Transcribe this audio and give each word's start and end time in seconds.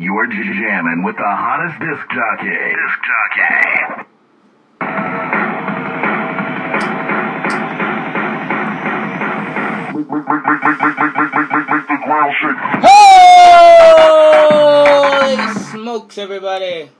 You're 0.00 0.28
jamming 0.28 1.02
with 1.02 1.16
the 1.16 1.24
hottest 1.24 1.80
disc 1.80 2.08
jockey. 2.08 2.50
Disc 2.50 3.00
jockey. 3.02 4.06
Holy 15.10 15.54
smokes, 15.72 16.16
everybody! 16.16 16.90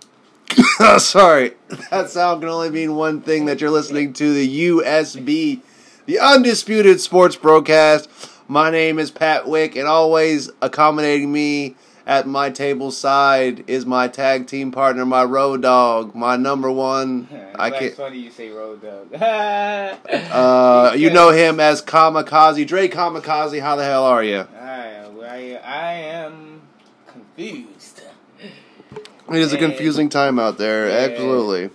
Sorry, 0.99 1.53
that 1.93 2.11
sound 2.11 2.41
can 2.41 2.51
only 2.51 2.71
mean 2.71 2.97
one 2.97 3.21
thing 3.21 3.45
that 3.45 3.61
you're 3.61 3.71
listening 3.71 4.13
to 4.15 4.35
the 4.35 4.71
USB, 4.71 5.61
the 6.07 6.19
Undisputed 6.19 7.01
Sports 7.01 7.37
Broadcast. 7.37 8.11
My 8.49 8.73
name 8.73 8.99
is 8.99 9.13
Pat 9.13 9.47
Wick, 9.47 9.77
and 9.77 9.87
always 9.87 10.51
accommodating 10.61 11.31
me 11.31 11.77
at 12.09 12.27
my 12.27 12.49
table 12.49 12.91
side 12.91 13.63
is 13.67 13.85
my 13.85 14.09
tag 14.09 14.47
team 14.47 14.73
partner, 14.73 15.05
my 15.05 15.23
road 15.23 15.61
dog, 15.61 16.15
my 16.15 16.37
number 16.37 16.71
one. 16.71 17.29
I 17.59 17.71
can't. 17.71 17.95
funny 17.95 18.19
you 18.19 18.31
say 18.31 18.49
road 18.49 18.83
dog. 18.83 19.13
Uh, 20.09 20.95
you 20.97 21.11
know 21.11 21.31
him 21.31 21.61
as 21.61 21.83
Kamikaze, 21.83 22.67
Dre 22.67 22.89
Kamikaze. 22.89 23.61
How 23.61 23.77
the 23.77 23.85
hell 23.85 24.05
are 24.05 24.25
you? 24.25 24.47
I, 24.59 25.05
I, 25.23 25.61
I 25.63 25.93
am 25.95 26.63
confused. 27.07 28.03
It 28.41 29.37
is 29.37 29.53
a 29.53 29.59
confusing 29.59 30.09
time 30.09 30.39
out 30.39 30.57
there. 30.57 30.89
Yeah. 30.89 31.13
Absolutely. 31.13 31.71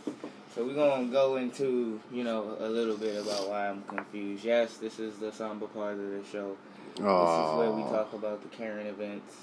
So 0.55 0.65
we're 0.65 0.73
gonna 0.73 1.07
go 1.11 1.35
into, 1.35 1.99
you 2.11 2.23
know, 2.23 2.57
a 2.59 2.67
little 2.67 2.97
bit 2.97 3.21
about 3.21 3.49
why 3.49 3.69
I'm 3.69 3.83
confused. 3.83 4.43
Yes, 4.43 4.77
this 4.77 4.99
is 4.99 5.17
the 5.17 5.31
somber 5.31 5.67
part 5.67 5.93
of 5.93 6.09
the 6.09 6.23
show. 6.31 6.57
This 6.95 7.01
is 7.01 7.57
where 7.57 7.71
we 7.71 7.83
talk 7.83 8.13
about 8.13 8.41
the 8.41 8.55
current 8.57 8.87
events. 8.87 9.35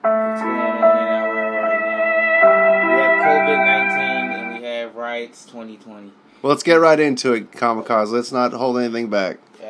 What's 0.00 0.40
going 0.40 0.50
on 0.50 0.96
in 0.98 1.08
our 1.08 1.28
world 1.34 1.54
right 1.54 1.80
now? 1.80 2.86
We 2.86 2.98
have 3.00 3.18
COVID 3.26 3.58
nineteen 3.66 4.30
and 4.40 4.46
we 4.62 4.66
have 4.68 4.94
riots 4.94 5.44
twenty 5.46 5.76
twenty. 5.76 6.12
Well, 6.42 6.50
let's 6.52 6.62
get 6.62 6.76
right 6.76 7.00
into 7.00 7.32
it, 7.32 7.50
Kamikaze. 7.52 8.12
Let's 8.12 8.30
not 8.30 8.52
hold 8.52 8.78
anything 8.78 9.10
back. 9.10 9.38
Um, 9.58 9.58
so 9.58 9.64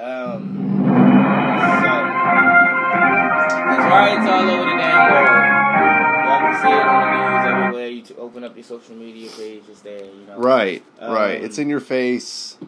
there's 3.64 3.86
riots 3.88 4.28
all 4.28 4.50
over 4.50 4.64
the 4.70 4.76
damn 4.76 5.12
world. 5.12 5.28
Y'all 6.26 6.40
can 6.40 6.54
see 6.62 6.72
it 6.72 6.86
on 6.86 7.00
the 7.00 7.10
news 7.16 7.46
everywhere. 7.64 7.88
You 7.88 8.04
open 8.18 8.44
up 8.44 8.54
your 8.54 8.64
social 8.64 8.94
media 8.96 9.30
page, 9.30 9.62
it's 9.70 9.80
there. 9.80 10.04
You 10.04 10.26
know. 10.26 10.36
Right, 10.38 10.82
Um, 11.00 11.14
right. 11.14 11.42
It's 11.42 11.58
in 11.58 11.68
your 11.70 11.80
face. 11.80 12.58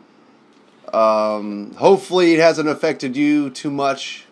Um, 0.95 1.75
hopefully, 1.75 2.33
it 2.33 2.41
hasn't 2.41 2.69
affected 2.71 3.17
you 3.17 3.51
too 3.51 3.71
much 3.71 4.25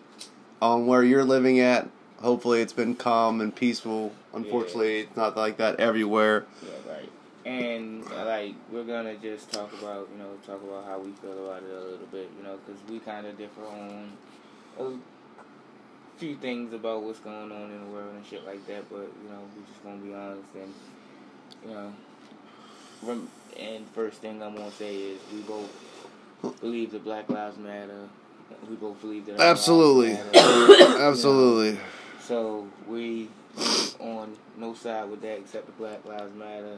on 0.61 0.87
where 0.87 1.03
you're 1.03 1.23
living 1.23 1.59
at. 1.59 1.87
Hopefully, 2.21 2.61
it's 2.61 2.73
been 2.73 2.95
calm 2.95 3.39
and 3.41 3.55
peaceful. 3.55 4.13
Unfortunately, 4.33 5.01
it's 5.01 5.15
not 5.15 5.37
like 5.37 5.57
that 5.57 5.79
everywhere. 5.79 6.45
Yeah, 6.61 6.93
right. 6.93 7.11
And 7.45 8.05
like 8.11 8.55
we're 8.71 8.83
gonna 8.83 9.15
just 9.15 9.51
talk 9.51 9.71
about, 9.81 10.09
you 10.11 10.19
know, 10.19 10.31
talk 10.45 10.61
about 10.61 10.85
how 10.85 10.99
we 10.99 11.11
feel 11.13 11.45
about 11.45 11.63
it 11.63 11.71
a 11.71 11.79
little 11.79 12.07
bit, 12.11 12.29
you 12.37 12.43
know, 12.43 12.59
because 12.65 12.81
we 12.89 12.99
kind 12.99 13.25
of 13.25 13.37
differ 13.37 13.65
on 13.65 14.11
a 14.79 14.91
few 16.17 16.35
things 16.35 16.73
about 16.73 17.03
what's 17.03 17.19
going 17.19 17.51
on 17.51 17.71
in 17.71 17.79
the 17.85 17.91
world 17.91 18.13
and 18.13 18.25
shit 18.25 18.45
like 18.45 18.65
that. 18.67 18.89
But 18.89 19.09
you 19.23 19.29
know, 19.29 19.39
we 19.55 19.63
just 19.71 19.83
gonna 19.83 19.97
be 19.97 20.13
honest 20.13 20.49
and 20.55 20.73
you 21.65 21.73
know. 21.73 21.93
Rem- 23.01 23.29
and 23.57 23.87
first 23.89 24.21
thing 24.21 24.43
I'm 24.43 24.55
gonna 24.55 24.71
say 24.71 24.95
is 24.95 25.19
we 25.33 25.39
both 25.41 25.69
believe 26.61 26.91
that 26.91 27.03
Black 27.03 27.29
Lives 27.29 27.57
Matter. 27.57 28.09
We 28.69 28.75
both 28.75 28.99
believe 29.01 29.25
that. 29.27 29.37
lives 29.37 29.43
Absolutely. 29.43 30.13
matter. 30.13 30.99
Absolutely. 30.99 31.79
So 32.29 32.67
we 32.87 33.27
on 33.99 34.37
no 34.55 34.75
side 34.75 35.09
with 35.09 35.19
that 35.23 35.39
except 35.39 35.65
the 35.65 35.71
Black 35.71 36.05
Lives 36.05 36.35
Matter 36.35 36.77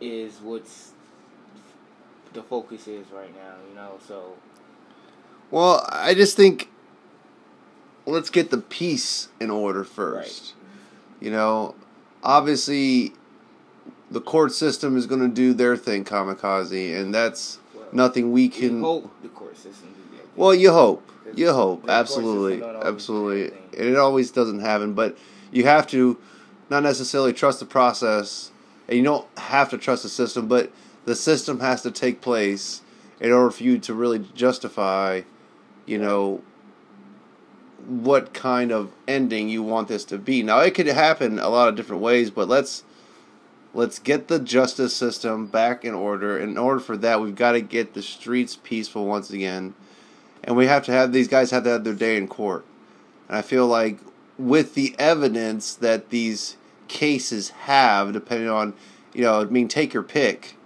is 0.00 0.40
what's 0.40 0.92
the 2.32 2.42
focus 2.42 2.88
is 2.88 3.10
right 3.10 3.30
now, 3.36 3.56
you 3.68 3.74
know. 3.74 3.98
So 4.08 4.36
Well, 5.50 5.86
I 5.90 6.14
just 6.14 6.34
think 6.34 6.70
let's 8.06 8.30
get 8.30 8.50
the 8.50 8.56
peace 8.56 9.28
in 9.38 9.50
order 9.50 9.84
first. 9.84 10.54
Right. 10.54 11.24
You 11.26 11.30
know, 11.30 11.74
obviously 12.22 13.12
the 14.10 14.22
court 14.22 14.52
system 14.52 14.96
is 14.96 15.06
going 15.06 15.20
to 15.20 15.28
do 15.28 15.52
their 15.52 15.76
thing, 15.76 16.06
kamikaze, 16.06 16.98
and 16.98 17.14
that's 17.14 17.58
well, 17.74 17.84
nothing 17.92 18.32
we 18.32 18.44
we 18.44 18.48
can. 18.48 18.80
hope 18.80 19.12
the 19.20 19.28
court 19.28 19.58
system 19.58 19.88
do 19.88 20.16
that. 20.16 20.38
Well, 20.38 20.54
you 20.54 20.72
hope. 20.72 21.06
You 21.34 21.52
hope. 21.52 21.88
Absolutely. 21.88 22.54
system 22.54 22.60
don't 22.60 22.76
always 22.76 22.82
do 22.82 22.88
Absolutely. 22.88 23.44
And 23.78 23.88
it 23.88 23.96
always 23.96 24.30
doesn't 24.30 24.60
happen, 24.60 24.94
but 24.94 25.16
you 25.50 25.64
have 25.64 25.86
to 25.88 26.18
not 26.70 26.82
necessarily 26.82 27.32
trust 27.32 27.60
the 27.60 27.66
process, 27.66 28.50
and 28.88 28.98
you 28.98 29.04
don't 29.04 29.26
have 29.38 29.70
to 29.70 29.78
trust 29.78 30.02
the 30.02 30.08
system, 30.08 30.48
but 30.48 30.70
the 31.04 31.16
system 31.16 31.60
has 31.60 31.82
to 31.82 31.90
take 31.90 32.20
place 32.20 32.82
in 33.20 33.32
order 33.32 33.50
for 33.50 33.62
you 33.62 33.78
to 33.78 33.94
really 33.94 34.18
justify, 34.34 35.22
you 35.86 35.98
know, 35.98 36.42
what 37.86 38.34
kind 38.34 38.70
of 38.70 38.92
ending 39.06 39.48
you 39.48 39.62
want 39.62 39.88
this 39.88 40.04
to 40.04 40.18
be. 40.18 40.42
Now, 40.42 40.60
it 40.60 40.74
could 40.74 40.86
happen 40.86 41.38
a 41.38 41.48
lot 41.48 41.68
of 41.68 41.76
different 41.76 42.02
ways, 42.02 42.30
but 42.30 42.48
let's 42.48 42.84
let's 43.72 43.98
get 43.98 44.28
the 44.28 44.38
justice 44.38 44.94
system 44.94 45.46
back 45.46 45.84
in 45.84 45.94
order. 45.94 46.38
In 46.38 46.58
order 46.58 46.80
for 46.80 46.96
that, 46.98 47.20
we've 47.20 47.34
got 47.34 47.52
to 47.52 47.60
get 47.60 47.94
the 47.94 48.02
streets 48.02 48.56
peaceful 48.56 49.06
once 49.06 49.30
again 49.30 49.74
and 50.44 50.56
we 50.56 50.66
have 50.66 50.84
to 50.84 50.92
have 50.92 51.12
these 51.12 51.28
guys 51.28 51.50
have 51.50 51.64
to 51.64 51.70
have 51.70 51.84
their 51.84 51.94
day 51.94 52.16
in 52.16 52.28
court. 52.28 52.64
And 53.28 53.36
I 53.36 53.42
feel 53.42 53.66
like 53.66 53.98
with 54.38 54.74
the 54.74 54.94
evidence 54.98 55.74
that 55.74 56.10
these 56.10 56.56
cases 56.86 57.50
have, 57.50 58.12
depending 58.12 58.48
on, 58.48 58.74
you 59.12 59.22
know, 59.22 59.40
I 59.40 59.44
mean, 59.44 59.68
take 59.68 59.92
your 59.92 60.02
pick. 60.02 60.56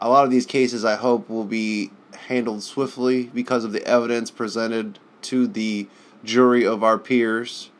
A 0.00 0.08
lot 0.08 0.24
of 0.24 0.30
these 0.30 0.46
cases, 0.46 0.84
I 0.84 0.96
hope, 0.96 1.28
will 1.28 1.44
be 1.44 1.90
handled 2.28 2.62
swiftly 2.62 3.24
because 3.24 3.64
of 3.64 3.72
the 3.72 3.84
evidence 3.86 4.30
presented 4.30 4.98
to 5.22 5.46
the 5.46 5.88
jury 6.24 6.66
of 6.66 6.82
our 6.82 6.98
peers, 6.98 7.70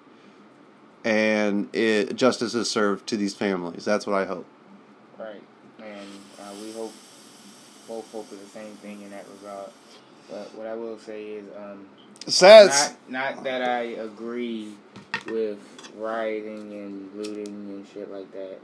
and 1.04 1.74
it, 1.74 2.14
justice 2.16 2.54
is 2.54 2.70
served 2.70 3.06
to 3.08 3.16
these 3.16 3.34
families. 3.34 3.84
That's 3.84 4.06
what 4.06 4.14
I 4.14 4.24
hope. 4.24 4.46
Right. 5.18 5.42
And 5.80 6.08
uh, 6.40 6.52
we 6.60 6.72
hope 6.72 6.92
both 7.88 8.10
hope 8.12 8.28
for 8.28 8.36
the 8.36 8.46
same 8.46 8.72
thing 8.76 9.02
in 9.02 9.10
that 9.10 9.26
regard. 9.40 9.70
But 10.32 10.54
what 10.54 10.66
I 10.66 10.74
will 10.74 10.98
say 10.98 11.24
is 11.24 11.44
um 11.56 11.86
Sad. 12.26 12.96
not 13.10 13.36
not 13.36 13.44
that 13.44 13.60
I 13.62 13.82
agree 14.00 14.72
with 15.26 15.58
rioting 15.96 16.72
and 16.72 17.14
looting 17.14 17.46
and 17.46 17.86
shit 17.86 18.10
like 18.10 18.32
that. 18.32 18.58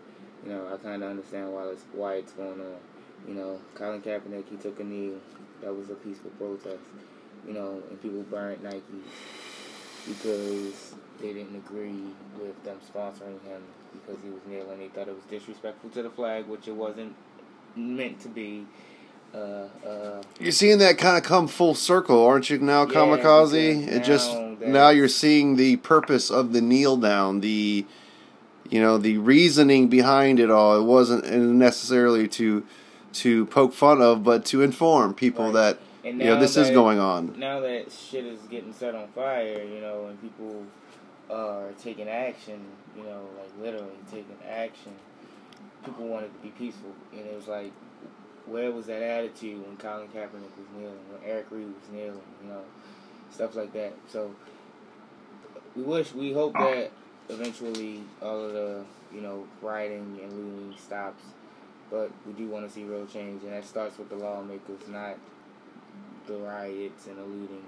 You 0.44 0.52
know, 0.52 0.66
I 0.72 0.76
kind 0.78 1.02
of 1.02 1.10
understand 1.10 1.52
why 1.52 1.64
it's 1.66 1.82
why 1.92 2.14
it's 2.14 2.32
going 2.32 2.60
on. 2.60 2.76
You 3.26 3.34
know, 3.34 3.60
Colin 3.74 4.00
Kaepernick 4.00 4.48
he 4.48 4.56
took 4.56 4.80
a 4.80 4.84
knee. 4.84 5.12
That 5.60 5.74
was 5.74 5.90
a 5.90 5.94
peaceful 5.94 6.30
protest. 6.38 6.80
You 7.46 7.52
know, 7.52 7.82
and 7.90 8.00
people 8.00 8.22
burned 8.22 8.62
Nike 8.62 8.82
because 10.06 10.94
they 11.20 11.32
didn't 11.32 11.56
agree 11.56 12.00
with 12.40 12.62
them 12.64 12.78
sponsoring 12.94 13.42
him 13.44 13.62
because 13.92 14.22
he 14.22 14.30
was 14.30 14.40
kneeling. 14.48 14.78
They 14.78 14.88
thought 14.88 15.08
it 15.08 15.14
was 15.14 15.24
disrespectful 15.28 15.90
to 15.90 16.02
the 16.02 16.10
flag, 16.10 16.46
which 16.46 16.68
it 16.68 16.74
wasn't 16.74 17.14
meant 17.76 18.20
to 18.20 18.28
be. 18.28 18.64
Uh, 19.34 19.38
uh, 19.86 20.22
You're 20.40 20.52
seeing 20.52 20.78
that 20.78 20.98
kind 20.98 21.16
of 21.16 21.22
come 21.22 21.48
full 21.48 21.74
circle, 21.74 22.24
aren't 22.24 22.48
you 22.50 22.58
now, 22.58 22.82
Yeah, 22.86 22.92
Kamikaze? 22.94 23.16
because 23.16 23.52
It 23.96 24.04
just 24.04 24.32
now 24.32 24.54
that- 24.58 24.68
now 24.68 24.88
you're 24.90 25.08
seeing 25.08 25.56
the 25.56 25.76
purpose 25.76 26.30
of 26.30 26.52
the 26.52 26.60
kneel 26.60 26.96
down, 26.96 27.40
the 27.40 27.84
you 28.70 28.80
know 28.80 28.98
the 28.98 29.16
reasoning 29.18 29.88
behind 29.88 30.38
it 30.40 30.50
all. 30.50 30.78
It 30.78 30.84
wasn't 30.84 31.26
necessarily 31.30 32.28
to 32.28 32.64
to 33.14 33.46
poke 33.46 33.72
fun 33.72 34.00
of, 34.02 34.22
but 34.22 34.44
to 34.46 34.62
inform 34.62 35.14
people 35.14 35.46
Right. 35.46 35.54
that 35.54 35.78
you 36.04 36.12
know 36.12 36.38
this 36.38 36.56
is 36.56 36.70
going 36.70 36.98
on. 36.98 37.34
now 37.38 37.60
that 37.60 37.90
shit 37.92 38.24
is 38.24 38.40
getting 38.50 38.72
set 38.72 38.94
on 38.94 39.08
fire, 39.14 39.62
you 39.62 39.80
know, 39.80 40.06
and 40.08 40.20
people 40.20 40.64
are 41.30 41.68
taking 41.82 42.08
action, 42.08 42.60
you 42.96 43.02
know, 43.04 43.20
like 43.38 43.50
literally 43.62 43.92
taking 44.10 44.36
action, 44.50 44.92
people 45.84 46.06
wanted 46.06 46.30
to 46.34 46.40
be 46.42 46.48
peaceful. 46.50 46.90
And 47.12 47.20
it 47.26 47.34
was 47.36 47.46
like, 47.48 47.72
where 48.50 48.70
was 48.72 48.86
that 48.86 49.02
attitude 49.02 49.64
when 49.66 49.76
Colin 49.76 50.08
Kaepernick 50.08 50.56
was 50.56 50.66
kneeling, 50.76 50.98
when 51.10 51.30
Eric 51.30 51.46
Reid 51.50 51.66
was 51.66 51.90
kneeling, 51.92 52.20
you 52.42 52.48
know, 52.48 52.62
stuff 53.30 53.54
like 53.54 53.72
that. 53.72 53.92
So 54.08 54.34
we 55.76 55.82
wish, 55.82 56.12
we 56.12 56.32
hope 56.32 56.54
that 56.54 56.90
eventually 57.28 58.02
all 58.22 58.44
of 58.44 58.52
the, 58.52 58.84
you 59.14 59.20
know, 59.20 59.46
rioting 59.62 60.18
and 60.22 60.32
looting 60.32 60.74
stops. 60.78 61.22
But 61.90 62.10
we 62.26 62.32
do 62.34 62.48
want 62.48 62.66
to 62.66 62.72
see 62.72 62.84
real 62.84 63.06
change, 63.06 63.42
and 63.44 63.52
that 63.52 63.64
starts 63.64 63.96
with 63.96 64.10
the 64.10 64.16
lawmakers, 64.16 64.86
not 64.88 65.16
the 66.26 66.36
riots 66.36 67.06
and 67.06 67.16
the 67.16 67.22
looting. 67.22 67.64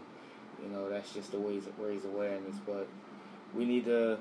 You 0.62 0.68
know, 0.70 0.90
that's 0.90 1.14
just 1.14 1.32
the 1.32 1.38
ways 1.38 1.62
raise 1.78 2.04
awareness. 2.04 2.56
But 2.66 2.86
we 3.54 3.64
need 3.64 3.86
to 3.86 4.18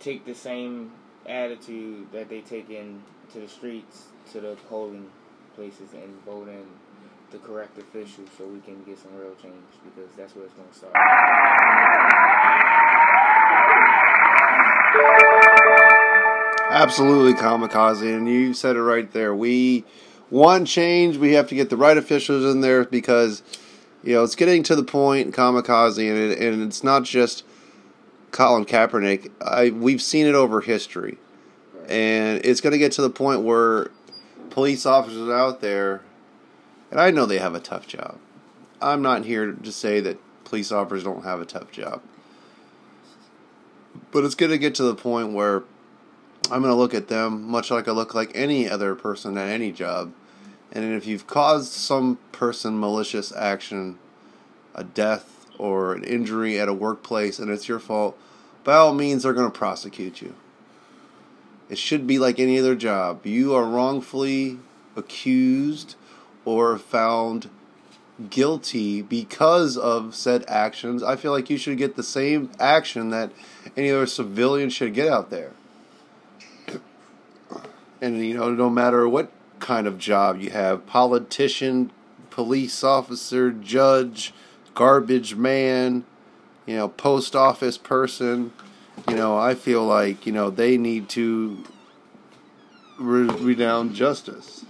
take 0.00 0.24
the 0.24 0.34
same 0.34 0.92
attitude 1.26 2.10
that 2.12 2.30
they 2.30 2.40
take 2.40 2.70
in 2.70 3.02
to 3.32 3.40
the 3.40 3.48
streets, 3.48 4.04
to 4.32 4.40
the 4.40 4.56
polling 4.68 5.10
places, 5.58 5.92
and 5.92 6.22
vote 6.24 6.48
in 6.48 6.64
the 7.32 7.38
correct 7.38 7.76
officials 7.78 8.28
so 8.38 8.46
we 8.46 8.60
can 8.60 8.80
get 8.84 8.96
some 8.96 9.14
real 9.16 9.34
change 9.42 9.54
because 9.84 10.10
that's 10.16 10.36
where 10.36 10.44
it's 10.44 10.54
going 10.54 10.68
to 10.68 10.74
start. 10.74 10.94
Absolutely, 16.70 17.34
kamikaze, 17.34 18.16
and 18.16 18.28
you 18.28 18.54
said 18.54 18.76
it 18.76 18.82
right 18.82 19.10
there. 19.12 19.34
We 19.34 19.84
want 20.30 20.68
change. 20.68 21.16
We 21.16 21.32
have 21.32 21.48
to 21.48 21.56
get 21.56 21.70
the 21.70 21.76
right 21.76 21.96
officials 21.96 22.44
in 22.54 22.60
there 22.60 22.84
because 22.84 23.42
you 24.04 24.14
know 24.14 24.22
it's 24.22 24.36
getting 24.36 24.62
to 24.64 24.76
the 24.76 24.84
point, 24.84 25.34
kamikaze, 25.34 26.08
and 26.08 26.16
it, 26.16 26.38
and 26.38 26.62
it's 26.62 26.84
not 26.84 27.02
just 27.02 27.44
Colin 28.30 28.64
Kaepernick. 28.64 29.32
I 29.42 29.70
we've 29.70 30.02
seen 30.02 30.26
it 30.26 30.36
over 30.36 30.60
history, 30.60 31.18
and 31.88 32.40
it's 32.44 32.60
going 32.60 32.72
to 32.72 32.78
get 32.78 32.92
to 32.92 33.02
the 33.02 33.10
point 33.10 33.42
where 33.42 33.90
police 34.50 34.86
officers 34.86 35.28
out 35.28 35.60
there, 35.60 36.02
and 36.90 37.00
I 37.00 37.10
know 37.10 37.26
they 37.26 37.38
have 37.38 37.54
a 37.54 37.60
tough 37.60 37.86
job. 37.86 38.18
I'm 38.80 39.02
not 39.02 39.24
here 39.24 39.52
to 39.52 39.72
say 39.72 40.00
that 40.00 40.18
police 40.44 40.70
officers 40.72 41.04
don't 41.04 41.24
have 41.24 41.40
a 41.40 41.46
tough 41.46 41.70
job, 41.70 42.00
but 44.10 44.24
it's 44.24 44.34
going 44.34 44.52
to 44.52 44.58
get 44.58 44.74
to 44.76 44.84
the 44.84 44.94
point 44.94 45.32
where 45.32 45.64
I'm 46.50 46.62
going 46.62 46.72
to 46.72 46.74
look 46.74 46.94
at 46.94 47.08
them 47.08 47.42
much 47.42 47.70
like 47.70 47.88
I 47.88 47.92
look 47.92 48.14
like 48.14 48.30
any 48.34 48.68
other 48.68 48.94
person 48.94 49.36
at 49.36 49.48
any 49.48 49.72
job. 49.72 50.12
And 50.72 50.94
if 50.94 51.06
you've 51.06 51.26
caused 51.26 51.72
some 51.72 52.18
person 52.32 52.78
malicious 52.78 53.32
action, 53.32 53.98
a 54.74 54.84
death 54.84 55.46
or 55.58 55.92
an 55.94 56.04
injury 56.04 56.58
at 56.58 56.68
a 56.68 56.74
workplace, 56.74 57.38
and 57.38 57.50
it's 57.50 57.68
your 57.68 57.78
fault, 57.78 58.18
by 58.64 58.74
all 58.74 58.94
means, 58.94 59.22
they're 59.22 59.32
going 59.32 59.50
to 59.50 59.58
prosecute 59.58 60.22
you. 60.22 60.34
It 61.68 61.78
should 61.78 62.06
be 62.06 62.18
like 62.18 62.38
any 62.38 62.58
other 62.58 62.74
job. 62.74 63.26
You 63.26 63.54
are 63.54 63.64
wrongfully 63.64 64.58
accused 64.96 65.94
or 66.44 66.78
found 66.78 67.50
guilty 68.30 69.02
because 69.02 69.76
of 69.76 70.14
said 70.14 70.44
actions. 70.48 71.02
I 71.02 71.16
feel 71.16 71.30
like 71.30 71.50
you 71.50 71.58
should 71.58 71.78
get 71.78 71.94
the 71.94 72.02
same 72.02 72.50
action 72.58 73.10
that 73.10 73.30
any 73.76 73.90
other 73.90 74.06
civilian 74.06 74.70
should 74.70 74.94
get 74.94 75.08
out 75.08 75.30
there 75.30 75.52
and 78.00 78.24
you 78.24 78.34
know 78.34 78.50
no 78.50 78.70
matter 78.70 79.08
what 79.08 79.30
kind 79.60 79.86
of 79.86 79.98
job 79.98 80.40
you 80.40 80.50
have 80.50 80.86
politician 80.86 81.90
police 82.30 82.84
officer 82.84 83.50
judge 83.50 84.32
garbage 84.74 85.34
man 85.34 86.04
you 86.66 86.76
know 86.76 86.88
post 86.88 87.34
office 87.34 87.76
person 87.76 88.52
you 89.08 89.14
know 89.14 89.36
i 89.36 89.54
feel 89.54 89.84
like 89.84 90.26
you 90.26 90.32
know 90.32 90.50
they 90.50 90.76
need 90.76 91.08
to 91.08 91.62
re- 92.98 93.54
justice 93.92 94.64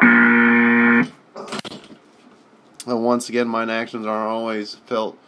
and 0.00 1.10
once 2.86 3.28
again 3.28 3.46
mine 3.46 3.70
actions 3.70 4.06
are 4.06 4.26
always 4.26 4.74
felt 4.86 5.18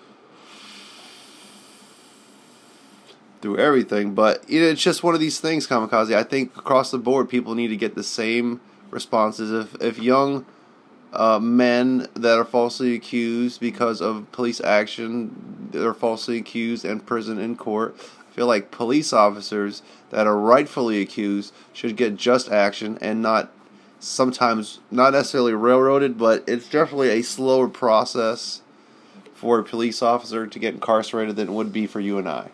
through 3.43 3.59
everything. 3.59 4.15
But 4.15 4.45
it's 4.49 4.81
just 4.81 5.03
one 5.03 5.15
of 5.15 5.21
these 5.21 5.41
things, 5.41 5.67
kamikaze. 5.67 6.15
I 6.15 6.23
think 6.23 6.57
across 6.57 6.91
the 6.91 6.99
board, 6.99 7.29
people 7.29 7.55
need 7.55 7.69
to 7.69 7.77
get 7.77 7.95
the 7.95 8.05
same 8.05 8.61
responses. 8.91 9.53
If 9.53 9.83
if 9.83 9.99
young 9.99 10.47
uh, 11.13 11.39
men 11.39 12.09
that 12.15 12.39
are 12.39 12.45
falsely 12.45 12.95
accused 12.95 13.61
because 13.61 14.01
of 14.01 14.31
police 14.33 14.61
action, 14.61 15.69
they're 15.73 15.95
falsely 15.95 16.39
accused 16.39 16.85
and 16.85 17.05
prison 17.05 17.39
in 17.39 17.57
court. 17.57 17.95
I 17.99 18.35
feel 18.35 18.47
like 18.47 18.71
police 18.71 19.13
officers 19.13 19.83
that 20.11 20.27
are 20.27 20.39
rightfully 20.39 21.01
accused 21.01 21.53
should 21.73 21.97
get 21.97 22.17
just 22.17 22.51
action 22.51 22.99
and 23.01 23.21
not 23.21 23.51
sometimes 24.01 24.81
not 24.91 25.13
necessarily 25.13 25.55
railroaded, 25.55 26.19
but 26.19 26.43
it's 26.47 26.69
definitely 26.69 27.11
a 27.11 27.23
slower 27.23 27.69
process 27.69 28.63
for 29.35 29.59
a 29.59 29.65
police 29.65 30.03
officer 30.03 30.47
to 30.47 30.59
get 30.59 30.75
incarcerated 30.75 31.37
than 31.37 31.49
it 31.49 31.53
would 31.53 31.73
be 31.73 31.87
for 31.87 32.01
you 32.01 32.19
and 32.19 32.29
I. 32.29 32.49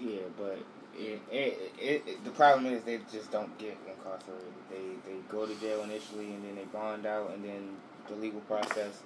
Yeah, 0.00 0.20
but 0.38 0.58
it, 0.98 1.20
it, 1.30 1.63
it, 1.84 2.24
the 2.24 2.30
problem 2.30 2.66
is 2.66 2.82
they 2.82 2.98
just 3.12 3.30
don't 3.30 3.56
get 3.58 3.76
incarcerated. 3.86 4.52
They 4.70 5.10
they 5.10 5.18
go 5.28 5.46
to 5.46 5.54
jail 5.56 5.82
initially 5.82 6.32
and 6.32 6.44
then 6.44 6.56
they 6.56 6.64
bond 6.64 7.06
out 7.06 7.32
and 7.34 7.44
then 7.44 7.76
the 8.08 8.14
legal 8.16 8.40
process 8.42 9.02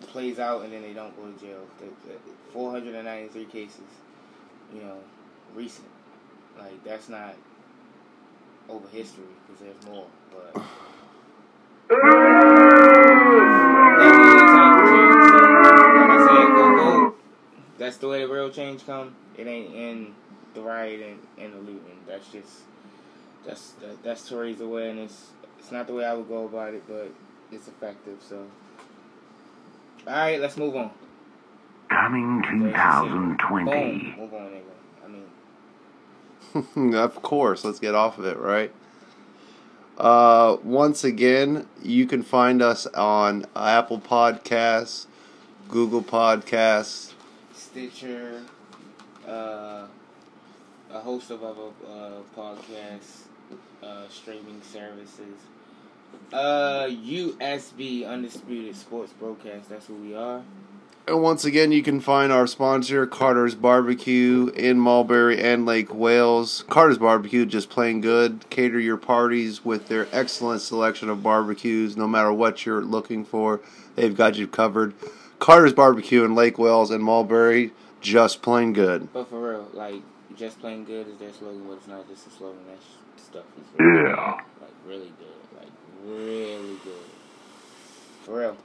plays 0.00 0.38
out 0.38 0.62
and 0.62 0.72
then 0.72 0.82
they 0.82 0.92
don't 0.92 1.16
go 1.16 1.30
to 1.30 1.38
jail. 1.44 1.60
Four 2.52 2.70
hundred 2.70 2.94
and 2.94 3.04
ninety 3.04 3.28
three 3.28 3.46
cases, 3.46 3.80
you 4.74 4.82
know, 4.82 4.98
recent. 5.54 5.88
Like 6.58 6.82
that's 6.84 7.08
not 7.08 7.34
over 8.68 8.88
history 8.88 9.24
because 9.46 9.62
there's 9.62 9.84
more, 9.86 10.06
but. 10.30 10.62
That's 17.78 17.96
the 17.96 18.06
way 18.06 18.20
the 18.20 18.28
real 18.28 18.48
change 18.48 18.86
come. 18.86 19.16
It 19.36 19.48
ain't 19.48 19.74
in 19.74 20.14
the 20.54 20.60
rioting 20.60 21.18
and 21.38 21.52
the 21.52 21.58
looting. 21.58 21.98
That's 22.06 22.28
just 22.28 22.60
that's 23.46 23.70
that, 23.72 24.02
that's 24.02 24.28
to 24.28 24.36
raise 24.36 24.60
awareness. 24.60 25.30
It's 25.58 25.72
not 25.72 25.86
the 25.86 25.94
way 25.94 26.04
I 26.04 26.14
would 26.14 26.28
go 26.28 26.46
about 26.46 26.74
it, 26.74 26.82
but 26.88 27.12
it's 27.50 27.68
effective. 27.68 28.18
So, 28.28 28.46
all 30.06 30.12
right, 30.12 30.40
let's 30.40 30.56
move 30.56 30.76
on. 30.76 30.90
Coming 31.88 32.42
2020. 32.48 33.70
Boom. 33.70 34.14
Move 34.18 34.34
on, 34.34 34.50
nigga. 34.50 34.62
I 35.04 36.78
mean, 36.78 36.94
of 36.94 37.22
course. 37.22 37.64
Let's 37.64 37.78
get 37.78 37.94
off 37.94 38.18
of 38.18 38.24
it, 38.24 38.38
right? 38.38 38.72
Uh, 39.98 40.56
once 40.64 41.04
again, 41.04 41.66
you 41.82 42.06
can 42.06 42.22
find 42.22 42.62
us 42.62 42.86
on 42.88 43.44
Apple 43.54 44.00
Podcasts, 44.00 45.06
Google 45.68 46.02
Podcasts, 46.02 47.12
Stitcher, 47.54 48.42
uh, 49.28 49.86
a 50.92 51.00
host 51.00 51.30
of 51.30 51.42
other 51.42 51.70
uh, 51.88 52.20
podcasts, 52.36 53.24
uh, 53.82 54.08
streaming 54.08 54.60
services. 54.62 55.38
Uh, 56.32 56.86
USB 56.86 58.06
Undisputed 58.06 58.76
Sports 58.76 59.12
Broadcast. 59.12 59.70
That's 59.70 59.86
who 59.86 59.94
we 59.94 60.14
are. 60.14 60.42
And 61.08 61.20
once 61.20 61.44
again, 61.44 61.72
you 61.72 61.82
can 61.82 62.00
find 62.00 62.30
our 62.30 62.46
sponsor, 62.46 63.06
Carter's 63.06 63.56
Barbecue, 63.56 64.52
in 64.54 64.78
Mulberry 64.78 65.42
and 65.42 65.66
Lake 65.66 65.92
Wales. 65.92 66.64
Carter's 66.68 66.98
Barbecue, 66.98 67.44
just 67.44 67.70
plain 67.70 68.00
good. 68.00 68.44
Cater 68.50 68.78
your 68.78 68.96
parties 68.96 69.64
with 69.64 69.88
their 69.88 70.06
excellent 70.12 70.60
selection 70.60 71.08
of 71.08 71.22
barbecues. 71.22 71.96
No 71.96 72.06
matter 72.06 72.32
what 72.32 72.64
you're 72.64 72.82
looking 72.82 73.24
for, 73.24 73.60
they've 73.96 74.16
got 74.16 74.36
you 74.36 74.46
covered. 74.46 74.94
Carter's 75.40 75.72
Barbecue 75.72 76.22
in 76.24 76.36
Lake 76.36 76.56
Wales 76.56 76.92
and 76.92 77.02
Mulberry, 77.02 77.72
just 78.00 78.40
plain 78.40 78.72
good. 78.72 79.12
But 79.12 79.28
for 79.28 79.50
real, 79.50 79.68
like 79.74 80.02
just 80.36 80.60
plain 80.60 80.84
good 80.84 81.08
is 81.08 81.18
their 81.18 81.32
slogan, 81.32 81.64
but 81.66 81.74
it's 81.74 81.86
not 81.86 82.08
just 82.08 82.26
a 82.26 82.30
slogan. 82.30 82.60
That 82.66 83.20
stuff 83.20 83.44
is 83.60 83.66
really 83.78 84.08
yeah, 84.08 84.14
good. 84.14 84.62
like 84.62 84.74
really 84.86 85.12
good, 85.18 85.58
like 85.58 85.72
really 86.04 86.76
good, 86.84 87.10
for 88.22 88.38
real. 88.38 88.56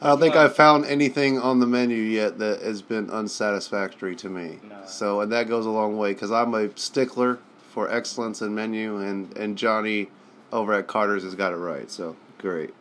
I 0.00 0.08
don't 0.08 0.20
think 0.20 0.36
I've 0.36 0.54
found 0.54 0.84
anything 0.84 1.40
on 1.40 1.58
the 1.58 1.66
menu 1.66 1.96
yet 1.96 2.38
that 2.38 2.62
has 2.62 2.82
been 2.82 3.10
unsatisfactory 3.10 4.14
to 4.16 4.28
me. 4.28 4.60
No. 4.68 4.76
So, 4.86 5.20
and 5.20 5.32
that 5.32 5.48
goes 5.48 5.66
a 5.66 5.70
long 5.70 5.96
way 5.96 6.12
because 6.12 6.30
I'm 6.30 6.54
a 6.54 6.76
stickler 6.78 7.40
for 7.70 7.90
excellence 7.90 8.40
in 8.40 8.54
menu, 8.54 8.98
and, 8.98 9.36
and 9.36 9.58
Johnny 9.58 10.08
over 10.52 10.72
at 10.72 10.86
Carter's 10.86 11.24
has 11.24 11.34
got 11.34 11.52
it 11.52 11.56
right. 11.56 11.90
So, 11.90 12.14
great. 12.38 12.72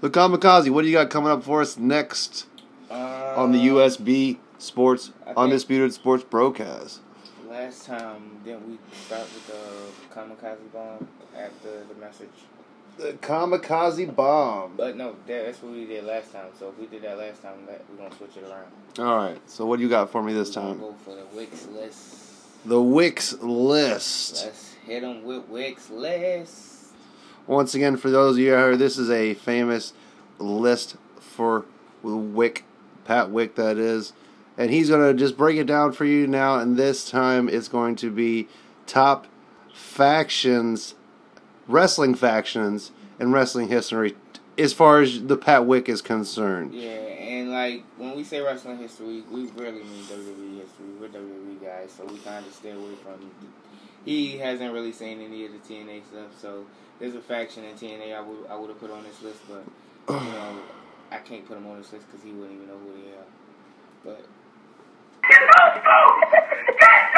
So, 0.00 0.08
Kamikaze, 0.08 0.70
what 0.70 0.82
do 0.82 0.88
you 0.88 0.94
got 0.94 1.10
coming 1.10 1.32
up 1.32 1.42
for 1.42 1.60
us 1.60 1.76
next 1.76 2.46
uh, 2.88 3.34
on 3.36 3.50
the 3.50 3.58
USB 3.58 4.38
Sports 4.58 5.12
Undisputed 5.36 5.92
Sports 5.92 6.24
Broadcast? 6.24 7.00
Last 7.48 7.86
time, 7.86 8.40
didn't 8.44 8.68
we 8.68 8.78
start 9.06 9.22
with 9.22 9.46
the 9.46 10.14
kamikaze 10.14 10.72
bomb 10.72 11.08
after 11.36 11.84
the 11.88 11.94
message? 12.00 12.28
The 12.98 13.12
Kamikaze 13.12 14.14
Bomb. 14.14 14.72
But 14.76 14.96
no, 14.96 15.16
that- 15.26 15.44
that's 15.44 15.62
what 15.62 15.72
we 15.72 15.84
did 15.84 16.04
last 16.04 16.32
time. 16.32 16.46
So 16.58 16.68
if 16.68 16.78
we 16.78 16.86
did 16.86 17.02
that 17.02 17.18
last 17.18 17.42
time, 17.42 17.66
we're 17.66 17.96
gonna 18.02 18.14
switch 18.16 18.38
it 18.38 18.44
around. 18.44 18.66
All 18.98 19.16
right. 19.16 19.38
So, 19.46 19.66
what 19.66 19.76
do 19.76 19.82
you 19.82 19.88
got 19.90 20.10
for 20.10 20.22
me 20.22 20.32
this 20.32 20.48
We're 20.56 20.62
time? 20.62 20.78
Go 20.80 20.94
for 21.04 21.14
the 21.14 21.26
Wix 21.34 21.66
list. 21.68 22.04
The 22.64 22.80
Wix 22.80 23.34
list. 23.42 24.44
Let's 24.46 24.72
hit 24.86 25.02
them 25.02 25.24
with 25.24 25.46
Wix 25.48 25.90
list. 25.90 26.86
Once 27.46 27.74
again, 27.74 27.96
for 27.98 28.10
those 28.10 28.36
of 28.36 28.38
you 28.40 28.54
out 28.54 28.64
here, 28.68 28.76
this 28.76 28.96
is 28.96 29.10
a 29.10 29.34
famous 29.34 29.92
list 30.38 30.96
for 31.20 31.66
Wick, 32.02 32.64
Pat 33.04 33.30
Wick, 33.30 33.54
that 33.56 33.76
is. 33.76 34.14
And 34.58 34.70
he's 34.70 34.88
going 34.88 35.06
to 35.06 35.18
just 35.18 35.36
break 35.36 35.58
it 35.58 35.66
down 35.66 35.92
for 35.92 36.04
you 36.04 36.26
now. 36.26 36.58
And 36.58 36.76
this 36.76 37.10
time 37.10 37.48
it's 37.48 37.68
going 37.68 37.96
to 37.96 38.10
be 38.10 38.48
top 38.86 39.26
factions, 39.74 40.94
wrestling 41.68 42.14
factions, 42.14 42.92
in 43.18 43.32
wrestling 43.32 43.68
history 43.68 44.14
as 44.58 44.72
far 44.72 45.00
as 45.00 45.24
the 45.24 45.36
Pat 45.36 45.66
Wick 45.66 45.88
is 45.88 46.02
concerned. 46.02 46.74
Yeah, 46.74 46.90
and 46.90 47.50
like 47.50 47.84
when 47.98 48.16
we 48.16 48.24
say 48.24 48.40
wrestling 48.40 48.78
history, 48.78 49.22
we 49.30 49.46
really 49.50 49.82
mean 49.82 50.04
WWE 50.04 50.60
history. 50.60 50.86
We're 51.00 51.08
WWE 51.08 51.62
guys, 51.62 51.92
so 51.96 52.04
we 52.06 52.18
kind 52.18 52.46
of 52.46 52.52
stay 52.52 52.70
away 52.70 52.94
from. 53.02 53.30
He 54.04 54.38
hasn't 54.38 54.72
really 54.72 54.92
seen 54.92 55.20
any 55.20 55.44
of 55.46 55.52
the 55.52 55.58
TNA 55.58 56.06
stuff, 56.06 56.40
so 56.40 56.64
there's 56.98 57.14
a 57.14 57.20
faction 57.20 57.64
in 57.64 57.74
TNA 57.74 58.16
I 58.16 58.20
would 58.20 58.46
I 58.48 58.56
would 58.56 58.70
have 58.70 58.80
put 58.80 58.90
on 58.90 59.04
this 59.04 59.22
list, 59.22 59.40
but 59.48 59.64
you 60.08 60.32
know 60.32 60.60
I 61.10 61.18
can't 61.18 61.46
put 61.46 61.56
him 61.56 61.66
on 61.66 61.78
this 61.78 61.92
list 61.92 62.06
because 62.10 62.24
he 62.24 62.32
wouldn't 62.32 62.56
even 62.56 62.68
know 62.68 62.78
who 62.78 62.92
they 63.02 63.10
are. 63.16 63.26
But 64.04 64.26
Get! 65.28 65.40
Get! 66.78 67.12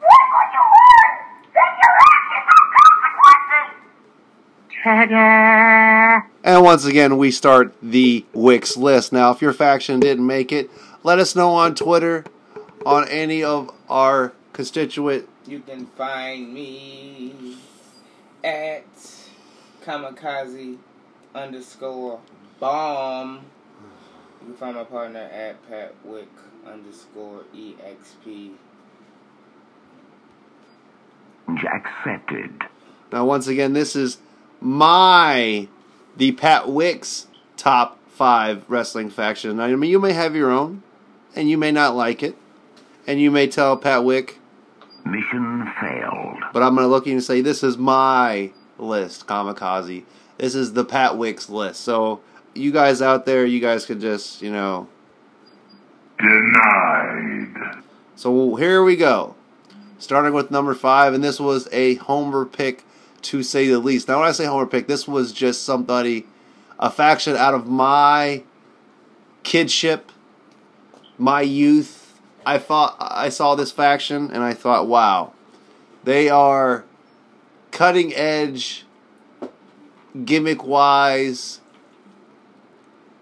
What 0.00 0.22
would 0.32 0.50
you 0.54 0.62
your! 4.84 6.24
And 6.42 6.64
once 6.64 6.84
again, 6.84 7.18
we 7.18 7.30
start 7.30 7.74
the 7.82 8.24
Wix 8.32 8.76
list. 8.76 9.12
Now, 9.12 9.30
if 9.32 9.42
your 9.42 9.52
faction 9.52 10.00
didn't 10.00 10.26
make 10.26 10.52
it, 10.52 10.70
let 11.02 11.18
us 11.18 11.36
know 11.36 11.50
on 11.50 11.74
Twitter, 11.74 12.24
on 12.86 13.08
any 13.08 13.42
of 13.42 13.70
our 13.88 14.32
constituent. 14.52 15.28
You 15.46 15.60
can 15.60 15.86
find 15.86 16.54
me 16.54 17.56
at 18.44 18.84
kamikaze 19.84 20.78
underscore 21.34 22.20
bomb. 22.58 23.40
You 24.40 24.46
can 24.46 24.56
find 24.56 24.76
my 24.76 24.84
partner 24.84 25.20
at 25.20 25.68
patwick 25.68 26.28
underscore 26.66 27.44
exp. 27.54 28.52
Jack 31.60 31.86
accepted. 31.86 32.64
Now, 33.12 33.24
once 33.26 33.48
again, 33.48 33.72
this 33.72 33.96
is 33.96 34.18
my, 34.60 35.68
the 36.16 36.32
Pat 36.32 36.68
Wicks 36.68 37.26
top 37.56 37.98
five 38.08 38.64
wrestling 38.68 39.10
faction. 39.10 39.56
Now, 39.56 39.64
I 39.64 39.74
mean, 39.76 39.90
you 39.90 39.98
may 39.98 40.12
have 40.12 40.36
your 40.36 40.50
own, 40.50 40.82
and 41.34 41.50
you 41.50 41.58
may 41.58 41.72
not 41.72 41.96
like 41.96 42.22
it, 42.22 42.36
and 43.06 43.20
you 43.20 43.30
may 43.30 43.46
tell 43.46 43.76
Pat 43.76 44.04
Wick, 44.04 44.38
Mission 45.04 45.70
failed. 45.80 46.44
but 46.52 46.62
I'm 46.62 46.74
going 46.74 46.84
to 46.84 46.88
look 46.90 47.04
at 47.04 47.08
you 47.08 47.14
and 47.14 47.24
say, 47.24 47.40
this 47.40 47.62
is 47.62 47.78
my 47.78 48.52
list, 48.78 49.26
Kamikaze. 49.26 50.04
This 50.38 50.54
is 50.54 50.74
the 50.74 50.84
Pat 50.84 51.16
Wicks 51.16 51.48
list. 51.48 51.80
So, 51.80 52.20
you 52.54 52.72
guys 52.72 53.00
out 53.02 53.26
there, 53.26 53.44
you 53.44 53.60
guys 53.60 53.86
could 53.86 54.00
just, 54.00 54.42
you 54.42 54.50
know. 54.50 54.88
Denied. 56.18 57.82
So, 58.16 58.56
here 58.56 58.82
we 58.82 58.96
go. 58.96 59.34
Starting 59.98 60.32
with 60.32 60.50
number 60.50 60.74
five, 60.74 61.14
and 61.14 61.22
this 61.22 61.38
was 61.40 61.68
a 61.72 61.94
homer 61.96 62.44
pick 62.44 62.84
to 63.22 63.42
say 63.42 63.68
the 63.68 63.78
least. 63.78 64.08
Now, 64.08 64.20
when 64.20 64.28
I 64.28 64.32
say 64.32 64.46
homer 64.46 64.66
pick, 64.66 64.86
this 64.86 65.06
was 65.06 65.32
just 65.32 65.62
somebody, 65.62 66.26
a 66.78 66.90
faction 66.90 67.36
out 67.36 67.54
of 67.54 67.66
my 67.66 68.42
kidship, 69.42 70.12
my 71.18 71.42
youth. 71.42 72.20
I 72.46 72.58
thought 72.58 72.96
I 72.98 73.28
saw 73.28 73.54
this 73.54 73.70
faction 73.70 74.30
and 74.30 74.42
I 74.42 74.54
thought, 74.54 74.86
wow, 74.86 75.32
they 76.04 76.28
are 76.28 76.84
cutting 77.70 78.14
edge, 78.14 78.86
gimmick 80.24 80.64
wise, 80.64 81.59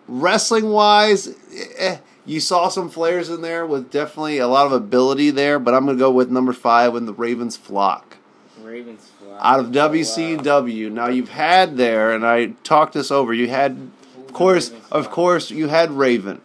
wrestling 0.08 0.70
wise. 0.70 1.34
Eh, 1.78 1.98
you 2.24 2.40
saw 2.40 2.68
some 2.68 2.90
flares 2.90 3.28
in 3.30 3.40
there 3.42 3.64
with 3.66 3.90
definitely 3.90 4.38
a 4.38 4.48
lot 4.48 4.66
of 4.66 4.72
ability 4.72 5.30
there, 5.30 5.58
but 5.58 5.74
I'm 5.74 5.86
gonna 5.86 5.98
go 5.98 6.10
with 6.10 6.30
number 6.30 6.52
five 6.52 6.92
when 6.92 7.06
the 7.06 7.12
Ravens 7.14 7.56
flock 7.56 8.16
Ravens 8.62 9.10
fly. 9.18 9.38
out 9.40 9.60
of 9.60 9.66
Oh, 9.66 9.68
wow. 9.80 9.88
WCW. 9.88 10.90
Now 10.90 11.08
you've 11.08 11.30
had 11.30 11.76
there, 11.76 12.12
and 12.12 12.26
I 12.26 12.48
talked 12.64 12.92
this 12.94 13.10
over. 13.10 13.32
You 13.32 13.48
had, 13.48 13.90
of 14.26 14.32
course, 14.32 14.72
of 14.92 15.10
course, 15.10 15.50
you 15.50 15.68
had 15.68 15.90
Raven, 15.92 16.40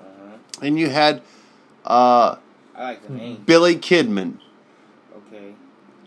Uh-huh. 0.00 0.36
and 0.66 0.78
you 0.78 0.90
had 0.90 1.22
uh, 1.86 2.36
I 2.74 2.82
like 2.82 3.06
the 3.06 3.12
name. 3.14 3.42
Billy 3.46 3.76
Kidman, 3.76 4.34
Okay. 5.16 5.52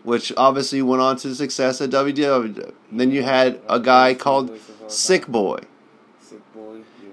which 0.04 0.32
obviously 0.38 0.82
went 0.84 1.02
on 1.02 1.16
to 1.18 1.34
success 1.34 1.80
at 1.82 1.90
WCW. 1.90 2.74
Then 2.92 3.12
you 3.12 3.24
had 3.24 3.60
a 3.68 3.80
guy 3.80 4.14
called 4.14 4.50
Sick 4.50 4.68
Boy, 4.78 4.88
Sick 4.88 5.28
boy. 5.28 5.60
Yeah. 5.62 5.69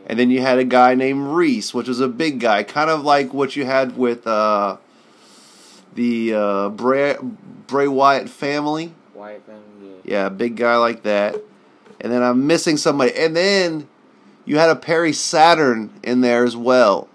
And 0.06 0.18
then 0.18 0.30
you 0.30 0.40
had 0.40 0.58
a 0.58 0.64
guy 0.64 0.94
named 0.94 1.28
Reese, 1.28 1.74
which 1.74 1.88
was 1.88 2.00
a 2.00 2.08
big 2.08 2.38
guy, 2.38 2.62
kind 2.62 2.90
of 2.90 3.02
like 3.02 3.34
what 3.34 3.56
you 3.56 3.64
had 3.64 3.96
with 3.96 4.26
uh, 4.26 4.76
the 5.94 6.32
uh, 6.32 6.68
Bray, 6.68 7.16
Bray 7.66 7.88
Wyatt 7.88 8.28
family. 8.28 8.94
Wyatt 9.14 9.44
family. 9.44 9.62
Yeah. 9.82 9.94
Yeah, 10.04 10.28
big 10.28 10.56
guy 10.56 10.76
like 10.76 11.02
that. 11.02 11.36
And 12.00 12.12
then 12.12 12.22
I'm 12.22 12.46
missing 12.46 12.76
somebody. 12.76 13.14
And 13.16 13.34
then 13.34 13.88
you 14.44 14.58
had 14.58 14.70
a 14.70 14.76
Perry 14.76 15.12
Saturn 15.12 15.92
in 16.04 16.20
there 16.20 16.44
as 16.44 16.56
well. 16.56 17.08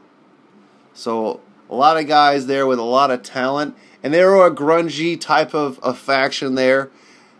So 0.93 1.39
a 1.69 1.75
lot 1.75 1.97
of 1.97 2.07
guys 2.07 2.47
there 2.47 2.67
with 2.67 2.79
a 2.79 2.83
lot 2.83 3.09
of 3.09 3.23
talent. 3.23 3.75
And 4.03 4.13
they 4.13 4.25
were 4.25 4.45
a 4.45 4.51
grungy 4.51 5.19
type 5.19 5.53
of, 5.53 5.79
of 5.79 5.97
faction 5.97 6.55
there. 6.55 6.89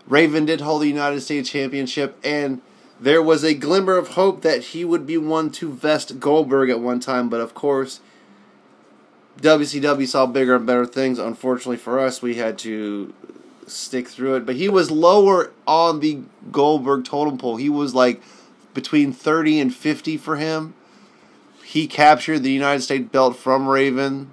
Raven 0.06 0.46
did 0.46 0.62
hold 0.62 0.80
the 0.82 0.88
United 0.88 1.20
States 1.20 1.50
Championship. 1.50 2.18
And 2.24 2.62
there 3.02 3.20
was 3.20 3.42
a 3.42 3.52
glimmer 3.52 3.96
of 3.96 4.08
hope 4.10 4.42
that 4.42 4.62
he 4.66 4.84
would 4.84 5.04
be 5.04 5.18
one 5.18 5.50
to 5.50 5.72
vest 5.72 6.20
Goldberg 6.20 6.70
at 6.70 6.78
one 6.78 7.00
time. 7.00 7.28
But 7.28 7.40
of 7.40 7.52
course, 7.52 7.98
WCW 9.40 10.06
saw 10.06 10.26
bigger 10.26 10.54
and 10.54 10.66
better 10.66 10.86
things. 10.86 11.18
Unfortunately 11.18 11.76
for 11.76 11.98
us, 11.98 12.22
we 12.22 12.36
had 12.36 12.56
to 12.58 13.12
stick 13.66 14.06
through 14.06 14.36
it. 14.36 14.46
But 14.46 14.54
he 14.54 14.68
was 14.68 14.92
lower 14.92 15.50
on 15.66 15.98
the 15.98 16.20
Goldberg 16.52 17.04
totem 17.04 17.38
pole. 17.38 17.56
He 17.56 17.68
was 17.68 17.92
like 17.92 18.22
between 18.72 19.12
30 19.12 19.58
and 19.58 19.74
50 19.74 20.16
for 20.16 20.36
him. 20.36 20.74
He 21.64 21.88
captured 21.88 22.40
the 22.40 22.52
United 22.52 22.82
States 22.82 23.08
belt 23.10 23.34
from 23.36 23.66
Raven, 23.66 24.30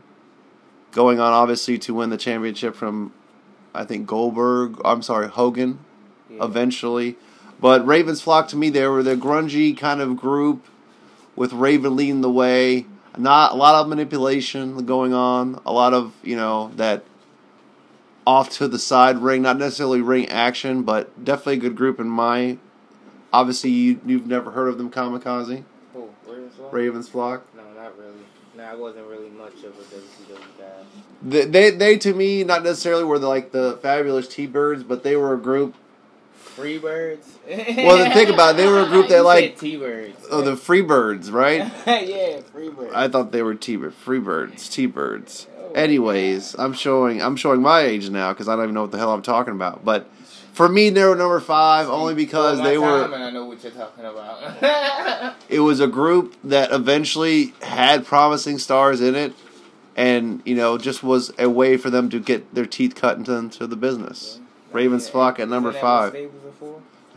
going 0.91 1.19
on 1.19 1.33
obviously 1.33 1.79
to 1.79 1.95
win 1.95 2.11
the 2.11 2.17
championship 2.17 2.75
from, 2.75 3.13
I 3.73 3.83
think, 3.83 4.05
Goldberg. 4.05 4.79
I'm 4.85 5.01
sorry, 5.01 5.27
Hogan 5.27 5.79
Yeah. 6.29 6.43
eventually. 6.45 7.15
But 7.59 7.85
Ravens 7.85 8.21
Flock 8.21 8.47
to 8.49 8.55
me. 8.55 8.69
They 8.69 8.87
were 8.87 9.03
the 9.03 9.15
grungy 9.15 9.77
kind 9.77 10.01
of 10.01 10.15
group 10.15 10.65
with 11.35 11.53
Raven 11.53 11.95
leading 11.95 12.21
the 12.21 12.31
way. 12.31 12.85
Not 13.17 13.53
a 13.53 13.55
lot 13.55 13.75
of 13.75 13.87
manipulation 13.87 14.85
going 14.85 15.13
on. 15.13 15.61
A 15.65 15.73
lot 15.73 15.93
of 15.93 16.13
you 16.23 16.35
know 16.35 16.71
that 16.75 17.03
off 18.29 18.49
to 18.51 18.67
the 18.67 18.77
side 18.77 19.17
ring, 19.17 19.41
not 19.41 19.57
necessarily 19.57 20.01
ring 20.01 20.29
action, 20.29 20.83
but 20.83 21.25
definitely 21.25 21.55
a 21.55 21.57
good 21.57 21.75
group 21.75 21.99
in 21.99 22.07
my. 22.07 22.57
Obviously, 23.33 23.71
you, 23.71 23.99
you've 24.05 24.27
never 24.27 24.51
heard 24.51 24.67
of 24.67 24.77
them, 24.77 24.89
Kamikaze 24.89 25.63
Oh, 25.95 26.09
Ravens 26.27 26.55
fly? 26.55 26.69
Ravens 26.71 27.09
flock. 27.09 27.45
No, 27.55 27.63
not 27.73 27.97
really. 27.97 28.13
No, 28.55 28.63
I 28.63 28.75
wasn't 28.75 29.07
really 29.07 29.29
much 29.29 29.63
of 29.63 29.77
a 29.77 29.83
WCW 29.83 30.39
guy. 30.57 30.65
They, 31.21 31.45
they, 31.45 31.69
they 31.71 31.97
to 31.99 32.13
me, 32.13 32.43
not 32.43 32.63
necessarily 32.63 33.03
were 33.03 33.19
the, 33.19 33.27
like 33.27 33.51
the 33.51 33.77
fabulous 33.81 34.27
T-Birds, 34.27 34.83
but 34.83 35.03
they 35.03 35.15
were 35.15 35.33
a 35.33 35.37
group. 35.37 35.75
Freebirds. 36.59 37.25
Well, 37.77 37.97
then 37.97 38.11
think 38.13 38.29
about 38.29 38.55
it. 38.55 38.57
They 38.57 38.67
were 38.67 38.81
a 38.81 38.87
group 38.87 39.07
that 39.09 39.23
like- 39.23 39.57
T-birds. 39.59 40.25
Oh, 40.31 40.41
the 40.41 40.51
Freebirds, 40.51 41.31
right? 41.31 41.59
yeah, 41.87 42.41
Freebirds. 42.53 42.93
I 42.93 43.07
thought 43.07 43.31
they 43.31 43.41
were 43.41 43.55
T-birds, 43.55 43.95
Freebirds, 44.05 44.71
T 44.71 44.85
Birds. 44.85 45.47
Oh, 45.57 45.71
Anyways, 45.73 46.55
I'm 46.59 46.73
showing 46.73 47.21
I'm 47.21 47.35
showing 47.35 47.61
my 47.61 47.81
age 47.81 48.09
now 48.09 48.33
because 48.33 48.47
I 48.49 48.55
don't 48.55 48.65
even 48.65 48.75
know 48.75 48.81
what 48.83 48.91
the 48.91 48.97
hell 48.97 49.13
I'm 49.13 49.21
talking 49.21 49.53
about. 49.53 49.85
But 49.85 50.07
for 50.53 50.67
me, 50.67 50.89
they 50.89 51.03
were 51.03 51.15
number 51.15 51.39
five 51.39 51.87
only 51.89 52.13
because 52.15 52.57
Well, 52.59 52.67
they 52.67 52.77
were. 52.77 53.05
And 53.05 53.15
I 53.23 53.29
know 53.31 53.45
what 53.45 53.63
you're 53.63 53.71
talking 53.71 54.05
about. 54.05 55.35
It 55.49 55.61
was 55.61 55.79
a 55.79 55.87
group 55.87 56.35
that 56.43 56.71
eventually 56.71 57.53
had 57.63 58.05
promising 58.05 58.59
stars 58.59 59.01
in 59.01 59.15
it, 59.15 59.33
and 59.95 60.41
you 60.45 60.53
know 60.55 60.77
just 60.77 61.01
was 61.03 61.31
a 61.39 61.49
way 61.49 61.75
for 61.77 61.89
them 61.89 62.09
to 62.11 62.19
get 62.19 62.53
their 62.53 62.67
teeth 62.67 62.93
cut 62.95 63.17
into, 63.17 63.33
into 63.33 63.65
the 63.65 63.75
business. 63.75 64.39
Ravens 64.71 65.05
Yeah, 65.07 65.11
flock 65.13 65.39
at 65.39 65.49
number 65.49 65.71
five. 65.73 66.15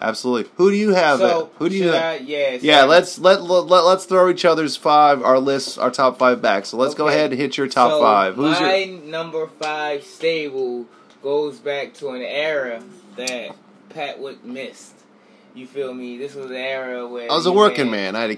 Stables 0.02 0.24
are 0.24 0.44
for? 0.44 0.48
Absolutely. 0.48 0.52
Who 0.56 0.70
do 0.70 0.76
you 0.76 0.94
have? 0.94 1.18
So 1.18 1.50
who 1.58 1.68
do 1.68 1.76
you 1.76 1.88
have? 1.92 2.04
I, 2.04 2.16
yeah. 2.16 2.58
Yeah, 2.60 2.82
let's 2.84 3.18
let, 3.18 3.42
let 3.42 3.66
let 3.66 3.84
let's 3.84 4.04
throw 4.04 4.30
each 4.30 4.44
other's 4.44 4.76
five, 4.76 5.22
our 5.22 5.38
lists, 5.38 5.78
our 5.78 5.90
top 5.90 6.18
five 6.18 6.42
back. 6.42 6.66
So 6.66 6.76
let's 6.76 6.94
go 6.94 7.08
ahead 7.08 7.30
and 7.32 7.40
hit 7.40 7.56
your 7.56 7.68
top 7.68 7.92
so 7.92 8.00
five. 8.00 8.34
Who's 8.34 8.60
my 8.60 8.76
your? 8.76 9.02
number 9.04 9.46
five 9.46 10.04
stable 10.04 10.86
goes 11.22 11.58
back 11.58 11.94
to 11.94 12.10
an 12.10 12.22
era 12.22 12.82
that 13.16 13.54
Pat 13.90 14.16
Patwick 14.18 14.44
missed. 14.44 14.94
You 15.54 15.66
feel 15.66 15.92
me? 15.92 16.16
This 16.16 16.34
was 16.34 16.46
an 16.50 16.56
era 16.56 17.06
where 17.06 17.30
I 17.30 17.34
was 17.34 17.44
a 17.44 17.52
working 17.52 17.84
had- 17.86 17.90
man. 17.90 18.16
I 18.16 18.22
had 18.22 18.30
a 18.30 18.36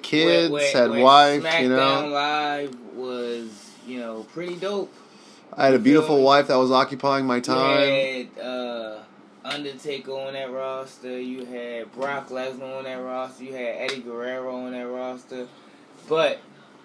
where- 0.51 0.73
had 0.73 0.91
where 0.91 1.05
wife. 1.05 1.43
SmackDown 1.45 1.63
You 1.63 1.69
know, 1.69 2.09
Live 2.09 2.77
was 2.97 3.71
you 3.87 4.01
know 4.01 4.27
pretty 4.33 4.57
dope. 4.57 4.93
I 5.57 5.67
had 5.67 5.75
a 5.75 5.79
beautiful 5.79 6.21
wife 6.21 6.49
that 6.49 6.57
was 6.57 6.73
occupying 6.73 7.27
my 7.27 7.39
time. 7.39 7.89
You 7.89 8.27
had 8.35 8.45
uh, 8.45 8.99
Undertaker 9.45 10.13
on 10.13 10.33
that 10.33 10.51
roster. 10.51 11.21
You 11.21 11.45
had 11.45 11.93
Brock 11.93 12.29
Lesnar 12.31 12.79
on 12.79 12.85
that 12.85 12.95
roster. 12.95 13.45
You 13.45 13.53
had 13.53 13.77
Eddie 13.77 14.01
Guerrero 14.01 14.57
on 14.65 14.73
that 14.73 14.89
roster. 14.89 15.47
But 16.09 16.39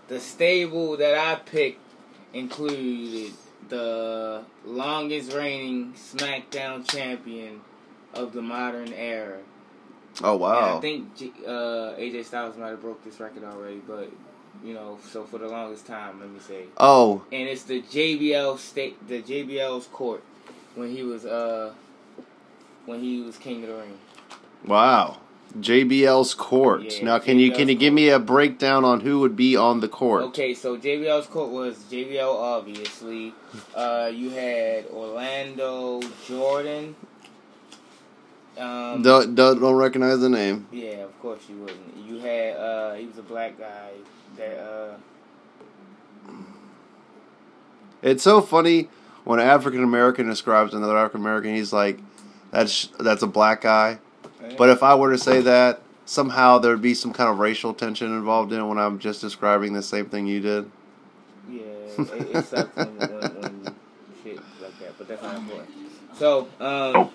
the 0.08 0.20
stable 0.20 0.98
that 0.98 1.16
I 1.16 1.36
picked 1.36 1.80
included 2.34 3.32
the 3.70 4.44
longest 4.66 5.34
reigning 5.34 5.94
SmackDown 5.94 6.90
champion 6.90 7.62
of 8.14 8.34
the 8.34 8.42
modern 8.42 8.92
era. 8.94 9.38
Oh 10.22 10.34
And 10.34 10.42
wow! 10.42 10.78
I 10.78 10.82
think 10.82 11.16
G- 11.16 11.34
uh, 11.46 11.96
AJ 11.98 12.26
Styles 12.26 12.58
might 12.58 12.70
have 12.70 12.82
broke 12.82 13.04
this 13.06 13.20
record 13.20 13.44
already, 13.44 13.82
but 13.88 14.12
you 14.64 14.74
know, 14.74 14.98
so 15.10 15.24
for 15.24 15.38
the 15.38 15.48
longest 15.48 15.86
time, 15.86 16.20
let 16.20 16.30
me 16.30 16.40
say 16.40 16.64
Oh, 16.78 17.24
and 17.32 17.48
it's 17.48 17.64
the 17.64 17.82
JBL 17.84 18.58
state, 18.58 19.08
the 19.08 19.22
JBL's 19.22 19.88
court 19.88 20.24
when 20.76 20.90
he 20.92 21.04
was 21.04 21.26
uh 21.26 21.72
when 22.90 23.02
he 23.02 23.22
was 23.22 23.38
king 23.38 23.64
of 23.64 23.70
the 23.70 23.76
ring. 23.76 23.98
wow! 24.66 25.18
JBL's 25.58 26.34
court. 26.36 26.84
Yeah, 26.84 27.06
now, 27.06 27.20
can 27.20 27.40
you 27.40 27.52
can 27.52 27.62
JBL's 27.62 27.70
you 27.70 27.76
give 27.76 27.94
me 27.94 28.10
a 28.10 28.20
breakdown 28.20 28.86
on 28.86 29.00
who 29.00 29.20
would 29.22 29.36
be 29.36 29.56
on 29.56 29.80
the 29.80 29.88
court? 29.88 30.24
Okay, 30.26 30.54
so 30.54 30.78
JBL's 30.78 31.28
court 31.28 31.50
was 31.50 31.78
JBL 31.92 32.36
obviously. 32.36 33.34
Uh, 33.74 34.12
you 34.14 34.30
had 34.30 34.86
Orlando 34.88 36.02
Jordan. 36.28 36.96
Um, 38.58 39.02
Don't, 39.02 39.36
don't 39.36 39.62
don't 39.62 39.76
recognize 39.76 40.20
the 40.20 40.30
name. 40.30 40.68
Yeah, 40.72 40.98
of 40.98 41.18
course 41.22 41.40
you 41.50 41.56
wouldn't. 41.58 41.96
You 42.06 42.20
had 42.20 42.58
uh 42.58 42.94
he 42.96 43.06
was 43.06 43.18
a 43.18 43.24
black 43.24 43.58
guy 43.58 43.92
that 44.36 44.60
uh 44.60 44.98
It's 48.02 48.22
so 48.22 48.42
funny 48.42 48.90
when 49.24 49.40
an 49.40 49.48
African 49.48 49.84
American 49.84 50.28
describes 50.28 50.74
another 50.74 50.98
African 50.98 51.22
American. 51.22 51.56
He's 51.56 51.72
like, 51.72 52.00
"That's 52.52 52.90
that's 53.00 53.22
a 53.24 53.28
black 53.28 53.62
guy." 53.62 54.00
But 54.58 54.70
if 54.70 54.84
I 54.84 54.96
were 54.96 55.12
to 55.12 55.18
say 55.18 55.42
that, 55.42 55.82
somehow 56.06 56.58
there'd 56.60 56.82
be 56.82 56.94
some 56.94 57.14
kind 57.14 57.30
of 57.30 57.40
racial 57.40 57.74
tension 57.74 58.08
involved 58.16 58.52
in 58.54 58.60
it 58.60 58.66
when 58.66 58.78
I'm 58.80 59.00
just 59.00 59.22
describing 59.22 59.74
the 59.74 59.84
same 59.84 60.06
thing 60.08 60.28
you 60.28 60.40
did. 60.40 60.72
yeah, 61.50 61.62
it, 61.62 62.36
it 62.36 62.46
sucks 62.46 62.76
when, 62.76 62.98
when, 62.98 63.10
when 63.10 63.76
shit 64.24 64.38
like 64.62 64.80
that, 64.80 64.98
but 64.98 65.08
that's 65.08 65.22
not 65.22 65.36
important. 65.36 65.70
So, 66.16 66.48
um, 66.60 67.10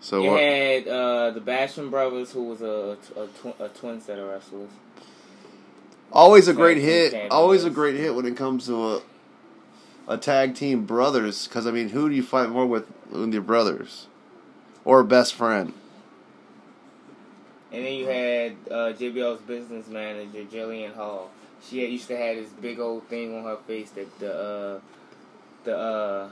So 0.00 0.22
you 0.22 0.30
what? 0.30 0.40
had 0.40 0.88
uh, 0.88 1.30
the 1.32 1.40
Basham 1.40 1.90
brothers, 1.90 2.32
who 2.32 2.44
was 2.44 2.62
a 2.62 2.96
a, 3.16 3.26
tw- 3.26 3.60
a 3.60 3.68
twin 3.68 4.00
set 4.00 4.18
of 4.18 4.28
wrestlers. 4.28 4.70
Always 6.12 6.48
a 6.48 6.54
great 6.54 6.78
hit. 6.78 7.30
Always 7.30 7.64
a 7.64 7.70
great 7.70 7.96
hit 7.96 8.14
when 8.14 8.24
it 8.24 8.36
comes 8.36 8.66
to 8.66 8.74
a 8.96 9.02
a 10.08 10.16
tag 10.16 10.54
team 10.54 10.84
brothers. 10.84 11.46
Because 11.46 11.66
I 11.66 11.70
mean, 11.70 11.90
who 11.90 12.08
do 12.08 12.16
you 12.16 12.22
fight 12.22 12.50
more 12.50 12.66
with 12.66 12.86
with 13.10 13.32
your 13.32 13.42
brothers 13.42 14.08
or 14.84 15.00
a 15.00 15.04
best 15.04 15.34
friend? 15.34 15.72
And 17.70 17.84
then 17.84 17.92
you 17.92 18.06
had 18.06 18.52
uh, 18.70 18.92
JBL's 18.94 19.42
business 19.42 19.88
manager, 19.88 20.42
Jillian 20.44 20.94
Hall. 20.94 21.30
She 21.62 21.82
had, 21.82 21.90
used 21.90 22.08
to 22.08 22.16
have 22.16 22.36
this 22.36 22.50
big 22.50 22.80
old 22.80 23.06
thing 23.08 23.36
on 23.36 23.44
her 23.44 23.58
face 23.66 23.90
that 23.90 24.18
the 24.18 24.34
uh, 24.34 24.80
the 25.64 25.76
uh, 25.76 26.28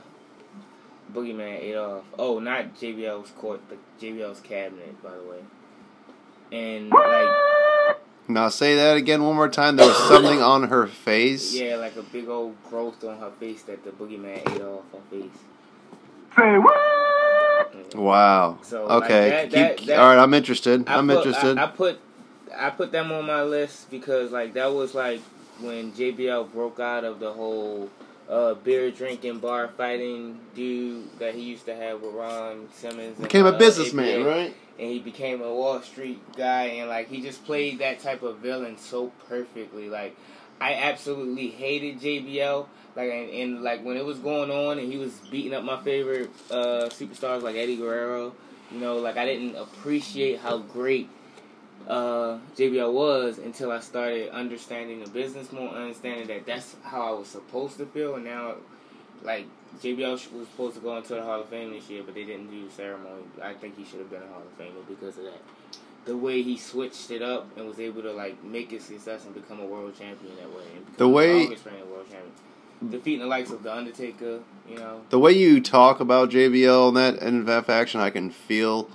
boogeyman 1.12 1.61
ate 1.61 1.76
off. 1.76 2.04
Oh, 2.18 2.38
not 2.38 2.75
JBL's 2.76 3.30
court, 3.33 3.61
but 3.68 3.78
JBL's 4.00 4.40
cabinet, 4.40 5.02
by 5.02 5.11
the 5.11 5.25
way. 5.25 5.40
And 6.52 6.90
like, 6.90 7.28
Now 8.28 8.49
say 8.49 8.75
that 8.76 8.97
again 8.97 9.23
one 9.23 9.37
more 9.37 9.49
time. 9.49 9.76
There 9.76 9.87
was 9.87 9.97
something 10.09 10.42
on 10.42 10.64
her 10.64 10.87
face. 10.87 11.54
yeah, 11.54 11.76
like 11.76 11.97
a 11.97 12.02
big 12.02 12.28
old 12.28 12.56
growth 12.68 13.04
on 13.04 13.18
her 13.18 13.30
face 13.38 13.62
that 13.64 13.85
the 13.85 13.90
boogeyman 13.90 14.38
ate 14.38 14.62
off 14.62 14.85
her 14.92 14.99
face. 15.11 15.30
Say 16.37 16.59
what? 16.59 17.95
Wow. 17.95 18.59
So, 18.62 18.87
like, 18.87 19.04
okay. 19.04 19.28
that- 19.30 19.42
Keep, 19.45 19.52
that- 19.52 19.87
that- 19.87 19.99
all 20.00 20.09
right. 20.09 20.18
I'm 20.18 20.35
interested. 20.35 20.88
I 20.88 20.99
I'm 20.99 21.06
put, 21.06 21.18
interested. 21.18 21.59
I, 21.59 21.64
I 21.64 21.66
put 21.68 22.00
I 22.56 22.71
put 22.71 22.90
them 22.92 23.12
on 23.12 23.26
my 23.26 23.42
list 23.42 23.90
because 23.90 24.33
like 24.33 24.54
that 24.54 24.73
was 24.73 24.95
like 24.95 25.21
when 25.61 25.92
JBL 25.92 26.52
broke 26.52 26.80
out 26.80 27.04
of 27.04 27.21
the 27.21 27.33
whole 27.33 27.88
uh, 28.28 28.54
beer 28.54 28.90
drinking, 28.90 29.38
bar 29.38 29.68
fighting 29.76 30.38
dude 30.54 31.18
that 31.18 31.35
he 31.35 31.42
used 31.42 31.66
to 31.66 31.75
have 31.75 32.00
with 32.02 32.14
Ron 32.14 32.68
Simmons. 32.73 33.16
and, 33.18 33.23
Became 33.23 33.47
a 33.47 33.50
uh, 33.50 33.59
businessman, 33.59 34.21
APA. 34.21 34.28
right? 34.28 34.54
And 34.78 34.90
he 34.90 34.99
became 34.99 35.40
a 35.40 35.52
Wall 35.52 35.80
Street 35.83 36.21
guy, 36.37 36.64
and 36.64 36.88
like 36.88 37.09
he 37.09 37.23
just 37.23 37.45
played 37.45 37.78
that 37.78 38.00
type 38.00 38.23
of 38.23 38.38
villain 38.38 38.76
so 38.78 39.12
perfectly. 39.28 39.88
Like 39.88 40.16
I 40.61 40.75
absolutely 40.75 41.49
hated 41.49 42.00
JBL. 42.00 42.66
Like 42.95 43.11
and, 43.12 43.30
and 43.30 43.62
like 43.62 43.85
when 43.85 43.97
it 43.97 44.04
was 44.04 44.18
going 44.18 44.50
on, 44.50 44.78
and 44.78 44.90
he 44.90 44.99
was 44.99 45.12
beating 45.30 45.54
up 45.54 45.64
my 45.64 45.83
favorite 45.83 46.30
uh, 46.50 46.88
superstars 46.90 47.42
like 47.42 47.56
Eddie 47.56 47.76
Guerrero. 47.76 48.35
You 48.71 48.80
know, 48.80 48.97
like 48.99 49.16
I 49.16 49.25
didn't 49.26 49.54
appreciate 49.56 50.40
how 50.40 50.59
great 50.59 51.09
uh, 51.87 52.38
JBL 52.57 52.93
was 52.93 53.38
until 53.38 53.71
I 53.71 53.81
started 53.81 54.31
understanding 54.31 55.01
the 55.01 55.11
business 55.11 55.53
more, 55.53 55.68
understanding 55.68 56.27
that 56.29 56.46
that's 56.46 56.77
how 56.83 57.14
I 57.14 57.18
was 57.18 57.29
supposed 57.29 57.79
to 57.79 57.87
feel, 57.87 58.16
and 58.16 58.25
now, 58.25 58.55
like 59.22 59.46
JBL 59.83 60.11
was 60.12 60.22
supposed 60.49 60.75
to 60.77 60.81
go 60.81 60.96
into 60.96 61.14
the 61.14 61.22
Hall 61.22 61.40
of 61.40 61.49
Fame 61.49 61.70
this 61.72 61.88
year, 61.88 62.03
but 62.05 62.14
they 62.14 62.25
didn't 62.25 62.51
do 62.51 62.66
the 62.66 62.72
ceremony. 62.72 63.22
I 63.42 63.55
think 63.55 63.77
he 63.77 63.85
should 63.85 64.01
have 64.01 64.11
been 64.11 64.22
a 64.22 64.27
Hall 64.27 64.42
of 64.42 64.59
Famer 64.59 64.87
because 64.88 65.16
of 65.18 65.25
that. 65.25 65.40
The 66.07 66.16
way 66.16 66.42
he 66.42 66.57
switched 66.57 67.11
it 67.11 67.20
up 67.22 67.49
and 67.57 67.66
was 67.66 67.81
able 67.81 68.03
to 68.03 68.12
like 68.12 68.42
make 68.44 68.72
it 68.72 68.83
success 68.83 69.25
and 69.25 69.35
become 69.35 69.61
a 69.61 69.66
world 69.66 69.96
champion 69.99 70.37
that 70.37 70.49
way. 70.49 70.64
And 70.77 70.87
The 70.96 71.09
way- 71.09 71.40
longest 71.40 71.66
world 71.66 72.07
champion, 72.11 72.33
defeating 72.90 73.20
the 73.20 73.27
likes 73.27 73.51
of 73.51 73.62
the 73.64 73.75
Undertaker, 73.75 74.40
you 74.68 74.77
know. 74.77 75.01
The 75.11 75.18
way 75.18 75.33
you 75.33 75.61
talk 75.61 75.99
about 76.01 76.31
JBL 76.31 76.88
and 76.88 76.96
that 76.96 77.22
and 77.22 77.46
that 77.49 77.66
faction, 77.66 78.01
I 78.01 78.11
can 78.11 78.31
feel 78.31 78.88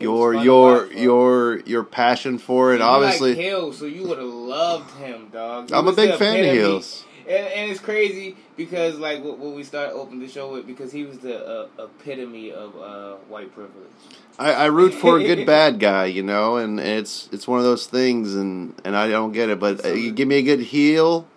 your 0.00 0.34
your 0.34 0.92
your 0.92 1.60
your 1.60 1.84
passion 1.84 2.38
for 2.38 2.74
it. 2.74 2.78
You 2.78 2.84
Obviously, 2.84 3.30
like 3.30 3.38
heels, 3.38 3.78
so 3.78 3.84
you 3.84 4.06
would 4.08 4.18
have 4.18 4.26
loved 4.26 4.90
him, 4.96 5.28
dog. 5.32 5.70
I'm 5.72 5.86
a 5.86 5.92
big 5.92 6.18
fan 6.18 6.44
of 6.44 6.52
heels. 6.52 7.04
And, 7.28 7.46
and 7.46 7.70
it's 7.70 7.80
crazy 7.80 8.36
because 8.56 8.98
like 8.98 9.22
what, 9.22 9.38
what 9.38 9.54
we 9.54 9.62
started 9.62 9.92
opening 9.92 10.20
the 10.20 10.28
show 10.28 10.52
with 10.52 10.66
because 10.66 10.90
he 10.90 11.04
was 11.04 11.18
the 11.18 11.46
uh, 11.46 11.68
epitome 11.78 12.50
of 12.50 12.76
uh, 12.76 13.16
white 13.28 13.54
privilege. 13.54 13.90
I, 14.38 14.52
I 14.52 14.66
root 14.66 14.94
for 14.94 15.18
a 15.18 15.22
good 15.22 15.46
bad 15.54 15.78
guy, 15.78 16.06
you 16.06 16.22
know, 16.22 16.56
and 16.56 16.80
it's 16.80 17.28
it's 17.30 17.46
one 17.46 17.58
of 17.58 17.64
those 17.64 17.86
things, 17.86 18.34
and, 18.34 18.74
and 18.84 18.96
I 18.96 19.08
don't 19.08 19.32
get 19.32 19.50
it. 19.50 19.60
But 19.60 19.84
uh, 19.84 19.90
you 19.90 20.12
give 20.12 20.26
me 20.26 20.36
a 20.36 20.42
good 20.42 20.60
heel, 20.60 21.28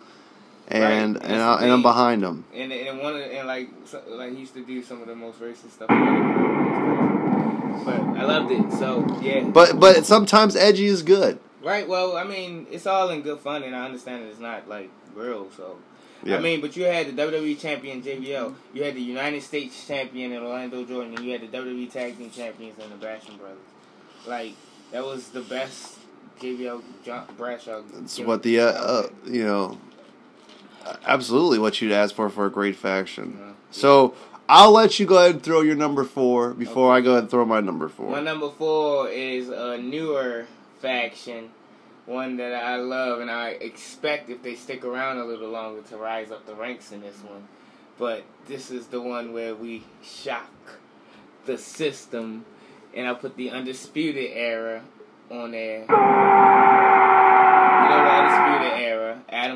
and 0.67 1.15
Right, 1.15 1.25
and, 1.25 1.41
I, 1.41 1.61
and 1.61 1.71
I'm 1.71 1.81
behind 1.81 2.23
him. 2.23 2.45
And 2.53 2.71
and 2.71 2.99
one 2.99 3.15
of 3.15 3.21
and 3.21 3.47
like 3.47 3.69
so, 3.85 4.01
like 4.07 4.31
he 4.31 4.39
used 4.39 4.53
to 4.53 4.63
do 4.63 4.81
some 4.81 5.01
of 5.01 5.07
the 5.07 5.15
most 5.15 5.39
racist 5.41 5.71
stuff. 5.71 5.89
in 5.89 5.99
the 5.99 6.11
world. 6.11 6.63
It's 6.63 7.63
crazy. 7.63 7.72
But 7.83 7.99
I 7.99 8.23
loved 8.25 8.51
it. 8.51 8.71
So 8.73 9.05
yeah. 9.21 9.43
But 9.43 9.79
but 9.79 10.05
sometimes 10.05 10.55
edgy 10.55 10.85
is 10.85 11.01
good. 11.03 11.39
right. 11.63 11.87
Well, 11.87 12.17
I 12.17 12.23
mean, 12.23 12.67
it's 12.71 12.87
all 12.87 13.09
in 13.09 13.21
good 13.21 13.39
fun, 13.39 13.63
and 13.63 13.75
I 13.75 13.85
understand 13.85 14.23
that 14.23 14.29
it's 14.29 14.39
not 14.39 14.67
like 14.67 14.89
real. 15.15 15.49
So 15.51 15.77
Yeah. 16.23 16.37
I 16.37 16.39
mean, 16.39 16.61
but 16.61 16.75
you 16.75 16.83
had 16.85 17.07
the 17.07 17.21
WWE 17.21 17.59
champion 17.59 18.01
JBL, 18.01 18.55
you 18.73 18.83
had 18.83 18.95
the 18.95 19.01
United 19.01 19.41
States 19.43 19.85
champion 19.87 20.31
in 20.31 20.41
Orlando 20.41 20.83
Jordan, 20.85 21.15
and 21.15 21.25
you 21.25 21.31
had 21.31 21.41
the 21.41 21.57
WWE 21.57 21.91
tag 21.91 22.17
team 22.17 22.31
champions 22.31 22.79
in 22.79 22.89
the 22.89 23.05
Basham 23.05 23.37
brothers. 23.37 23.57
Like 24.25 24.53
that 24.91 25.03
was 25.03 25.29
the 25.29 25.41
best 25.41 25.99
JBL 26.39 26.81
John 27.05 27.27
Bradshaw. 27.37 27.81
It's 28.01 28.19
what 28.19 28.43
the 28.43 28.59
uh, 28.59 28.65
uh, 28.65 29.09
you 29.25 29.43
know, 29.45 29.77
absolutely 31.05 31.59
what 31.59 31.81
you'd 31.81 31.91
ask 31.91 32.15
for 32.15 32.29
for 32.29 32.45
a 32.45 32.51
great 32.51 32.75
faction. 32.75 33.37
Yeah. 33.39 33.53
So 33.71 34.15
I'll 34.55 34.71
let 34.71 34.99
you 34.99 35.07
go 35.07 35.17
ahead 35.17 35.31
and 35.31 35.41
throw 35.43 35.61
your 35.61 35.75
number 35.75 36.03
four 36.03 36.53
before 36.53 36.93
I 36.93 37.01
go 37.01 37.13
ahead 37.13 37.23
and 37.23 37.31
throw 37.31 37.43
my 37.43 37.59
number 37.59 37.89
four. 37.89 38.11
My 38.11 38.21
number 38.21 38.51
four 38.51 39.09
is 39.09 39.49
a 39.49 39.79
newer 39.79 40.45
faction, 40.79 41.49
one 42.05 42.37
that 42.37 42.53
I 42.53 42.75
love, 42.75 43.19
and 43.19 43.31
I 43.31 43.49
expect 43.49 44.29
if 44.29 44.43
they 44.43 44.53
stick 44.53 44.85
around 44.85 45.17
a 45.17 45.25
little 45.25 45.49
longer 45.49 45.81
to 45.89 45.97
rise 45.97 46.29
up 46.29 46.45
the 46.45 46.53
ranks 46.53 46.91
in 46.91 47.01
this 47.01 47.17
one. 47.23 47.47
But 47.97 48.25
this 48.45 48.69
is 48.69 48.85
the 48.85 49.01
one 49.01 49.33
where 49.33 49.55
we 49.55 49.85
shock 50.03 50.51
the 51.47 51.57
system, 51.57 52.45
and 52.93 53.07
I 53.07 53.15
put 53.15 53.35
the 53.35 53.49
Undisputed 53.49 54.33
Era 54.35 54.83
on 55.31 55.49
there. 55.49 55.87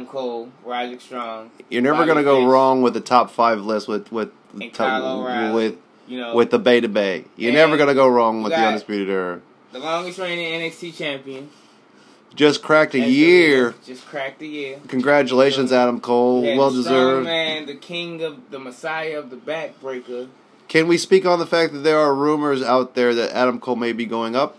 Cole, 0.08 0.50
Roderick 0.64 1.02
Strong, 1.02 1.52
You're 1.70 1.82
never 1.82 1.98
Bobby 1.98 2.08
gonna 2.08 2.24
go 2.24 2.42
Fish, 2.42 2.48
wrong 2.52 2.82
with 2.82 2.94
the 2.94 3.02
top 3.02 3.32
five 3.32 3.62
list 3.62 3.88
with 3.88 4.12
with 4.12 4.32
and 4.54 4.74
Kyle 4.74 5.20
O'Reilly. 5.20 5.54
with 5.54 5.78
you 6.08 6.20
know, 6.20 6.36
with 6.36 6.52
the 6.52 6.60
Bay 6.60 6.80
to 6.82 6.88
Bay. 6.88 7.26
You're 7.36 7.54
never 7.54 7.78
gonna 7.78 7.94
go 7.94 8.08
wrong 8.08 8.44
with 8.44 8.54
the 8.54 8.60
undisputed 8.60 9.10
era. 9.10 9.42
the 9.72 9.80
longest 9.80 10.18
reigning 10.20 10.60
NXT 10.62 10.96
champion. 10.98 11.50
Just 12.36 12.62
cracked 12.62 12.94
a 12.94 13.00
year. 13.00 13.74
Just 13.86 14.06
cracked 14.06 14.42
a 14.42 14.46
year. 14.46 14.80
Congratulations, 14.88 15.72
Adam 15.72 16.00
Cole. 16.00 16.44
Well 16.44 16.72
deserved. 16.72 17.26
man, 17.26 17.66
the 17.66 17.76
king 17.76 18.22
of 18.22 18.52
the 18.52 18.60
Messiah 18.60 19.18
of 19.18 19.30
the 19.30 19.36
backbreaker. 19.38 20.28
Can 20.68 20.88
we 20.88 20.98
speak 20.98 21.26
on 21.26 21.40
the 21.40 21.46
fact 21.46 21.74
that 21.74 21.80
there 21.80 21.98
are 21.98 22.14
rumors 22.14 22.62
out 22.62 22.94
there 22.94 23.16
that 23.16 23.32
Adam 23.32 23.60
Cole 23.60 23.76
may 23.78 23.92
be 23.94 24.06
going 24.06 24.36
up? 24.36 24.58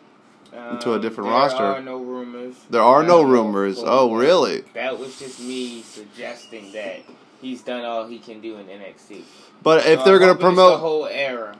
Into 0.72 0.92
a 0.92 0.96
Um, 0.96 1.00
different 1.00 1.30
there 1.30 1.38
roster. 1.38 1.62
are 1.62 1.80
no 1.80 1.98
rumors. 1.98 2.54
There 2.70 2.82
are 2.82 3.02
no 3.02 3.20
Adam 3.20 3.30
rumors. 3.30 3.82
Oh, 3.84 4.14
really? 4.14 4.64
That 4.74 4.98
was 4.98 5.18
just 5.18 5.40
me 5.40 5.82
suggesting 5.82 6.72
that 6.72 7.00
he's 7.40 7.62
done 7.62 7.84
all 7.84 8.06
he 8.06 8.18
can 8.18 8.40
do 8.40 8.56
in 8.56 8.66
NXT. 8.68 9.22
But 9.62 9.86
if 9.86 10.00
So 10.00 10.04
they're 10.04 10.18
gonna 10.18 10.32
hoping 10.32 10.48
it's 10.48 10.56
the 10.56 10.62
promote, 10.62 10.80
whole 10.80 11.06
era, 11.06 11.56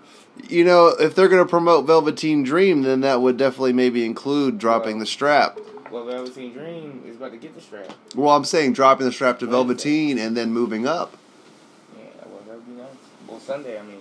you 0.49 0.65
know, 0.65 0.89
if 0.89 1.15
they're 1.15 1.29
gonna 1.29 1.47
promote 1.47 1.87
Velveteen 1.87 2.43
Dream, 2.43 2.83
then 2.83 3.01
that 3.01 3.21
would 3.23 3.37
definitely 3.37 3.73
maybe 3.73 4.05
include 4.05 4.59
dropping 4.59 4.97
Well- 4.97 5.01
the 5.01 5.07
strap. 5.07 5.59
well, 5.91 6.05
Velveteen 6.05 6.53
Dream 6.53 7.03
is 7.09 7.17
about 7.17 7.31
to 7.33 7.39
get 7.39 7.55
the 7.55 7.61
strap. 7.63 7.93
Well, 8.15 8.35
I'm 8.37 8.45
saying 8.45 8.75
dropping 8.75 9.07
the 9.07 9.13
strap 9.13 9.39
to 9.41 9.47
Wednesday. 9.47 9.57
Velveteen 9.57 10.19
and 10.19 10.37
then 10.37 10.53
moving 10.53 10.87
up. 10.87 11.17
Yeah, 11.97 12.05
well, 12.27 12.41
that 12.47 12.55
would 12.57 12.67
be 12.67 12.73
nice. 12.81 12.89
Well, 13.27 13.41
Sunday, 13.41 13.79
I 13.79 13.83
mean. 13.83 14.01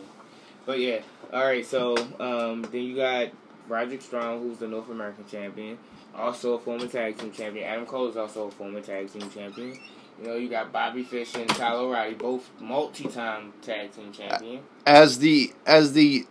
But 0.65 0.79
yeah, 0.79 0.99
all 1.33 1.45
right. 1.45 1.65
So 1.65 1.95
um, 2.19 2.63
then 2.71 2.81
you 2.83 2.95
got 2.95 3.27
Roderick 3.67 4.01
Strong, 4.01 4.41
who's 4.41 4.57
the 4.57 4.67
North 4.67 4.89
American 4.89 5.25
champion, 5.29 5.77
also 6.15 6.53
a 6.55 6.59
former 6.59 6.87
tag 6.87 7.17
team 7.17 7.31
champion. 7.31 7.67
Adam 7.67 7.85
Cole 7.85 8.07
is 8.07 8.17
also 8.17 8.47
a 8.47 8.51
former 8.51 8.81
tag 8.81 9.11
team 9.11 9.29
champion. 9.29 9.79
You 10.19 10.27
know, 10.27 10.35
you 10.35 10.49
got 10.49 10.71
Bobby 10.71 11.03
Fish 11.03 11.35
and 11.35 11.47
Kyle 11.47 11.77
O'Reilly, 11.77 12.15
both 12.15 12.49
multi-time 12.59 13.53
tag 13.61 13.91
team 13.91 14.11
champion. 14.11 14.61
as 14.85 15.19
the 15.19 15.53
as 15.65 15.93
the 15.93 16.25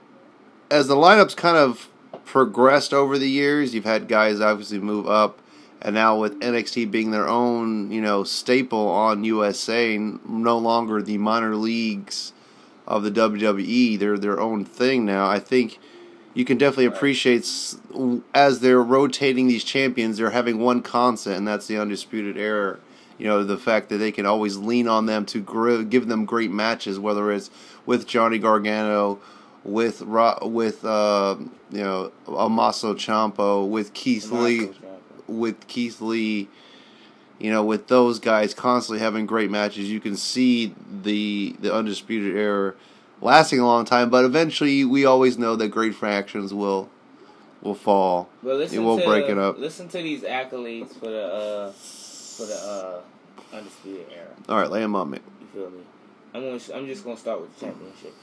as 0.70 0.88
the 0.88 0.96
lineups 0.96 1.36
kind 1.36 1.56
of 1.56 1.88
progressed 2.24 2.92
over 2.92 3.18
the 3.18 3.30
years, 3.30 3.74
you've 3.74 3.84
had 3.84 4.08
guys 4.08 4.40
obviously 4.40 4.80
move 4.80 5.08
up, 5.08 5.38
and 5.80 5.94
now 5.94 6.18
with 6.18 6.40
NXT 6.40 6.90
being 6.90 7.12
their 7.12 7.28
own 7.28 7.92
you 7.92 8.00
know 8.00 8.24
staple 8.24 8.88
on 8.88 9.22
USA, 9.22 9.96
no 9.98 10.58
longer 10.58 11.00
the 11.00 11.18
minor 11.18 11.54
leagues 11.54 12.32
of 12.88 13.04
the 13.04 13.10
WWE. 13.10 13.98
They're 13.98 14.18
their 14.18 14.40
own 14.40 14.64
thing 14.64 15.04
now. 15.04 15.28
I 15.28 15.38
think 15.38 15.78
you 16.36 16.44
can 16.44 16.58
definitely 16.58 16.84
appreciate 16.84 17.48
as 18.34 18.60
they're 18.60 18.82
rotating 18.82 19.48
these 19.48 19.64
champions, 19.64 20.18
they're 20.18 20.30
having 20.30 20.58
one 20.58 20.82
constant, 20.82 21.34
and 21.34 21.48
that's 21.48 21.66
the 21.66 21.78
undisputed 21.78 22.36
era. 22.36 22.78
You 23.16 23.26
know 23.26 23.42
the 23.42 23.56
fact 23.56 23.88
that 23.88 23.96
they 23.96 24.12
can 24.12 24.26
always 24.26 24.58
lean 24.58 24.86
on 24.86 25.06
them 25.06 25.24
to 25.26 25.40
gr- 25.40 25.80
give 25.80 26.08
them 26.08 26.26
great 26.26 26.50
matches, 26.50 26.98
whether 26.98 27.32
it's 27.32 27.48
with 27.86 28.06
Johnny 28.06 28.36
Gargano, 28.38 29.18
with 29.64 30.02
Ro- 30.02 30.38
with 30.42 30.84
uh, 30.84 31.36
you 31.70 31.82
know 31.82 32.12
Tommaso 32.26 32.92
Ciampa, 32.92 33.66
with 33.66 33.94
Keith 33.94 34.30
Lee, 34.30 34.72
with 35.26 35.66
Keith 35.68 36.02
Lee, 36.02 36.50
you 37.38 37.50
know, 37.50 37.64
with 37.64 37.88
those 37.88 38.18
guys 38.18 38.52
constantly 38.52 39.02
having 39.02 39.24
great 39.24 39.50
matches, 39.50 39.90
you 39.90 40.00
can 40.00 40.18
see 40.18 40.74
the 41.02 41.56
the 41.60 41.72
undisputed 41.72 42.36
era 42.36 42.74
lasting 43.20 43.60
a 43.60 43.66
long 43.66 43.84
time. 43.84 44.10
But 44.10 44.24
eventually, 44.24 44.84
we 44.84 45.04
always 45.04 45.38
know 45.38 45.56
that 45.56 45.68
great 45.68 45.94
fractions 45.94 46.52
will 46.52 46.88
will 47.62 47.74
fall. 47.74 48.28
But 48.42 48.56
listen 48.56 48.78
It 48.78 48.82
will 48.82 48.98
to, 48.98 49.04
break 49.04 49.28
it 49.28 49.38
up. 49.38 49.58
Listen 49.58 49.88
to 49.88 49.98
these 49.98 50.22
accolades 50.22 50.92
for 50.94 51.06
the 51.06 51.26
uh, 51.26 51.72
for 51.72 52.46
the 52.46 53.02
uh, 53.52 53.56
undisputed 53.56 54.06
era. 54.14 54.28
All 54.48 54.58
right, 54.58 54.70
lay 54.70 54.80
them 54.80 54.94
on 54.94 55.10
me. 55.10 55.18
You 55.40 55.46
feel 55.52 55.70
me? 55.70 55.80
I'm 56.34 56.42
gonna, 56.42 56.60
I'm 56.74 56.86
just 56.86 57.04
gonna 57.04 57.16
start 57.16 57.40
with 57.40 57.58
the 57.58 57.66
championships. 57.66 58.14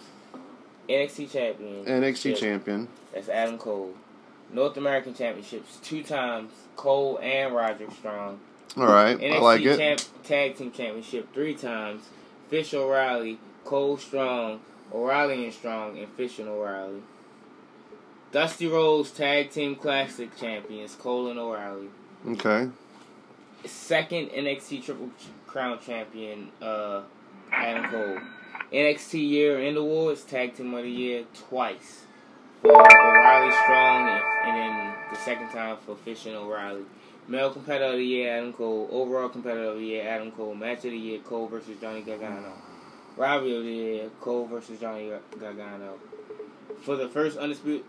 NXT 0.90 1.32
champion. 1.32 1.86
NXT 1.86 2.38
champion. 2.38 2.88
That's 3.14 3.30
Adam 3.30 3.58
Cole. 3.58 3.94
North 4.52 4.78
American 4.78 5.14
championships 5.16 5.78
two 5.78 6.04
times. 6.04 6.52
Cole 6.76 7.20
and 7.22 7.56
Roderick 7.56 7.92
Strong. 7.92 8.40
All 8.78 8.86
right, 8.86 9.18
NXT 9.18 9.34
I 9.36 9.40
like 9.40 9.62
it. 9.62 9.78
champ, 9.78 10.02
tag 10.24 10.58
team 10.58 10.72
championship 10.72 11.34
three 11.34 11.56
times. 11.56 12.04
Fish 12.50 12.74
O'Reilly, 12.74 13.40
Cole 13.66 13.98
Strong, 13.98 14.60
O'Reilly 14.94 15.46
and 15.46 15.54
Strong, 15.54 15.98
and 15.98 16.08
Fish 16.14 16.40
and 16.40 16.48
O'Reilly. 16.48 17.02
Dusty 18.32 18.68
Rhodes 18.68 19.12
tag 19.12 19.52
team 19.52 19.76
classic 19.76 20.36
champions 20.38 20.96
Cole 20.96 21.30
and 21.30 21.40
O'Reilly. 21.40 21.88
Okay. 22.28 22.70
Second 23.66 24.30
NXT 24.30 24.84
Triple 24.84 25.12
Crown 25.46 25.80
champion 25.80 26.50
uh, 26.62 27.02
Adam 27.52 27.90
Cole. 27.92 28.18
NXT 28.72 29.30
Year 29.30 29.60
End 29.60 29.78
Awards 29.78 30.24
Tag 30.24 30.56
Team 30.56 30.74
of 30.74 30.84
the 30.84 30.90
Year 30.90 31.26
twice. 31.48 32.06
For 32.62 32.72
O'Reilly 32.72 33.52
Strong 33.64 34.10
and, 34.10 34.24
and 34.48 34.58
then 34.58 34.96
the 35.12 35.18
second 35.20 35.50
time 35.50 35.78
for 35.86 35.96
Fish 35.96 36.26
and 36.26 36.36
O'Reilly. 36.36 36.86
Male 37.28 37.52
Competitor 37.52 37.92
of 37.92 37.98
the 37.98 38.04
Year 38.04 38.36
Adam 38.36 38.52
Cole. 38.52 38.90
Overall 38.92 39.30
Competitor 39.30 39.66
of 39.66 39.78
the 39.78 39.86
Year 39.86 40.08
Adam 40.08 40.32
Cole. 40.32 40.56
Match 40.56 40.78
of 40.78 40.92
the 40.92 40.98
Year 40.98 41.20
Cole 41.20 41.48
versus 41.48 41.80
Johnny 41.80 42.02
Gargano. 42.02 42.52
Rivalry 43.18 43.58
of 43.58 43.64
the 43.64 43.72
Year 43.72 44.10
Cole 44.22 44.46
versus 44.48 44.80
Johnny 44.80 45.10
Gar- 45.10 45.22
Gargano. 45.40 46.00
For 46.82 46.96
the 46.96 47.08
first 47.08 47.38
undisputed. 47.38 47.86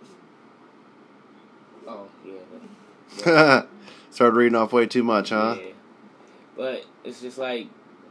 Oh 1.87 2.07
yeah. 2.25 3.63
Started 4.11 4.37
reading 4.37 4.57
off 4.57 4.73
way 4.73 4.87
too 4.87 5.03
much, 5.03 5.31
huh? 5.31 5.57
Yeah. 5.59 5.73
But 6.57 6.85
it's 7.03 7.21
just 7.21 7.39
like, 7.39 7.67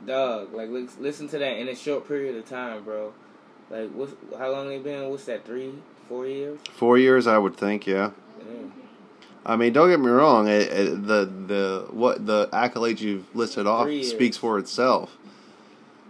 dog, 0.05 0.53
like 0.53 0.69
listen 0.69 1.27
to 1.29 1.37
that 1.37 1.57
in 1.57 1.67
a 1.67 1.75
short 1.75 2.07
period 2.07 2.35
of 2.35 2.47
time, 2.47 2.83
bro. 2.83 3.13
Like, 3.69 3.89
what's 3.91 4.13
how 4.37 4.51
long 4.51 4.67
they 4.67 4.79
been? 4.79 5.09
What's 5.09 5.25
that? 5.25 5.45
Three, 5.45 5.73
four 6.09 6.27
years? 6.27 6.59
Four 6.73 6.97
years, 6.97 7.27
I 7.27 7.37
would 7.37 7.55
think. 7.55 7.87
Yeah. 7.87 8.11
I 9.45 9.57
mean, 9.57 9.73
don't 9.73 9.89
get 9.89 9.99
me 9.99 10.07
wrong. 10.07 10.47
It, 10.47 10.71
it, 10.71 11.07
the 11.07 11.25
the 11.25 11.87
what 11.91 12.25
the 12.25 12.47
accolades 12.47 13.01
you've 13.01 13.33
listed 13.35 13.67
off 13.67 13.89
speaks 14.03 14.37
for 14.37 14.57
itself. 14.57 15.17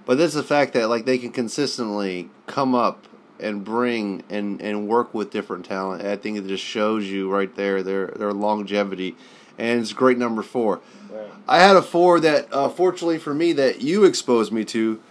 But 0.05 0.17
this 0.17 0.29
is 0.29 0.35
the 0.35 0.43
fact 0.43 0.73
that 0.73 0.89
like 0.89 1.05
they 1.05 1.17
can 1.17 1.31
consistently 1.31 2.29
come 2.47 2.75
up 2.75 3.07
and 3.39 3.63
bring 3.63 4.23
and, 4.29 4.61
and 4.61 4.87
work 4.87 5.13
with 5.13 5.31
different 5.31 5.65
talent. 5.65 6.03
I 6.03 6.15
think 6.15 6.37
it 6.37 6.47
just 6.47 6.63
shows 6.63 7.05
you 7.05 7.31
right 7.31 7.53
there 7.55 7.83
their 7.83 8.07
their 8.07 8.33
longevity, 8.33 9.15
and 9.57 9.81
it's 9.81 9.93
great 9.93 10.17
number 10.17 10.41
four. 10.41 10.81
Right. 11.11 11.27
I 11.47 11.59
had 11.59 11.75
a 11.75 11.81
four 11.81 12.19
that, 12.21 12.51
uh, 12.53 12.69
fortunately 12.69 13.19
for 13.19 13.33
me, 13.33 13.53
that 13.53 13.81
you 13.81 14.03
exposed 14.05 14.51
me 14.51 14.63
to. 14.65 15.01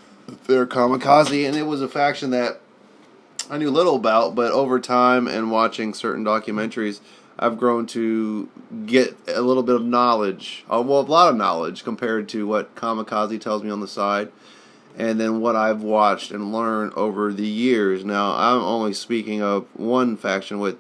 They're 0.47 0.67
Kamikaze, 0.67 1.47
and 1.47 1.57
it 1.57 1.65
was 1.65 1.83
a 1.83 1.89
faction 1.89 2.31
that 2.31 2.61
I 3.51 3.59
knew 3.59 3.71
little 3.71 3.97
about, 3.97 4.35
but 4.35 4.53
over 4.53 4.79
time 4.79 5.27
and 5.27 5.51
watching 5.51 5.95
certain 5.95 6.25
documentaries, 6.25 7.01
I've 7.39 7.59
grown 7.59 7.87
to 7.89 8.49
get 8.87 9.17
a 9.27 9.43
little 9.43 9.63
bit 9.63 9.75
of 9.75 9.85
knowledge, 9.85 10.65
uh, 10.73 10.81
well, 10.81 11.01
a 11.01 11.03
lot 11.03 11.29
of 11.29 11.37
knowledge 11.37 11.83
compared 11.83 12.29
to 12.31 12.47
what 12.47 12.75
Kamikaze 12.77 13.41
tells 13.41 13.63
me 13.63 13.71
on 13.71 13.81
the 13.81 13.89
side, 13.89 14.31
and 14.97 15.19
then 15.21 15.41
what 15.41 15.57
I've 15.57 15.83
watched 15.83 16.31
and 16.31 16.53
learned 16.53 16.93
over 16.95 17.33
the 17.33 17.47
years. 17.47 18.05
Now, 18.05 18.35
I'm 18.35 18.61
only 18.63 18.93
speaking 18.93 19.43
of 19.43 19.67
one 19.75 20.17
faction 20.17 20.59
with, 20.59 20.77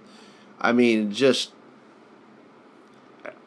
I 0.61 0.73
mean, 0.73 1.13
just 1.13 1.53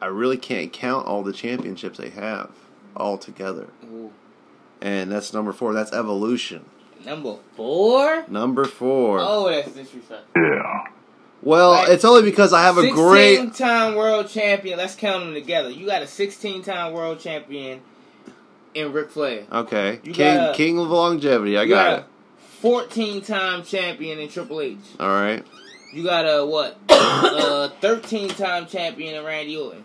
I 0.00 0.06
really 0.06 0.36
can't 0.36 0.72
count 0.72 1.06
all 1.06 1.22
the 1.22 1.32
championships 1.32 1.98
they 1.98 2.10
have 2.10 2.50
all 2.94 3.18
together. 3.18 3.68
Ooh. 3.84 4.12
And 4.80 5.10
that's 5.10 5.32
number 5.32 5.52
four. 5.52 5.72
That's 5.72 5.92
Evolution. 5.92 6.64
Number 7.04 7.36
four? 7.54 8.24
Number 8.28 8.64
four. 8.64 9.18
Oh, 9.20 9.48
that's 9.48 9.70
disrespectful. 9.72 10.42
Yeah. 10.42 10.84
well, 11.42 11.72
Like, 11.72 11.88
it's 11.90 12.04
only 12.04 12.22
because 12.22 12.52
I 12.52 12.62
have 12.62 12.78
a 12.78 12.90
great. 12.90 13.36
16 13.36 13.50
time 13.52 13.94
world 13.94 14.28
champion. 14.28 14.78
Let's 14.78 14.94
count 14.96 15.24
them 15.24 15.34
together. 15.34 15.70
You 15.70 15.86
got 15.86 16.02
a 16.02 16.06
16 16.06 16.62
time 16.62 16.92
world 16.92 17.20
champion 17.20 17.80
in 18.76 18.92
Ric 18.92 19.10
Flair. 19.10 19.44
Okay, 19.50 20.00
You 20.04 20.12
King 20.12 20.36
got 20.36 20.50
a- 20.50 20.54
King 20.54 20.78
of 20.78 20.88
longevity. 20.88 21.56
I 21.56 21.62
You 21.62 21.68
got 21.70 21.98
it. 22.00 22.04
14 22.60 23.22
time 23.22 23.62
champion 23.64 24.18
in 24.18 24.28
Triple 24.28 24.60
H. 24.60 24.76
All 25.00 25.08
right. 25.08 25.44
You 25.92 26.02
got 26.04 26.24
a 26.24 26.44
what? 26.44 26.78
uh, 26.88 27.70
13 27.80 28.28
time 28.28 28.66
champion 28.66 29.14
in 29.14 29.24
Randy 29.24 29.56
Orton. 29.56 29.84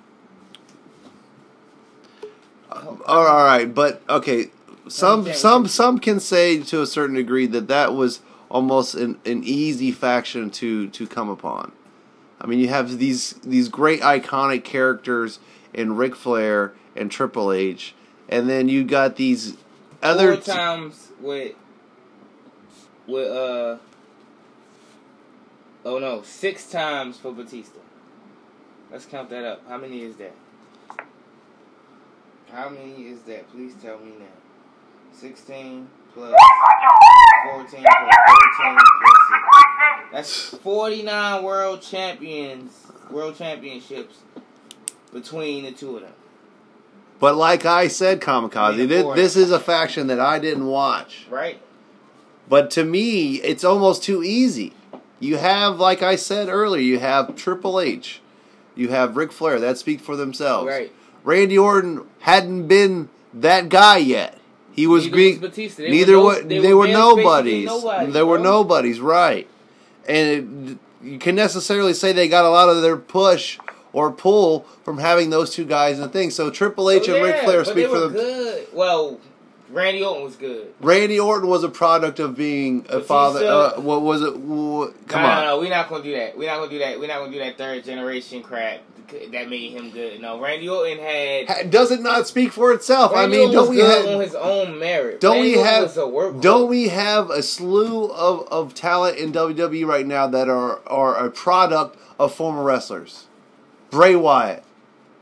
All 2.71 2.99
all 3.05 3.43
right, 3.43 3.73
but 3.73 4.01
okay. 4.09 4.47
Some 4.87 5.31
some 5.33 5.67
some 5.67 5.99
can 5.99 6.19
say 6.19 6.61
to 6.63 6.81
a 6.81 6.87
certain 6.87 7.15
degree 7.15 7.45
that 7.47 7.67
that 7.67 7.93
was 7.93 8.21
almost 8.49 8.95
an, 8.95 9.19
an 9.25 9.43
easy 9.43 9.91
faction 9.91 10.49
to 10.51 10.87
to 10.89 11.07
come 11.07 11.29
upon. 11.29 11.71
I 12.39 12.47
mean, 12.47 12.59
you 12.59 12.69
have 12.69 12.97
these 12.97 13.33
these 13.43 13.69
great 13.69 14.01
iconic 14.01 14.63
characters 14.63 15.39
in 15.73 15.95
Ric 15.95 16.15
Flair 16.15 16.73
and 16.95 17.11
Triple 17.11 17.51
H, 17.51 17.93
and 18.31 18.49
then 18.49 18.69
you 18.69 18.83
got 18.83 19.17
these 19.17 19.57
other 20.01 20.35
Four 20.37 20.55
times 20.55 21.09
with 21.19 21.53
with 23.05 23.29
uh 23.29 23.77
oh 25.85 25.99
no, 25.99 26.21
six 26.23 26.69
times 26.71 27.17
for 27.17 27.31
Batista. 27.33 27.79
Let's 28.91 29.05
count 29.05 29.29
that 29.29 29.45
up. 29.45 29.67
How 29.67 29.77
many 29.77 30.01
is 30.01 30.15
that? 30.15 30.33
How 32.51 32.69
many 32.69 33.07
is 33.07 33.21
that? 33.23 33.49
Please 33.51 33.73
tell 33.81 33.99
me 33.99 34.11
now. 34.19 34.25
Sixteen 35.13 35.87
plus 36.13 36.33
fourteen 37.45 37.83
plus 37.83 38.15
thirteen 38.27 38.77
plus 39.01 39.17
six. 39.29 39.41
That's 40.11 40.61
forty 40.61 41.03
nine 41.03 41.43
world 41.43 41.81
champions 41.81 42.87
world 43.09 43.37
championships 43.37 44.19
between 45.13 45.65
the 45.65 45.71
two 45.71 45.97
of 45.97 46.03
them. 46.03 46.13
But 47.21 47.35
like 47.37 47.65
I 47.65 47.87
said, 47.87 48.19
Kamikaze, 48.19 48.77
Made 48.77 48.91
a 48.91 48.95
thi- 48.97 49.01
four. 49.03 49.15
this 49.15 49.35
is 49.37 49.51
a 49.51 49.59
faction 49.59 50.07
that 50.07 50.19
I 50.19 50.39
didn't 50.39 50.65
watch. 50.65 51.27
Right? 51.29 51.61
But 52.49 52.71
to 52.71 52.83
me, 52.83 53.35
it's 53.35 53.63
almost 53.63 54.03
too 54.03 54.23
easy. 54.23 54.73
You 55.19 55.37
have, 55.37 55.79
like 55.79 56.01
I 56.01 56.15
said 56.17 56.49
earlier, 56.49 56.81
you 56.81 56.97
have 56.99 57.35
Triple 57.35 57.79
H, 57.79 58.21
you 58.75 58.89
have 58.89 59.15
Ric 59.15 59.31
Flair. 59.31 59.59
That 59.59 59.77
speak 59.77 60.01
for 60.01 60.15
themselves. 60.17 60.67
Right. 60.67 60.91
Randy 61.23 61.57
Orton 61.57 62.01
hadn't 62.21 62.67
been 62.67 63.07
that 63.35 63.69
guy 63.69 63.97
yet. 63.97 64.39
He 64.73 64.87
was 64.87 65.03
Neither 65.03 65.15
being 65.15 65.41
was 65.41 65.49
Batista. 65.51 65.83
They 65.83 65.91
neither 65.91 66.19
were 66.19 66.33
no- 66.41 66.41
they, 66.41 66.59
they 66.59 66.73
were, 66.73 66.79
were 66.81 66.87
nobodies. 66.87 67.69
They 68.13 68.23
were 68.23 68.39
nobodies, 68.39 68.99
right? 68.99 69.47
And 70.07 70.69
it, 70.71 70.77
you 71.05 71.19
can 71.19 71.35
necessarily 71.35 71.93
say 71.93 72.13
they 72.13 72.27
got 72.27 72.45
a 72.45 72.49
lot 72.49 72.69
of 72.69 72.81
their 72.81 72.97
push 72.97 73.59
or 73.93 74.11
pull 74.11 74.61
from 74.83 74.97
having 74.99 75.29
those 75.29 75.51
two 75.53 75.65
guys 75.65 75.95
in 75.97 76.01
the 76.03 76.09
thing. 76.09 76.29
So 76.29 76.49
Triple 76.49 76.89
H 76.89 77.09
Oh, 77.09 77.15
and 77.15 77.23
Ric 77.23 77.35
yeah, 77.37 77.43
Flair 77.43 77.65
speak 77.65 77.87
for 77.89 77.99
them. 77.99 78.13
Good. 78.13 78.67
Well, 78.73 79.19
Randy 79.69 80.03
Orton 80.03 80.23
was 80.23 80.35
good. 80.35 80.73
Randy 80.81 81.19
Orton 81.19 81.47
was 81.49 81.63
a 81.63 81.69
product 81.69 82.19
of 82.19 82.35
being 82.35 82.85
a 82.89 82.99
father. 83.01 83.45
Uh, 83.45 83.79
what 83.81 84.01
was 84.01 84.21
it? 84.21 84.33
wh- 84.33 85.07
Come 85.07 85.21
no, 85.21 85.27
on. 85.29 85.35
no, 85.43 85.45
no, 85.45 85.59
we're 85.59 85.69
not 85.69 85.89
gonna 85.89 86.03
do 86.03 86.13
that. 86.15 86.37
We're 86.37 86.47
not 86.49 86.57
gonna 86.57 86.69
do 86.71 86.79
that. 86.79 86.99
We're 86.99 87.07
not 87.07 87.19
gonna 87.19 87.31
do 87.31 87.39
that 87.39 87.57
third 87.57 87.83
generation 87.85 88.43
crap 88.43 88.81
that 89.31 89.49
made 89.49 89.71
him 89.73 89.91
good. 89.91 90.21
No, 90.21 90.39
Randy 90.41 90.67
Orton 90.69 90.97
had. 90.97 91.47
Ha- 91.47 91.63
Does 91.69 91.91
it 91.91 92.01
not 92.01 92.27
speak 92.27 92.51
for 92.51 92.71
itself? 92.73 93.13
Randy 93.13 93.37
I 93.37 93.39
mean, 93.45 93.51
don't 93.53 93.69
we 93.69 93.79
have? 93.79 94.05
on 94.07 94.21
his 94.21 94.35
own 94.35 94.77
merit? 94.79 95.19
Don't 95.21 95.35
Randy 95.35 95.55
we 95.55 95.61
have? 95.61 95.95
Don't 96.41 96.69
we 96.69 96.87
have 96.89 97.29
a 97.29 97.41
slew 97.43 98.05
of, 98.11 98.47
of 98.51 98.73
talent 98.73 99.17
in 99.17 99.31
WWE 99.31 99.85
right 99.85 100.05
now 100.05 100.27
that 100.27 100.49
are 100.49 100.79
are 100.87 101.15
a 101.25 101.29
product 101.31 101.97
of 102.19 102.33
former 102.33 102.63
wrestlers? 102.63 103.25
Bray 103.91 104.15
Wyatt, 104.15 104.63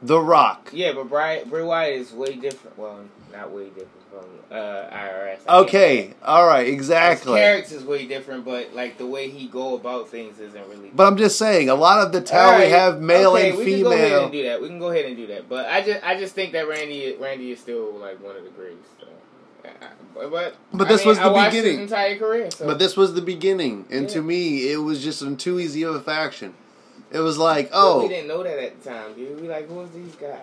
The 0.01 0.19
Rock. 0.19 0.69
Yeah, 0.71 0.93
but 0.93 1.10
Bray, 1.10 1.43
Bray 1.45 1.63
Wyatt 1.63 1.93
is 1.99 2.13
way 2.13 2.36
different. 2.36 2.77
Well, 2.77 2.99
not 3.34 3.51
way 3.51 3.65
different 3.69 3.89
from 4.12 4.25
uh, 4.51 4.55
IRS. 4.55 5.39
I 5.47 5.58
Okay, 5.60 6.13
all 6.23 6.45
right, 6.47 6.65
His 6.65 6.73
exactly. 6.75 7.34
character's 7.39 7.84
way 7.84 8.08
different, 8.08 8.45
but 8.45 8.73
like 8.73 8.97
the 8.97 9.05
way 9.05 9.29
he 9.29 9.47
go 9.47 9.75
about 9.75 10.10
things 10.10 10.39
isn't 10.39 10.67
really. 10.69 10.89
But 10.93 11.08
I'm 11.08 11.17
just 11.17 11.38
saying, 11.38 11.69
a 11.69 11.75
lot 11.75 12.05
of 12.05 12.12
the 12.12 12.21
talent 12.21 12.63
we 12.63 12.69
have 12.71 13.01
male 13.01 13.32
okay, 13.34 13.49
and 13.49 13.58
we 13.58 13.65
can 13.65 13.84
go 13.84 13.91
ahead 13.91 14.08
female. 14.08 14.23
and 14.23 14.32
do 14.32 14.43
that. 14.43 14.62
We 14.62 14.67
can 14.67 14.79
go 14.79 14.89
ahead 14.89 15.05
and 15.05 15.17
do 15.17 15.27
that. 15.27 15.49
But 15.49 15.65
I 15.67 15.82
just, 15.84 16.03
I 16.03 16.17
just 16.19 16.34
think 16.36 16.53
that 16.53 16.67
Randy, 16.67 17.15
Randy 17.19 17.51
is 17.51 17.60
still 17.60 17.91
like 17.93 18.23
one 18.23 18.36
of 18.36 18.43
the 18.43 18.49
greats. 18.51 18.88
So. 18.99 19.08
I- 19.65 19.69
I- 19.86 20.27
But, 20.29 20.55
but, 20.73 20.88
this 20.88 21.01
mean, 21.01 21.08
was 21.10 21.17
the 21.19 21.29
beginning. 21.29 21.79
His 21.79 21.91
entire 21.91 22.17
career. 22.17 22.51
So. 22.51 22.65
But 22.67 22.77
this 22.79 22.97
was 22.97 23.13
the 23.13 23.21
beginning, 23.21 23.86
and 23.89 24.03
Yeah. 24.03 24.13
to 24.15 24.21
me, 24.21 24.71
it 24.71 24.77
was 24.77 25.01
just 25.03 25.21
an 25.21 25.38
too 25.38 25.60
easy 25.60 25.84
of 25.84 25.95
a 25.95 26.01
faction. 26.01 26.53
It 27.11 27.19
was 27.19 27.37
like, 27.37 27.71
But 27.71 27.99
we 27.99 28.05
oh, 28.05 28.07
didn't 28.07 28.27
know 28.27 28.43
that 28.43 28.59
at 28.59 28.83
the 28.83 28.89
time, 28.89 29.13
dude. 29.15 29.41
We 29.41 29.47
like, 29.47 29.67
who 29.67 29.75
was 29.75 29.89
these 29.91 30.15
guys? 30.15 30.39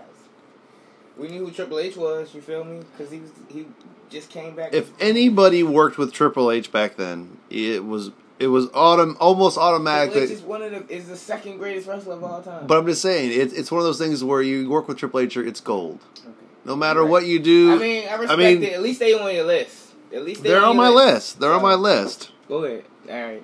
We 1.16 1.28
knew 1.28 1.46
who 1.46 1.50
Triple 1.52 1.78
H 1.78 1.96
was. 1.96 2.34
You 2.34 2.40
feel 2.42 2.64
me? 2.64 2.80
Because 2.96 3.10
he 3.12 3.20
was, 3.20 3.30
he 3.48 3.66
just 4.10 4.28
came 4.30 4.54
back. 4.54 4.74
if 4.74 4.90
anybody 5.00 5.62
worked 5.62 5.96
with 5.96 6.12
Triple 6.12 6.50
H 6.50 6.70
back 6.70 6.96
then, 6.96 7.38
it 7.50 7.84
was 7.84 8.10
it 8.38 8.48
was 8.48 8.66
autom- 8.68 9.16
almost 9.18 9.56
automatic. 9.56 10.12
Triple 10.12 10.28
H 10.28 10.30
is 10.30 10.42
one 10.42 10.62
of 10.62 10.72
the 10.72 10.94
is 10.94 11.08
the 11.08 11.16
second 11.16 11.56
greatest 11.58 11.88
wrestler 11.88 12.14
of 12.14 12.24
all 12.24 12.42
time. 12.42 12.66
But 12.66 12.78
I'm 12.78 12.86
just 12.86 13.00
saying, 13.00 13.30
it, 13.32 13.52
it's 13.56 13.70
one 13.70 13.78
of 13.78 13.84
those 13.86 13.98
things 13.98 14.22
where 14.22 14.42
you 14.42 14.68
work 14.68 14.88
with 14.88 14.98
Triple 14.98 15.20
H, 15.20 15.36
it's 15.38 15.60
gold. 15.60 16.00
Okay. 16.18 16.30
No 16.66 16.76
matter 16.76 17.00
Right. 17.02 17.10
what 17.10 17.26
you 17.26 17.38
do, 17.38 17.74
I 17.74 17.78
mean, 17.78 18.08
I 18.08 18.14
respect 18.16 18.38
mean- 18.38 18.62
it. 18.64 18.72
At 18.74 18.82
least 18.82 18.98
they 19.00 19.14
on 19.14 19.34
your 19.34 19.44
list. 19.44 19.92
At 20.12 20.24
least 20.24 20.42
they 20.42 20.50
they're 20.50 20.58
on 20.60 20.74
your 20.76 20.84
my 20.84 20.88
list. 20.90 21.40
They're 21.40 21.52
on 21.52 21.62
my 21.62 21.74
list. 21.74 22.30
Go 22.48 22.64
ahead. 22.64 22.84
All 23.08 23.14
right. 23.22 23.42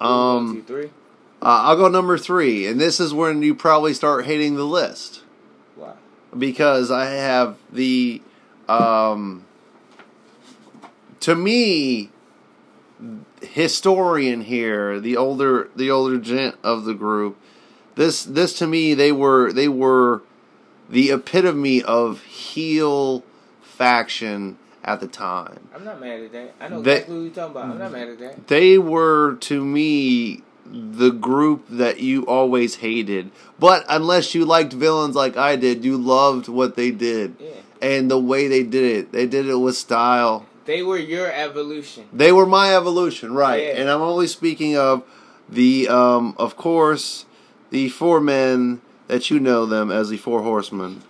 Um, 0.00 0.46
One, 0.46 0.54
two, 0.56 0.62
three. 0.62 0.90
Uh, 1.42 1.62
I'll 1.64 1.76
go 1.76 1.88
number 1.88 2.16
three, 2.16 2.66
and 2.66 2.80
this 2.80 3.00
is 3.00 3.12
when 3.12 3.42
you 3.42 3.54
probably 3.54 3.92
start 3.94 4.24
hating 4.24 4.54
the 4.56 4.64
list 4.64 5.22
Wow. 5.76 5.96
because 6.38 6.90
I 6.90 7.06
have 7.06 7.56
the, 7.72 8.22
um, 8.68 9.44
to 11.20 11.34
me, 11.34 12.10
historian 13.42 14.42
here, 14.42 15.00
the 15.00 15.16
older 15.16 15.68
the 15.74 15.90
older 15.90 16.18
gent 16.18 16.56
of 16.62 16.84
the 16.84 16.94
group. 16.94 17.36
This 17.96 18.24
this 18.24 18.56
to 18.58 18.66
me 18.66 18.94
they 18.94 19.10
were 19.12 19.52
they 19.52 19.68
were 19.68 20.22
the 20.88 21.10
epitome 21.10 21.82
of 21.82 22.22
heel 22.22 23.24
faction 23.62 24.58
at 24.84 25.00
the 25.00 25.08
time. 25.08 25.68
I'm 25.74 25.84
not 25.84 26.00
mad 26.00 26.20
at 26.20 26.32
that. 26.32 26.54
I 26.60 26.68
know 26.68 26.80
They- 26.82 26.92
exactly 26.92 27.16
what 27.16 27.22
you're 27.24 27.34
talking 27.34 27.50
about. 27.52 27.64
I'm 27.70 27.78
not 27.78 27.92
mad 27.92 28.08
at 28.08 28.18
that. 28.20 28.46
they 28.48 28.78
were 28.78 29.34
to 29.40 29.64
me 29.64 30.42
the 30.66 31.10
group 31.10 31.64
that 31.68 32.00
you 32.00 32.24
always 32.26 32.76
hated. 32.76 33.30
But 33.58 33.84
unless 33.88 34.34
you 34.34 34.44
liked 34.44 34.72
villains 34.72 35.14
like 35.16 35.36
I 35.36 35.56
did, 35.56 35.84
you 35.84 35.96
loved 35.96 36.48
what 36.48 36.76
they 36.76 36.90
did 36.90 37.36
Yeah. 37.40 37.50
and 37.80 38.10
the 38.10 38.18
way 38.18 38.48
they 38.48 38.62
did 38.62 38.84
it. 38.84 39.12
They 39.12 39.26
did 39.26 39.46
it 39.48 39.56
with 39.56 39.76
style. 39.76 40.46
They 40.64 40.82
were 40.82 40.98
your 40.98 41.30
evolution. 41.30 42.04
They 42.12 42.30
were 42.32 42.46
my 42.46 42.74
evolution, 42.74 43.34
right? 43.34 43.62
Yeah. 43.62 43.80
And 43.80 43.90
I'm 43.90 44.00
only 44.00 44.28
speaking 44.28 44.76
of 44.76 45.02
the, 45.48 45.88
um, 45.88 46.34
of 46.38 46.56
course, 46.56 47.26
the 47.70 47.88
four 47.88 48.20
men 48.20 48.80
that 49.08 49.28
you 49.30 49.40
know 49.40 49.66
them 49.66 49.90
as 49.90 50.08
the 50.10 50.16
four 50.16 50.42
horsemen. 50.42 51.02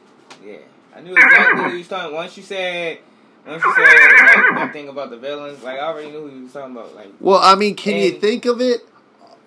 Yeah. 0.45 0.57
I 0.97 1.01
knew 1.03 1.13
exactly 1.15 1.63
who 1.65 1.71
you 1.71 1.79
was 1.79 1.89
talking. 1.89 2.15
Once 2.15 2.37
you 2.37 2.43
said, 2.43 2.99
once 3.47 3.63
you 3.63 3.75
said 3.75 3.83
like, 3.85 4.55
that 4.57 4.71
thing 4.73 4.89
about 4.89 5.11
the 5.11 5.19
villains, 5.19 5.63
like 5.63 5.79
I 5.79 5.83
already 5.83 6.11
knew 6.11 6.29
who 6.29 6.37
you 6.37 6.43
was 6.45 6.53
talking 6.53 6.75
about. 6.75 6.95
Like 6.95 7.09
Well, 7.21 7.39
I 7.43 7.55
mean, 7.55 7.75
can 7.77 7.97
you 7.97 8.13
think 8.13 8.47
of 8.47 8.61
it? 8.61 8.81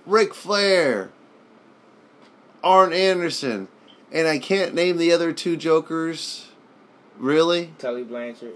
Ric 0.06 0.34
Flair, 0.34 1.10
Arn 2.64 2.94
Anderson, 2.94 3.68
and 4.12 4.28
I 4.28 4.38
can't 4.40 4.74
name 4.74 4.98
the 4.98 5.12
other 5.12 5.34
two 5.34 5.58
Jokers. 5.58 6.48
Really? 7.18 7.74
Tully 7.80 8.04
Blanchard. 8.04 8.54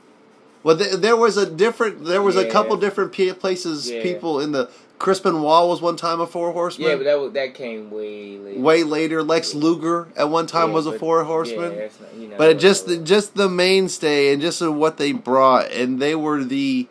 Well, 0.64 0.78
th- 0.78 0.96
there 0.96 1.16
was 1.16 1.38
a 1.38 1.50
different. 1.50 2.04
There 2.06 2.22
was 2.22 2.36
a 2.36 2.46
couple 2.50 2.76
different 2.78 3.14
p- 3.14 3.32
places. 3.34 3.90
Yeah. 3.90 4.04
People 4.04 4.42
in 4.42 4.52
the 4.52 4.70
Chris 4.98 5.22
Benoit 5.22 5.70
was 5.70 5.82
one 5.82 5.96
time 5.96 6.20
a 6.20 6.28
four 6.28 6.52
horseman. 6.52 6.90
Yeah, 6.90 6.96
but 6.98 7.04
that 7.06 7.20
was, 7.20 7.32
that 7.32 7.54
came 7.56 7.90
way 7.90 8.38
later. 8.38 8.60
Way 8.60 8.84
later, 8.84 9.24
Lex 9.24 9.54
Luger 9.56 10.10
at 10.18 10.30
one 10.30 10.46
time 10.48 10.70
Yeah, 10.70 10.74
was 10.76 10.86
a 10.88 10.92
but- 10.92 11.00
four 11.00 11.24
horseman. 11.24 11.72
Yeah, 11.78 11.88
not, 12.02 12.14
you 12.18 12.28
know, 12.28 12.36
But 12.38 12.50
it 12.50 12.60
just 12.60 12.88
whatever. 12.88 13.06
just 13.06 13.36
the 13.36 13.48
mainstay 13.48 14.34
and 14.34 14.42
just 14.42 14.62
what 14.62 14.98
they 14.98 15.14
brought, 15.14 15.72
and 15.72 16.02
they 16.02 16.14
were 16.16 16.44
the 16.44 16.88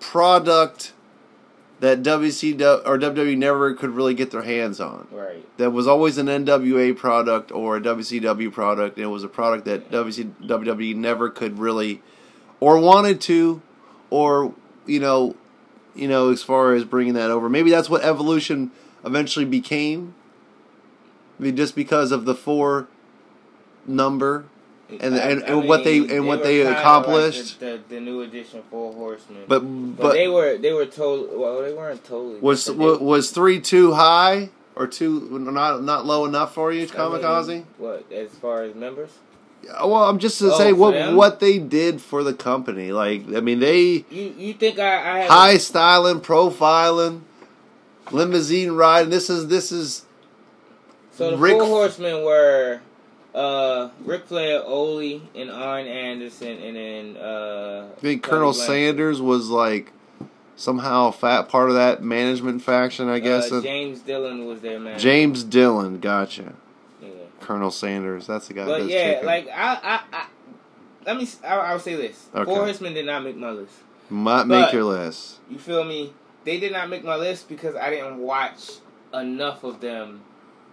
product 0.00 0.92
that 1.80 2.02
WCW 2.02 2.86
or 2.86 2.98
WWE 2.98 3.36
never 3.36 3.74
could 3.74 3.90
really 3.90 4.14
get 4.14 4.30
their 4.30 4.42
hands 4.42 4.80
on. 4.80 5.06
right. 5.10 5.44
That 5.58 5.70
was 5.70 5.86
always 5.86 6.18
an 6.18 6.26
NWA 6.26 6.96
product 6.96 7.52
or 7.52 7.76
a 7.76 7.80
WCW 7.80 8.52
product, 8.52 8.96
and 8.96 9.04
it 9.04 9.08
was 9.08 9.24
a 9.24 9.28
product 9.28 9.64
that 9.66 9.90
WWE 9.90 10.96
never 10.96 11.30
could 11.30 11.58
really, 11.58 12.02
or 12.60 12.78
wanted 12.78 13.20
to, 13.22 13.62
or 14.10 14.54
you 14.86 15.00
know, 15.00 15.36
you 15.94 16.08
know, 16.08 16.30
as 16.30 16.42
far 16.42 16.74
as 16.74 16.84
bringing 16.84 17.14
that 17.14 17.30
over. 17.30 17.48
Maybe 17.48 17.70
that's 17.70 17.90
what 17.90 18.02
Evolution 18.02 18.70
eventually 19.04 19.44
became. 19.44 20.14
I 21.38 21.44
mean, 21.44 21.56
just 21.56 21.76
because 21.76 22.10
of 22.10 22.24
the 22.24 22.34
four 22.34 22.88
number 23.86 24.46
and 25.00 25.14
I- 25.14 25.18
and, 25.18 25.44
I 25.44 25.46
and 25.48 25.68
what 25.68 25.84
they 25.84 26.00
mean, 26.00 26.10
and 26.10 26.26
what 26.26 26.42
they 26.42 26.58
kinda 26.58 26.70
like 26.70 26.78
accomplished. 26.80 27.60
the, 27.60 27.66
the, 27.88 27.94
the 27.96 28.00
new 28.00 28.22
edition 28.22 28.62
Four 28.70 28.92
Horsemen. 28.94 29.44
but 29.46 29.60
But, 29.60 30.02
but, 30.02 30.12
they 30.14 30.28
were 30.28 30.56
they 30.58 30.72
were 30.72 30.86
totally 30.86 31.36
well 31.36 31.60
they 31.62 31.72
weren't 31.74 32.04
totally 32.04 32.40
was 32.40 32.66
but 32.66 32.76
wa- 32.76 32.96
they- 32.96 33.04
was 33.04 33.30
three 33.30 33.60
too 33.60 33.92
high 33.92 34.50
or 34.76 34.86
too 34.86 35.28
not 35.38 35.82
not 35.82 36.06
low 36.06 36.24
enough 36.24 36.54
for 36.54 36.72
you, 36.72 36.84
I 36.84 36.86
Kamikaze? 36.86 37.48
mean, 37.48 37.66
what 37.78 38.04
as 38.12 38.30
far 38.30 38.62
as 38.62 38.74
members? 38.74 39.10
Well, 39.64 40.04
I'm 40.04 40.18
just 40.20 40.38
to 40.38 40.52
Oh, 40.54 40.56
say 40.56 40.72
what 40.72 40.92
them? 40.92 41.16
what 41.16 41.40
they 41.40 41.58
did 41.58 42.00
for 42.00 42.22
the 42.22 42.32
company. 42.32 42.92
Like, 42.92 43.24
I 43.34 43.40
mean, 43.40 43.58
they 43.58 44.04
You 44.08 44.32
you 44.38 44.54
think 44.54 44.78
I 44.78 44.94
I 44.94 45.18
have 45.20 45.30
high 45.30 45.56
styling, 45.58 46.20
profiling, 46.20 47.22
limousine 48.12 48.72
riding. 48.72 49.10
This 49.10 49.28
is 49.28 49.48
this 49.48 49.72
is 49.72 50.04
so 51.12 51.32
the 51.32 51.36
Rick- 51.36 51.54
Four 51.58 51.66
Horsemen 51.66 52.22
were 52.24 52.80
uh 53.34 53.90
Ric 54.00 54.26
Flair, 54.26 54.62
Ole, 54.64 55.20
and 55.34 55.50
Arn 55.50 55.86
Anderson, 55.86 56.58
and 56.58 56.76
then 56.76 57.16
uh 57.16 57.88
I 57.96 58.00
think 58.00 58.22
Colonel 58.22 58.52
Sanders 58.52 59.20
was 59.20 59.48
like 59.48 59.92
somehow 60.56 61.10
fat 61.10 61.48
part 61.48 61.68
of 61.68 61.76
that 61.76 62.02
management 62.02 62.62
faction. 62.62 63.08
I 63.08 63.18
guess 63.20 63.50
uh, 63.52 63.56
Uh, 63.58 63.62
James 63.62 64.00
Dillon 64.00 64.46
was 64.46 64.60
their 64.60 64.80
man. 64.80 64.98
James 64.98 65.44
Dillon, 65.44 66.00
gotcha. 66.00 66.54
Yeah. 67.00 67.08
Colonel 67.40 67.70
Sanders, 67.70 68.26
that's 68.26 68.48
the 68.48 68.54
guy. 68.54 68.66
But 68.66 68.78
that's 68.80 68.90
yeah, 68.90 69.12
kicking. 69.14 69.26
like 69.26 69.48
I, 69.48 69.74
I, 69.82 70.00
I 70.12 70.26
let 71.06 71.16
me. 71.16 71.28
I'll 71.46 71.78
say 71.78 71.94
this: 71.94 72.26
Okay. 72.34 72.44
Four 72.44 72.64
Horsemen 72.64 72.92
did 72.92 73.06
not 73.06 73.24
make 73.24 73.36
my 73.36 73.50
list. 73.50 73.72
might 74.10 74.44
make 74.44 74.72
your 74.72 74.84
list. 74.84 75.38
You 75.48 75.58
feel 75.58 75.84
me? 75.84 76.12
They 76.44 76.58
did 76.60 76.72
not 76.72 76.88
make 76.90 77.04
my 77.04 77.16
list 77.16 77.48
because 77.48 77.74
I 77.76 77.90
didn't 77.90 78.18
watch 78.18 78.72
enough 79.14 79.64
of 79.64 79.80
them. 79.80 80.22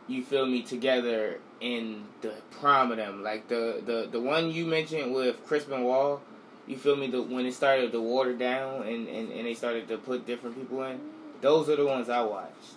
You 0.08 0.24
feel 0.24 0.46
me? 0.46 0.62
Together 0.62 1.40
in 1.62 2.04
the 2.22 2.34
prime 2.52 2.92
of 2.92 2.98
them, 2.98 3.24
like 3.24 3.48
the 3.48 3.82
the 3.86 4.08
the 4.12 4.20
one 4.20 4.52
you 4.52 4.66
mentioned 4.66 5.14
with 5.14 5.46
Chris 5.46 5.64
Benoit. 5.66 6.20
You 6.68 6.78
feel 6.78 6.96
me? 6.96 7.08
The 7.08 7.22
when 7.22 7.46
it 7.46 7.54
started 7.54 7.92
to 7.92 8.02
water 8.02 8.34
down 8.34 8.84
and, 8.88 9.08
and, 9.08 9.32
and 9.32 9.46
they 9.46 9.54
started 9.54 9.88
to 9.90 9.98
put 9.98 10.26
different 10.26 10.56
people 10.56 10.84
in. 10.84 11.00
Those 11.42 11.70
are 11.70 11.76
the 11.76 11.86
ones 11.86 12.10
I 12.10 12.24
watched. 12.24 12.74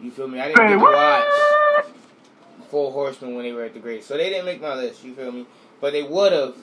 You 0.00 0.10
feel 0.10 0.28
me? 0.28 0.40
I 0.40 0.48
didn't 0.48 0.66
get 0.66 0.72
to 0.72 0.78
watch 0.78 1.86
Four 2.68 2.92
Horsemen 2.92 3.34
when 3.34 3.44
they 3.44 3.52
were 3.52 3.64
at 3.64 3.74
the 3.74 3.80
great, 3.80 4.04
so 4.04 4.16
they 4.16 4.28
didn't 4.28 4.44
make 4.44 4.60
my 4.60 4.74
list. 4.74 5.04
You 5.04 5.14
feel 5.14 5.32
me? 5.32 5.46
But 5.80 5.92
they 5.92 6.02
would 6.02 6.32
have. 6.32 6.56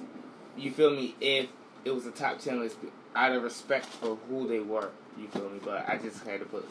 You 0.58 0.72
feel 0.72 0.92
me? 0.92 1.16
If 1.20 1.48
it 1.84 1.92
was 1.92 2.06
a 2.06 2.12
top 2.12 2.40
ten 2.40 2.60
list, 2.60 2.78
out 3.16 3.32
of 3.32 3.44
respect 3.44 3.86
for 3.86 4.18
who 4.30 4.48
they 4.48 4.60
were. 4.60 4.90
You 5.18 5.28
feel 5.30 5.50
me? 5.50 5.60
But 5.64 5.88
I 5.88 5.98
just 5.98 6.26
had 6.26 6.42
to 6.42 6.46
put 6.46 6.68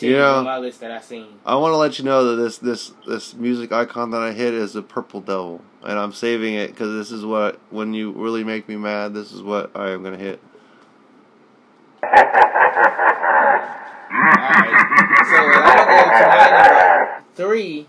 Yeah. 0.00 0.34
on 0.34 0.62
list 0.62 0.80
that 0.80 0.90
I 0.90 1.00
seen. 1.00 1.26
I 1.44 1.56
want 1.56 1.72
to 1.72 1.76
let 1.76 1.98
you 1.98 2.04
know 2.04 2.24
that 2.24 2.42
this 2.42 2.58
this 2.58 2.92
this 3.06 3.34
music 3.34 3.72
icon 3.72 4.10
that 4.12 4.22
I 4.22 4.32
hit 4.32 4.54
is 4.54 4.76
a 4.76 4.82
purple 4.82 5.20
devil, 5.20 5.60
and 5.84 5.98
I'm 5.98 6.12
saving 6.12 6.54
it 6.54 6.68
because 6.68 6.92
this 6.94 7.10
is 7.10 7.24
what 7.24 7.58
when 7.70 7.94
you 7.94 8.12
really 8.12 8.44
make 8.44 8.68
me 8.68 8.76
mad, 8.76 9.14
this 9.14 9.32
is 9.32 9.42
what 9.42 9.70
I 9.76 9.90
am 9.90 10.02
gonna 10.02 10.16
hit. 10.16 10.40
Alright. 14.10 14.78
So 15.26 15.36
I'll 15.36 15.86
go 15.86 17.18
to 17.18 17.24
three. 17.34 17.86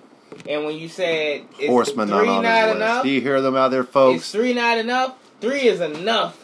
And 0.47 0.65
when 0.65 0.77
you 0.77 0.87
said 0.87 1.45
Horseman 1.67 2.09
not 2.09 2.19
three 2.19 2.29
on 2.29 2.43
not 2.43 2.67
his 2.67 2.75
enough, 2.75 2.95
list. 2.95 3.03
Do 3.03 3.09
you 3.09 3.21
hear 3.21 3.41
them 3.41 3.55
out 3.55 3.69
there, 3.69 3.83
folks? 3.83 4.31
three 4.31 4.53
not 4.53 4.77
enough? 4.77 5.15
Three 5.41 5.67
is 5.67 5.81
enough 5.81 6.37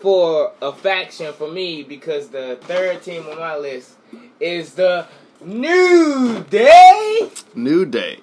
for 0.00 0.52
a 0.62 0.72
faction 0.72 1.32
for 1.32 1.50
me 1.50 1.82
because 1.82 2.28
the 2.28 2.58
third 2.62 3.02
team 3.02 3.26
on 3.28 3.38
my 3.38 3.56
list 3.56 3.94
is 4.40 4.74
the 4.74 5.06
New 5.44 6.44
Day. 6.50 7.30
New 7.54 7.84
Day. 7.84 8.20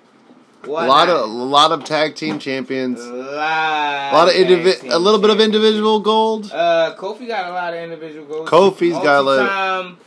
Why 0.65 0.85
a 0.85 0.87
lot 0.87 1.07
not? 1.07 1.17
of 1.17 1.29
a 1.29 1.33
lot 1.33 1.71
of 1.71 1.83
tag 1.83 2.15
team 2.15 2.39
champions. 2.39 2.99
a 2.99 3.03
A 3.13 4.11
lot, 4.13 4.27
of 4.29 4.33
indivi- 4.33 4.91
a 4.91 4.97
little 4.97 5.19
bit 5.19 5.29
of 5.29 5.39
individual 5.39 5.99
gold. 5.99 6.51
Uh, 6.51 6.95
Kofi 6.97 7.27
got 7.27 7.49
a 7.49 7.53
lot 7.53 7.73
of 7.73 7.79
individual 7.81 8.25
goals. 8.25 8.49
Kofi's 8.49 8.93
got 9.03 9.19
a 9.19 9.21
lot- 9.21 9.37
Multi-time, 9.37 9.97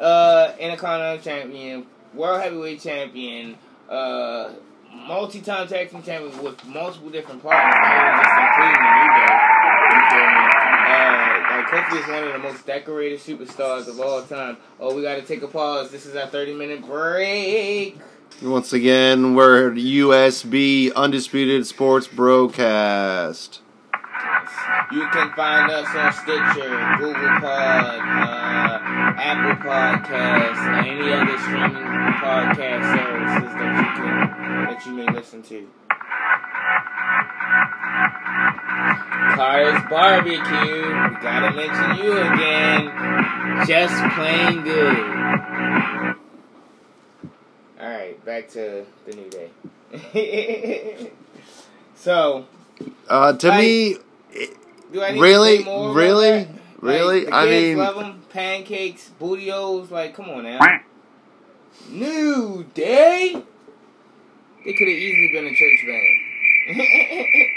uh, 0.00 0.52
Intercontinental 0.58 1.22
champion, 1.22 1.86
World 2.14 2.40
Heavyweight 2.40 2.80
champion, 2.80 3.56
uh, 3.90 4.48
multi-time 5.06 5.68
tag 5.68 5.90
team 5.90 6.02
champions 6.02 6.40
with 6.40 6.64
multiple 6.66 7.10
different 7.10 7.42
partners, 7.42 7.74
not 11.72 11.90
just 11.90 11.98
including 11.98 11.98
the 11.98 11.98
New 11.98 11.98
Day. 11.98 11.98
You 11.98 11.98
feel 11.98 11.98
me? 11.98 11.98
Like 11.98 11.98
Kofi 11.98 12.00
is 12.00 12.08
one 12.08 12.24
of 12.24 12.32
the 12.32 12.38
most 12.38 12.66
decorated 12.66 13.20
superstars 13.20 13.88
of 13.88 14.00
all 14.00 14.22
time. 14.22 14.56
Oh, 14.80 14.94
we 14.94 15.02
got 15.02 15.16
to 15.16 15.22
take 15.22 15.42
a 15.42 15.48
pause. 15.48 15.90
This 15.90 16.06
is 16.06 16.16
our 16.16 16.28
30-minute 16.28 16.86
break. 16.86 17.98
Once 18.42 18.72
again, 18.72 19.34
we're 19.34 19.70
USB 19.72 20.94
Undisputed 20.94 21.66
Sports 21.66 22.06
Broadcast. 22.06 23.60
You 24.92 25.06
can 25.08 25.32
find 25.34 25.70
us 25.72 25.88
on 25.94 26.12
Stitcher, 26.12 26.96
Google 26.98 27.40
Pod, 27.40 27.98
uh, 27.98 28.80
Apple 29.18 29.64
Podcasts, 29.64 30.58
and 30.58 30.86
any 30.86 31.12
other 31.12 31.38
streaming 31.38 31.72
podcast 32.20 32.84
services 32.94 33.54
that 33.54 33.76
you 33.78 34.02
can 34.02 34.64
that 34.66 34.86
you 34.86 34.92
may 34.92 35.06
listen 35.12 35.42
to. 35.42 35.68
Carter's 39.34 39.82
Barbecue, 39.90 40.38
we 40.38 41.16
gotta 41.22 41.50
mention 41.54 42.04
you 42.04 42.12
again. 42.18 43.66
Just 43.66 43.94
plain 44.14 44.62
good. 44.62 46.16
Alright, 47.80 48.24
back 48.24 48.48
to 48.50 48.84
the 49.06 49.12
new 49.16 49.28
day. 49.30 51.10
so, 51.94 52.46
Uh, 53.08 53.32
to 53.34 53.48
Like, 53.48 53.60
me, 53.60 53.96
do 54.92 55.02
I 55.02 55.12
need 55.12 55.20
Really? 55.20 55.58
to 55.58 55.64
say 55.64 55.68
more 55.70 55.92
Really? 55.92 56.48
Really? 56.80 57.24
Like, 57.24 57.34
I 57.34 57.46
mean- 57.46 57.76
love 57.78 57.98
'em. 58.02 58.22
pancakes, 58.30 59.10
Booty-O's. 59.18 59.90
Like, 59.90 60.14
come 60.14 60.28
on 60.30 60.44
now. 60.44 60.60
New 61.88 62.64
Day. 62.74 63.42
They 64.64 64.72
could 64.72 64.88
have 64.88 64.96
easily 64.96 65.30
been 65.32 65.46
a 65.46 65.54
church 65.54 65.84
band. 65.86 67.46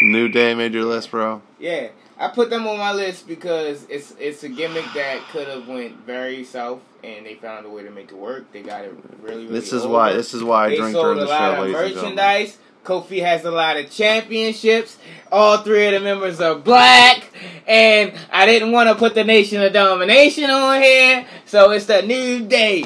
New 0.00 0.28
Day 0.28 0.54
made 0.54 0.74
your 0.74 0.84
list, 0.84 1.10
bro. 1.10 1.40
yeah, 1.58 1.88
I 2.18 2.28
put 2.28 2.50
them 2.50 2.66
on 2.66 2.78
my 2.78 2.92
list 2.92 3.26
because 3.28 3.84
it's 3.88 4.12
it's 4.18 4.42
a 4.44 4.48
gimmick 4.48 4.84
that 4.94 5.20
could 5.32 5.48
have 5.48 5.66
went 5.68 6.04
very 6.06 6.44
south, 6.44 6.80
and 7.04 7.24
they 7.26 7.34
found 7.34 7.66
a 7.66 7.70
way 7.70 7.82
to 7.82 7.90
make 7.90 8.10
it 8.10 8.16
work. 8.16 8.50
They 8.52 8.62
got 8.62 8.84
it 8.84 8.94
really, 9.22 9.46
really. 9.46 9.46
This 9.48 9.72
is 9.72 9.84
over. 9.84 9.92
why. 9.94 10.12
This 10.12 10.34
is 10.34 10.42
why 10.42 10.66
I 10.66 10.68
They 10.70 10.76
drink 10.76 10.92
sold 10.92 11.04
during 11.06 11.18
a 11.18 11.20
the 11.22 11.26
lot 11.26 11.38
show, 11.38 11.52
of 11.52 11.58
ladies 11.60 11.74
and 11.76 11.88
gentlemen. 11.94 12.02
merchandise. 12.16 12.58
Kofi 12.84 13.20
has 13.20 13.44
a 13.44 13.50
lot 13.50 13.76
of 13.76 13.90
championships. 13.90 14.96
All 15.32 15.58
three 15.58 15.86
of 15.86 15.92
the 15.94 15.98
members 16.00 16.40
are 16.40 16.54
black. 16.54 17.24
And 17.66 18.12
I 18.30 18.46
didn't 18.46 18.70
want 18.70 18.88
to 18.88 18.94
put 18.94 19.16
the 19.16 19.24
Nation 19.24 19.60
of 19.60 19.72
Domination 19.72 20.48
on 20.50 20.80
here. 20.80 21.26
So 21.46 21.72
it's 21.72 21.86
the 21.86 22.02
New 22.02 22.46
Day. 22.46 22.84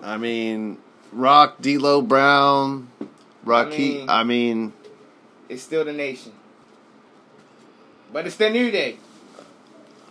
I 0.00 0.16
mean, 0.16 0.78
Rock, 1.12 1.60
D'Lo 1.60 2.00
Brown, 2.00 2.88
Rocky. 3.44 3.98
mean- 3.98 4.08
I 4.08 4.22
mean, 4.22 4.72
It's 5.48 5.62
still 5.62 5.84
the 5.84 5.92
Nation. 5.92 6.32
But 8.12 8.26
it's 8.26 8.36
the 8.36 8.50
New 8.50 8.70
Day. 8.70 8.96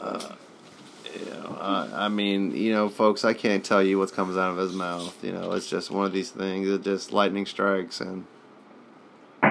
uh, 0.02 0.34
you 1.20 1.26
know, 1.32 1.58
I, 1.60 2.06
I 2.06 2.08
mean, 2.10 2.56
you 2.56 2.72
know, 2.74 2.90
folks, 2.90 3.26
I 3.26 3.34
can't 3.34 3.64
tell 3.64 3.82
you 3.82 3.98
what 3.98 4.12
comes 4.14 4.38
out 4.38 4.52
of 4.52 4.58
his 4.58 4.74
mouth. 4.74 5.16
You 5.24 5.32
know, 5.32 5.54
it's 5.54 5.70
just 5.70 5.90
one 5.90 6.06
of 6.06 6.14
these 6.14 6.30
things. 6.32 6.68
It 6.70 6.84
just 6.84 7.12
lightning 7.12 7.46
strikes 7.46 8.00
and 8.02 8.26
New 9.42 9.50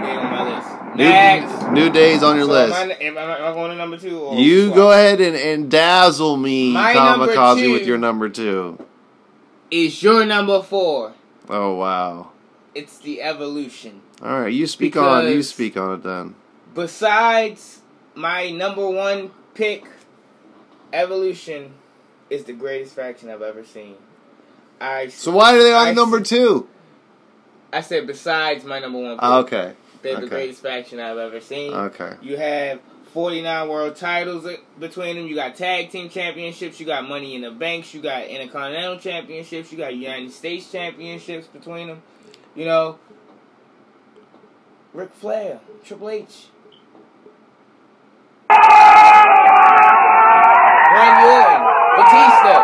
Day 0.00 0.16
on 0.16 0.30
my 0.30 0.56
list. 0.56 0.96
new, 0.96 1.04
Next. 1.04 1.70
new 1.72 1.90
days 1.90 2.22
on 2.22 2.36
your 2.36 2.46
So 2.46 2.52
list. 2.52 2.74
Am 2.74 2.90
I, 2.90 2.94
am, 2.94 3.18
I, 3.18 3.38
am 3.38 3.44
I 3.44 3.52
going 3.52 3.70
to 3.72 3.76
number 3.76 3.98
two? 3.98 4.18
Or 4.18 4.34
You 4.36 4.72
go 4.74 4.92
ahead 4.92 5.20
and, 5.20 5.36
and 5.36 5.70
dazzle 5.70 6.36
me, 6.36 6.72
My 6.72 6.94
Kamikaze, 6.94 7.70
with 7.72 7.86
your 7.86 7.98
number 7.98 8.28
two. 8.28 8.78
Is 9.70 10.02
your 10.02 10.24
number 10.24 10.62
four. 10.62 11.14
Oh 11.48 11.74
wow! 11.74 12.30
It's 12.74 12.96
the 12.98 13.20
Evolution. 13.20 14.00
All 14.22 14.40
right, 14.40 14.52
you 14.52 14.66
speak 14.66 14.96
on. 14.96 15.26
You 15.26 15.42
speak 15.42 15.76
on 15.76 15.94
it 15.98 16.02
then. 16.02 16.34
besides 16.74 17.80
my 18.14 18.50
number 18.50 18.88
one 18.88 19.30
pick, 19.54 19.84
Evolution 20.92 21.72
is 22.30 22.44
the 22.44 22.52
greatest 22.52 22.94
faction 22.94 23.28
I've 23.30 23.42
ever 23.42 23.64
seen. 23.64 23.96
I 24.80 25.08
So 25.08 25.32
why 25.32 25.54
are 25.56 25.62
they 25.62 25.72
on 25.72 25.88
I 25.88 25.92
number 25.92 26.20
two? 26.20 26.68
I 27.72 27.80
said 27.80 28.06
besides 28.06 28.64
my 28.64 28.78
number 28.78 28.98
one 29.00 29.16
pick, 29.16 29.22
Ah, 29.22 29.38
Okay, 29.38 29.72
they're 30.02 30.20
the 30.20 30.28
greatest 30.28 30.62
faction 30.62 31.00
I've 31.00 31.18
ever 31.18 31.40
seen. 31.40 31.72
okay. 31.74 32.14
You 32.22 32.36
have 32.36 32.80
49 33.12 33.68
world 33.68 33.96
titles 33.96 34.46
uh, 34.46 34.56
between 34.78 35.16
them. 35.16 35.26
You 35.26 35.34
got 35.34 35.56
tag 35.56 35.90
team 35.90 36.08
championships. 36.08 36.78
You 36.80 36.86
got 36.86 37.08
money 37.08 37.34
in 37.34 37.42
the 37.42 37.50
banks. 37.50 37.92
You 37.94 38.00
got 38.00 38.26
intercontinental 38.26 38.98
championships. 38.98 39.70
You 39.72 39.78
got 39.78 39.94
United 39.94 40.32
States 40.32 40.70
championships 40.70 41.46
between 41.48 41.88
them. 41.88 42.02
You 42.56 42.64
know, 42.66 42.98
Ric 44.94 45.12
Flair, 45.12 45.60
Triple 45.84 46.08
H, 46.08 46.46
Randy 48.48 48.86
Orton, 51.26 51.62
Batista, 51.96 52.54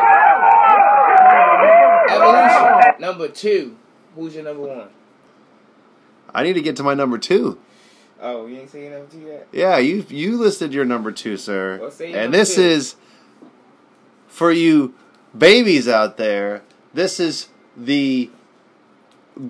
Evolution. 2.09 3.01
Number 3.01 3.27
two. 3.27 3.77
Who's 4.15 4.37
your 4.37 4.45
number 4.45 4.63
one? 4.63 4.89
I 6.33 6.45
need 6.45 6.53
to 6.53 6.63
get 6.63 6.77
to 6.77 6.85
my 6.85 6.95
number 6.95 7.19
two. 7.19 7.59
Oh, 8.21 8.47
you 8.47 8.59
ain't 8.59 8.71
saying 8.71 8.93
number 8.93 9.11
two 9.11 9.23
yet? 9.23 9.49
Yeah, 9.51 9.79
you 9.79 10.07
you 10.09 10.39
listed 10.39 10.73
your 10.73 10.85
number 10.85 11.11
two, 11.11 11.37
sir. 11.37 11.81
Well, 11.81 11.93
and 12.15 12.33
this 12.33 12.55
two. 12.55 12.63
is 12.63 12.95
for 14.29 14.53
you 14.53 14.95
babies 15.37 15.89
out 15.89 16.17
there. 16.17 16.63
This 16.95 17.19
is 17.19 17.49
the. 17.77 18.31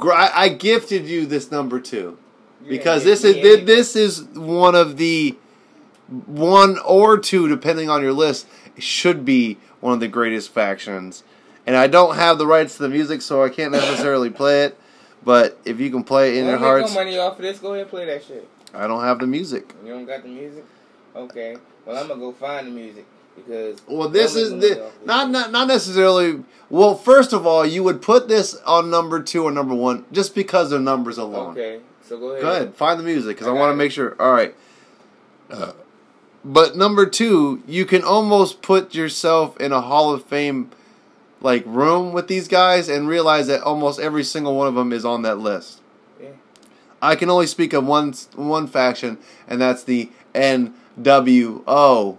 I 0.03 0.49
gifted 0.49 1.07
you 1.07 1.27
this 1.27 1.51
number 1.51 1.79
two 1.79 2.17
because 2.69 3.05
this 3.05 3.25
is 3.25 3.65
this 3.65 3.97
is 3.97 4.23
one 4.35 4.75
of 4.75 4.97
the 4.97 5.37
one 6.27 6.79
or 6.79 7.19
two, 7.19 7.49
depending 7.49 7.89
on 7.89 8.03
your 8.03 8.13
list, 8.13 8.47
should 8.79 9.25
be 9.25 9.59
one 9.81 9.95
of 9.95 10.01
the 10.01 10.09
greatest 10.09 10.51
factions. 10.53 11.25
And 11.67 11.77
I 11.77 11.87
don't 11.87 12.17
have 12.17 12.39
the 12.39 12.47
rights 12.47 12.77
to 12.77 12.83
the 12.83 12.89
music, 12.89 13.23
so 13.23 13.45
I 13.45 13.49
can't 13.49 13.73
necessarily 13.73 14.31
play 14.43 14.65
it. 14.65 14.79
But 15.23 15.59
if 15.65 15.79
you 15.79 15.91
can 15.91 16.03
play 16.03 16.31
it 16.31 16.41
in 16.41 16.47
your 16.47 16.57
hearts, 16.57 16.95
no 16.95 17.01
money 17.01 17.19
off 17.19 17.37
of 17.37 17.43
this. 17.43 17.59
Go 17.59 17.73
ahead 17.73 17.83
and 17.83 17.91
play 17.91 18.07
that 18.07 18.25
shit. 18.25 18.49
I 18.73 18.87
don't 18.87 19.05
have 19.05 19.19
the 19.19 19.27
music. 19.27 19.75
You 19.85 19.93
don't 19.93 20.07
got 20.07 20.23
the 20.23 20.29
music? 20.29 20.65
Okay. 21.15 21.57
Well, 21.85 21.97
I'm 21.99 22.09
gonna 22.09 22.21
go 22.21 22.33
find 22.33 22.67
the 22.67 22.71
music 22.71 23.05
because. 23.37 23.81
Well, 23.87 24.09
this 24.09 24.35
is 24.35 24.53
make 24.53 24.61
no 24.61 24.69
money 24.69 24.91
the 25.01 25.07
not 25.07 25.31
not 25.31 25.53
not 25.53 25.69
necessarily. 25.69 26.43
Well, 26.71 26.95
first 26.95 27.33
of 27.33 27.47
all, 27.47 27.67
you 27.67 27.83
would 27.83 28.01
put 28.01 28.29
this 28.29 28.55
on 28.63 28.91
number 28.91 29.23
two 29.23 29.45
or 29.45 29.51
number 29.51 29.75
one 29.75 30.07
just 30.13 30.35
because 30.35 30.73
of 30.73 30.81
numbers 30.81 31.19
alone. 31.19 31.51
Okay, 31.51 31.81
so 32.11 32.19
go 32.19 32.31
ahead. 32.31 32.43
Go 32.43 32.51
ahead, 32.51 32.75
find 32.75 32.99
the 32.99 33.05
music 33.05 33.37
because 33.37 33.47
I 33.47 33.51
I, 33.51 33.55
want 33.55 33.71
to 33.71 33.77
make 33.77 33.93
sure. 33.93 34.17
All 34.21 34.33
right. 34.33 34.53
Uh, 35.49 35.75
but 36.45 36.77
number 36.77 37.07
two, 37.07 37.63
you 37.69 37.87
can 37.87 38.03
almost 38.03 38.63
put 38.63 38.97
yourself 38.97 39.57
in 39.61 39.71
a 39.71 39.81
Hall 39.81 40.13
of 40.13 40.25
Fame 40.25 40.73
like 41.41 41.63
room 41.65 42.13
with 42.13 42.27
these 42.27 42.49
guys 42.49 42.89
and 42.89 43.07
realize 43.07 43.47
that 43.47 43.63
almost 43.63 44.01
every 44.01 44.25
single 44.25 44.57
one 44.57 44.67
of 44.67 44.75
them 44.75 44.93
is 44.93 45.05
on 45.05 45.23
that 45.23 45.39
list. 45.39 45.83
Yeah. 46.21 46.31
I 47.01 47.15
can 47.15 47.31
only 47.31 47.47
speak 47.47 47.73
of 47.73 47.87
one 47.87 48.13
one 48.35 48.67
faction, 48.67 49.17
and 49.47 49.61
that's 49.61 49.85
the 49.85 50.11
NWO. 50.35 52.19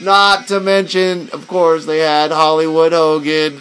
Not 0.00 0.48
to 0.48 0.60
mention, 0.60 1.28
of 1.30 1.46
course, 1.46 1.84
they 1.84 1.98
had 1.98 2.30
Hollywood 2.30 2.92
Hogan, 2.92 3.60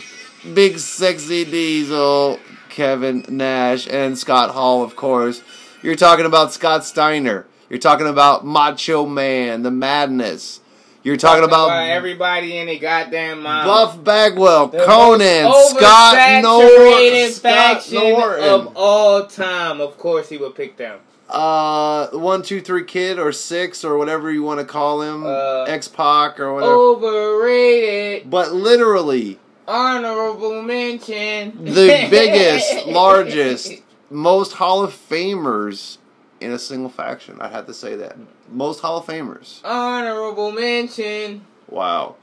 Big 0.54 0.80
Sexy 0.80 1.44
Diesel, 1.44 2.40
Kevin 2.70 3.26
Nash, 3.28 3.88
and 3.88 4.18
Scott 4.18 4.52
Hall, 4.52 4.82
of 4.82 4.96
course. 4.96 5.44
You're 5.82 5.96
talking 5.96 6.26
about 6.26 6.54
Scott 6.54 6.86
Steiner. 6.86 7.46
You're 7.70 7.80
talking 7.80 8.08
about 8.08 8.46
Macho 8.46 9.06
Man, 9.06 9.64
The 9.64 9.72
Madness. 9.72 10.62
You're 11.04 11.18
talking, 11.18 11.44
about, 11.46 11.70
everybody 11.72 12.58
in 12.58 12.68
the 12.68 12.78
goddamn. 12.78 13.44
Buff 13.44 14.04
Bagwell, 14.04 14.68
The 14.68 14.80
Konnan, 14.80 15.52
Scott 15.70 16.44
Nor- 16.44 16.62
oversaturated 16.62 17.32
Scott 17.32 17.92
Norton. 17.92 18.44
of 18.44 18.74
all 18.76 19.26
time. 19.26 19.80
Of 19.80 19.98
course, 19.98 20.30
he 20.30 20.38
would 20.38 20.56
pick 20.56 20.78
them. 20.78 21.00
Uh, 21.30 22.08
one, 22.10 22.42
two, 22.42 22.62
three 22.62 22.84
kid 22.84 23.20
or 23.20 23.32
six 23.32 23.84
or 23.84 23.98
whatever 23.98 24.32
you 24.32 24.44
want 24.44 24.60
to 24.60 24.66
call 24.66 25.02
him, 25.02 25.26
Uh, 25.26 25.64
X 25.68 25.88
Pac 25.88 26.40
or 26.40 26.54
whatever. 26.54 26.74
Overrated. 26.74 28.30
But 28.30 28.52
literally, 28.54 29.40
Honorable 29.68 30.62
mention. 30.64 31.64
the 31.64 32.08
biggest, 32.10 32.88
largest, 32.88 33.74
most 34.10 34.54
Hall 34.54 34.84
of 34.84 34.92
Famers 34.94 35.98
in 36.42 36.52
a 36.52 36.58
single 36.60 36.90
faction. 36.90 37.38
I 37.40 37.50
had 37.50 37.68
to 37.68 37.74
say 37.74 37.96
that. 37.98 38.18
Most 38.50 38.80
Hall 38.80 38.98
of 38.98 39.06
Famers. 39.06 39.60
Honorable 39.64 40.52
mention. 40.52 41.46
Wow. 41.68 42.16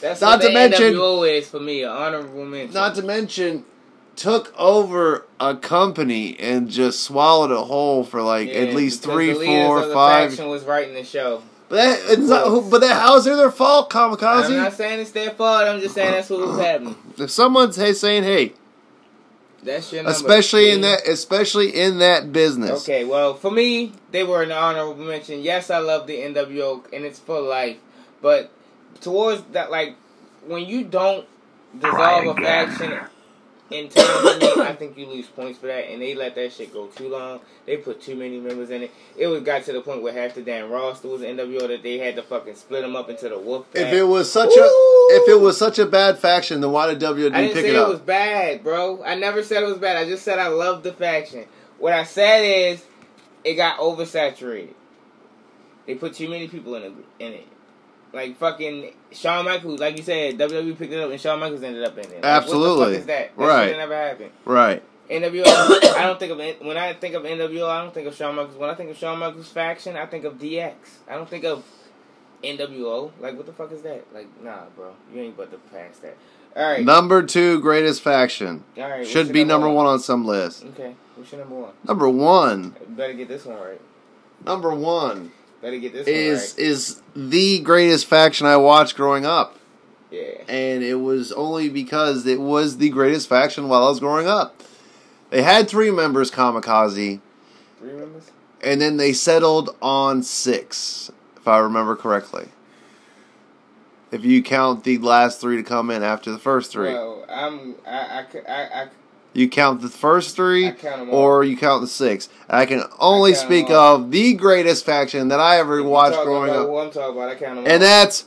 That's 0.00 0.20
Not 0.20 0.40
to 0.42 0.52
mention- 0.52 0.94
NWO 0.94 1.38
is 1.38 1.48
for 1.48 1.60
me. 1.60 1.82
An 1.82 1.90
honorable 1.90 2.44
mention. 2.46 2.72
Not 2.74 2.94
to 2.94 3.02
mention, 3.02 3.64
took 4.16 4.52
over 4.58 5.26
a 5.38 5.54
company 5.54 6.38
and 6.40 6.68
just 6.70 7.00
swallowed 7.00 7.50
it 7.50 7.66
whole 7.66 8.02
for 8.02 8.22
like 8.22 8.48
at 8.48 8.74
least 8.74 9.02
three, 9.02 9.32
the 9.32 9.44
four, 9.44 9.82
of 9.82 9.88
the 9.88 9.94
five. 9.94 10.30
faction 10.30 10.48
was 10.48 10.64
writing 10.64 10.94
the 10.94 11.04
show. 11.04 11.42
But 11.68 11.76
that, 11.76 12.00
it's 12.10 12.28
not, 12.28 12.70
but 12.70 12.80
that 12.80 13.00
how's 13.00 13.26
it 13.26 13.36
their 13.36 13.50
fault, 13.50 13.90
Kamikaze? 13.90 14.46
I'm 14.46 14.56
not 14.56 14.72
saying 14.72 15.00
it's 15.00 15.10
their 15.10 15.30
fault. 15.30 15.66
I'm 15.66 15.80
just 15.80 15.94
saying 15.94 16.12
that's 16.12 16.30
what 16.30 16.40
was 16.40 16.58
happening. 16.58 16.96
If 17.18 17.30
someone's 17.30 17.76
hey, 17.76 17.94
saying 17.94 18.24
hey, 18.24 18.52
That's 19.62 19.90
your 19.90 20.02
number. 20.02 20.14
especially 20.14 20.70
in 20.70 20.82
that, 20.82 21.08
especially 21.08 21.74
in 21.74 21.98
that 21.98 22.30
business. 22.30 22.82
Okay, 22.82 23.04
well, 23.04 23.34
for 23.34 23.50
me, 23.50 23.92
they 24.10 24.22
were 24.22 24.42
an 24.42 24.52
honorable 24.52 25.02
mention. 25.02 25.40
Yes, 25.40 25.70
I 25.70 25.78
love 25.78 26.06
the 26.06 26.18
NWO, 26.18 26.84
and 26.92 27.04
it's 27.04 27.18
for 27.18 27.40
life. 27.40 27.78
But 28.20 28.50
towards 29.00 29.42
that, 29.52 29.70
like, 29.70 29.96
when 30.46 30.66
you 30.66 30.84
don't 30.84 31.26
dissolve 31.80 32.26
a 32.26 32.34
faction 32.34 33.00
in 33.70 33.88
time 33.88 34.04
I 34.04 34.74
think 34.78 34.96
you 34.96 35.06
lose 35.06 35.26
points 35.26 35.58
for 35.58 35.66
that. 35.66 35.90
And 35.90 36.00
they 36.00 36.14
let 36.14 36.34
that 36.36 36.52
shit 36.52 36.72
go 36.72 36.86
too 36.86 37.08
long. 37.08 37.40
They 37.66 37.76
put 37.76 38.00
too 38.00 38.14
many 38.14 38.38
members 38.38 38.70
in 38.70 38.82
it. 38.82 38.90
It 39.16 39.26
was 39.26 39.42
got 39.42 39.64
to 39.64 39.72
the 39.72 39.80
point 39.80 40.02
where 40.02 40.12
half 40.12 40.34
the 40.34 40.42
damn 40.42 40.70
roster 40.70 41.08
was 41.08 41.22
NWO 41.22 41.66
that 41.68 41.82
they 41.82 41.98
had 41.98 42.16
to 42.16 42.22
fucking 42.22 42.54
split 42.54 42.82
them 42.82 42.94
up 42.94 43.10
into 43.10 43.28
the 43.28 43.38
Wolf 43.38 43.72
Pack. 43.72 43.82
If 43.82 43.92
it 43.92 44.04
was 44.04 44.30
such 44.30 44.56
Ooh. 44.56 44.60
a, 44.60 45.22
if 45.22 45.28
it 45.28 45.40
was 45.40 45.58
such 45.58 45.78
a 45.78 45.86
bad 45.86 46.18
faction, 46.18 46.60
then 46.60 46.70
why 46.70 46.92
did 46.92 47.00
WWE 47.00 47.34
I 47.34 47.42
didn't 47.42 47.54
pick 47.54 47.64
say 47.64 47.70
it 47.70 47.74
it, 47.74 47.76
up? 47.76 47.88
was 47.88 48.00
bad, 48.00 48.62
bro. 48.62 49.02
I 49.04 49.14
never 49.16 49.42
said 49.42 49.62
it 49.62 49.66
was 49.66 49.78
bad. 49.78 49.96
I 49.96 50.04
just 50.04 50.24
said 50.24 50.38
I 50.38 50.48
loved 50.48 50.84
the 50.84 50.92
faction. 50.92 51.46
What 51.78 51.92
I 51.92 52.04
said 52.04 52.42
is 52.42 52.84
it 53.44 53.54
got 53.54 53.78
oversaturated. 53.78 54.74
They 55.86 55.94
put 55.94 56.14
too 56.14 56.28
many 56.28 56.48
people 56.48 56.74
in 56.76 56.82
it. 56.82 56.92
In 57.18 57.32
it. 57.32 57.46
Like 58.12 58.36
fucking 58.38 58.92
Shawn 59.12 59.44
Michaels, 59.44 59.80
like 59.80 59.96
you 59.96 60.02
said, 60.02 60.38
WWE 60.38 60.78
picked 60.78 60.92
it 60.92 61.00
up 61.00 61.10
and 61.10 61.20
Shawn 61.20 61.38
Michaels 61.40 61.62
ended 61.62 61.84
up 61.84 61.98
in 61.98 62.04
it. 62.04 62.14
Like, 62.14 62.24
Absolutely. 62.24 62.68
What 62.68 62.76
the 62.86 62.92
fuck 62.92 63.00
is 63.00 63.06
that? 63.06 63.36
That 63.36 63.44
Right. 63.46 63.76
never 63.76 63.94
happened. 63.94 64.30
right. 64.44 64.82
NWO. 65.10 65.44
I 65.46 66.02
don't 66.06 66.18
think 66.18 66.32
of 66.32 66.40
it 66.40 66.64
when 66.64 66.76
I 66.76 66.92
think 66.94 67.14
of 67.14 67.22
NWO. 67.24 67.68
I 67.68 67.82
don't 67.82 67.94
think 67.94 68.08
of 68.08 68.14
Shawn 68.16 68.34
Michaels. 68.36 68.56
When 68.56 68.68
I 68.70 68.74
think 68.74 68.90
of 68.90 68.96
Shawn 68.96 69.18
Michaels 69.18 69.48
faction, 69.48 69.96
I 69.96 70.06
think 70.06 70.24
of 70.24 70.34
DX. 70.38 70.74
I 71.08 71.14
don't 71.14 71.28
think 71.28 71.44
of 71.44 71.64
NWO. 72.42 73.12
Like 73.20 73.36
what 73.36 73.46
the 73.46 73.52
fuck 73.52 73.72
is 73.72 73.82
that? 73.82 74.04
Like 74.14 74.28
nah, 74.42 74.64
bro. 74.74 74.92
You 75.12 75.22
ain't 75.22 75.36
but 75.36 75.50
to 75.50 75.58
pass 75.58 75.98
that. 75.98 76.16
All 76.56 76.70
right. 76.70 76.84
Number 76.84 77.22
two 77.22 77.60
greatest 77.60 78.00
faction 78.02 78.64
All 78.78 78.88
right. 78.88 79.06
should 79.06 79.32
be 79.32 79.44
number 79.44 79.68
one 79.68 79.86
on 79.86 79.98
some 79.98 80.24
list. 80.24 80.64
Okay, 80.64 80.94
what's 81.14 81.30
your 81.30 81.42
number 81.42 81.54
one? 81.56 81.72
Number 81.84 82.08
one, 82.08 82.74
You 82.80 82.94
better 82.96 83.12
get 83.12 83.28
this 83.28 83.44
one 83.44 83.58
right. 83.58 83.80
number 84.44 84.74
one 84.74 85.32
Better 85.62 85.78
get 85.78 85.92
this 85.92 86.06
is 86.06 86.54
one 86.54 86.64
is 86.66 87.02
the 87.14 87.58
greatest 87.60 88.06
faction 88.06 88.46
I 88.46 88.56
watched 88.56 88.96
growing 88.96 89.24
up. 89.26 89.58
Yeah. 90.10 90.22
and 90.48 90.84
it 90.84 90.94
was 91.00 91.32
only 91.32 91.68
because 91.68 92.26
it 92.26 92.40
was 92.40 92.78
the 92.78 92.90
greatest 92.90 93.28
faction 93.28 93.68
while 93.68 93.84
I 93.84 93.88
was 93.88 93.98
growing 94.00 94.28
up. 94.28 94.62
They 95.30 95.42
had 95.42 95.68
three 95.68 95.90
members, 95.90 96.30
Kamikaze, 96.30 97.20
Three 97.80 97.92
members? 97.92 98.30
and 98.62 98.80
then 98.80 98.98
they 98.98 99.12
settled 99.12 99.76
on 99.82 100.22
six, 100.22 101.10
if 101.36 101.48
I 101.48 101.58
remember 101.58 101.96
correctly. 101.96 102.48
If 104.12 104.24
you 104.24 104.42
count 104.44 104.84
the 104.84 104.98
last 104.98 105.40
three 105.40 105.56
to 105.56 105.64
come 105.64 105.90
in 105.90 106.04
after 106.04 106.30
the 106.30 106.38
first 106.38 106.70
three, 106.70 106.92
Well, 106.92 107.24
I'm. 107.28 107.74
I. 107.84 107.90
I. 107.90 108.26
I, 108.48 108.82
I, 108.82 108.88
you 109.36 109.48
count 109.48 109.80
the 109.82 109.88
first 109.88 110.34
three, 110.36 110.68
I 110.68 110.70
count 110.72 111.02
'em 111.02 111.10
all. 111.10 111.16
or 111.16 111.44
you 111.44 111.56
count 111.56 111.82
the 111.82 111.88
six. 111.88 112.28
I 112.48 112.64
can 112.66 112.82
only 112.98 113.32
count 113.32 113.42
'em 113.42 113.48
speak 113.48 113.70
of 113.70 114.10
the 114.10 114.32
greatest 114.34 114.84
faction 114.84 115.28
that 115.28 115.40
I 115.40 115.58
ever 115.58 115.78
you 115.78 115.84
watched 115.84 116.22
growing 116.22 116.50
about 116.50 116.62
up. 116.62 116.68
Who 116.68 116.76
I'm 116.78 116.90
talking 116.90 117.16
about? 117.16 117.28
I 117.30 117.34
count 117.34 117.56
them 117.56 117.64
and 117.66 117.72
all. 117.74 117.78
that's 117.78 118.24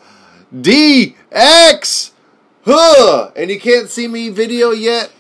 DX. 0.56 2.12
Huh. 2.66 3.32
And 3.36 3.50
you 3.50 3.60
can't 3.60 3.90
see 3.90 4.08
me 4.08 4.30
video 4.30 4.72
yet. 4.72 5.12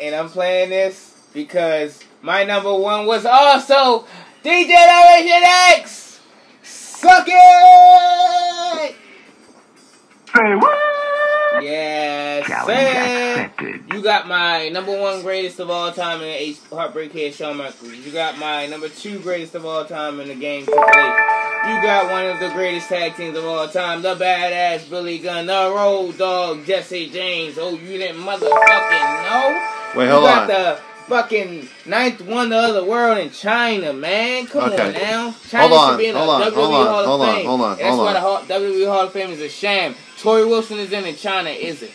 and 0.00 0.14
I'm 0.16 0.28
playing 0.28 0.70
this 0.70 1.14
because 1.32 2.02
my 2.22 2.42
number 2.42 2.74
one 2.74 3.06
was 3.06 3.24
also 3.24 4.04
Degeneration 4.42 5.42
X. 5.76 6.18
Suck 6.64 7.24
it! 7.28 8.96
Say 10.34 10.54
what? 10.56 10.78
Yes, 11.60 12.46
Challenge 12.46 13.84
You 13.92 14.02
got 14.02 14.26
my 14.26 14.68
number 14.70 14.98
one 14.98 15.22
greatest 15.22 15.60
of 15.60 15.70
all 15.70 15.92
time 15.92 16.20
in 16.22 16.28
the 16.28 16.42
H- 16.42 16.60
Heartbreak 16.70 17.12
Kid, 17.12 17.34
Shawn 17.34 17.58
Michaels. 17.58 17.92
You 17.92 18.12
got 18.12 18.38
my 18.38 18.66
number 18.66 18.88
two 18.88 19.18
greatest 19.18 19.54
of 19.54 19.66
all 19.66 19.84
time 19.84 20.20
in 20.20 20.28
the 20.28 20.34
game, 20.34 20.64
Triple 20.64 20.82
You 20.82 21.82
got 21.82 22.10
one 22.10 22.26
of 22.26 22.40
the 22.40 22.48
greatest 22.50 22.88
tag 22.88 23.16
teams 23.16 23.36
of 23.36 23.44
all 23.44 23.68
time, 23.68 24.02
the 24.02 24.14
badass 24.14 24.88
Billy 24.88 25.18
Gunn, 25.18 25.46
the 25.46 25.72
Road 25.74 26.16
Dog 26.18 26.64
Jesse 26.64 27.10
James. 27.10 27.58
Oh, 27.58 27.70
you 27.74 27.98
didn't 27.98 28.22
motherfucking 28.22 29.22
know? 29.30 29.68
Wait, 29.94 30.06
you 30.06 30.10
hold 30.10 30.24
got 30.24 30.50
on. 30.50 30.82
Fucking 31.08 31.68
ninth 31.86 32.20
wonder 32.22 32.56
of 32.56 32.74
the 32.74 32.84
world 32.84 33.18
in 33.18 33.28
Chyna, 33.30 33.96
man. 33.98 34.46
Come 34.46 34.72
Okay. 34.72 34.86
on 34.86 34.92
now. 34.92 35.30
Chyna 35.48 35.60
Hold 35.60 35.72
on, 35.72 35.90
should 35.92 35.98
be 35.98 36.06
in 36.06 36.14
the 36.14 36.20
hold 36.20 36.30
on, 36.30 36.40
WWE 36.42 36.54
hold 36.54 36.74
on, 36.74 36.86
Hall 36.86 36.98
of 37.00 37.06
hold 37.06 37.20
on, 37.22 37.34
Fame. 37.34 37.46
hold 37.46 37.60
on, 37.60 37.70
And 37.72 37.80
That's 37.80 37.96
why 37.96 38.12
the 38.14 38.20
Hall- 38.20 38.42
WWE 38.48 38.86
Hall 38.86 39.00
of 39.00 39.12
Fame 39.12 39.30
is 39.30 39.40
a 39.40 39.48
sham. 39.48 39.94
Torrie 40.20 40.48
Wilson 40.48 40.78
is 40.78 40.92
in 40.92 41.04
and 41.04 41.16
Chyna 41.16 41.54
isn't. 41.58 41.90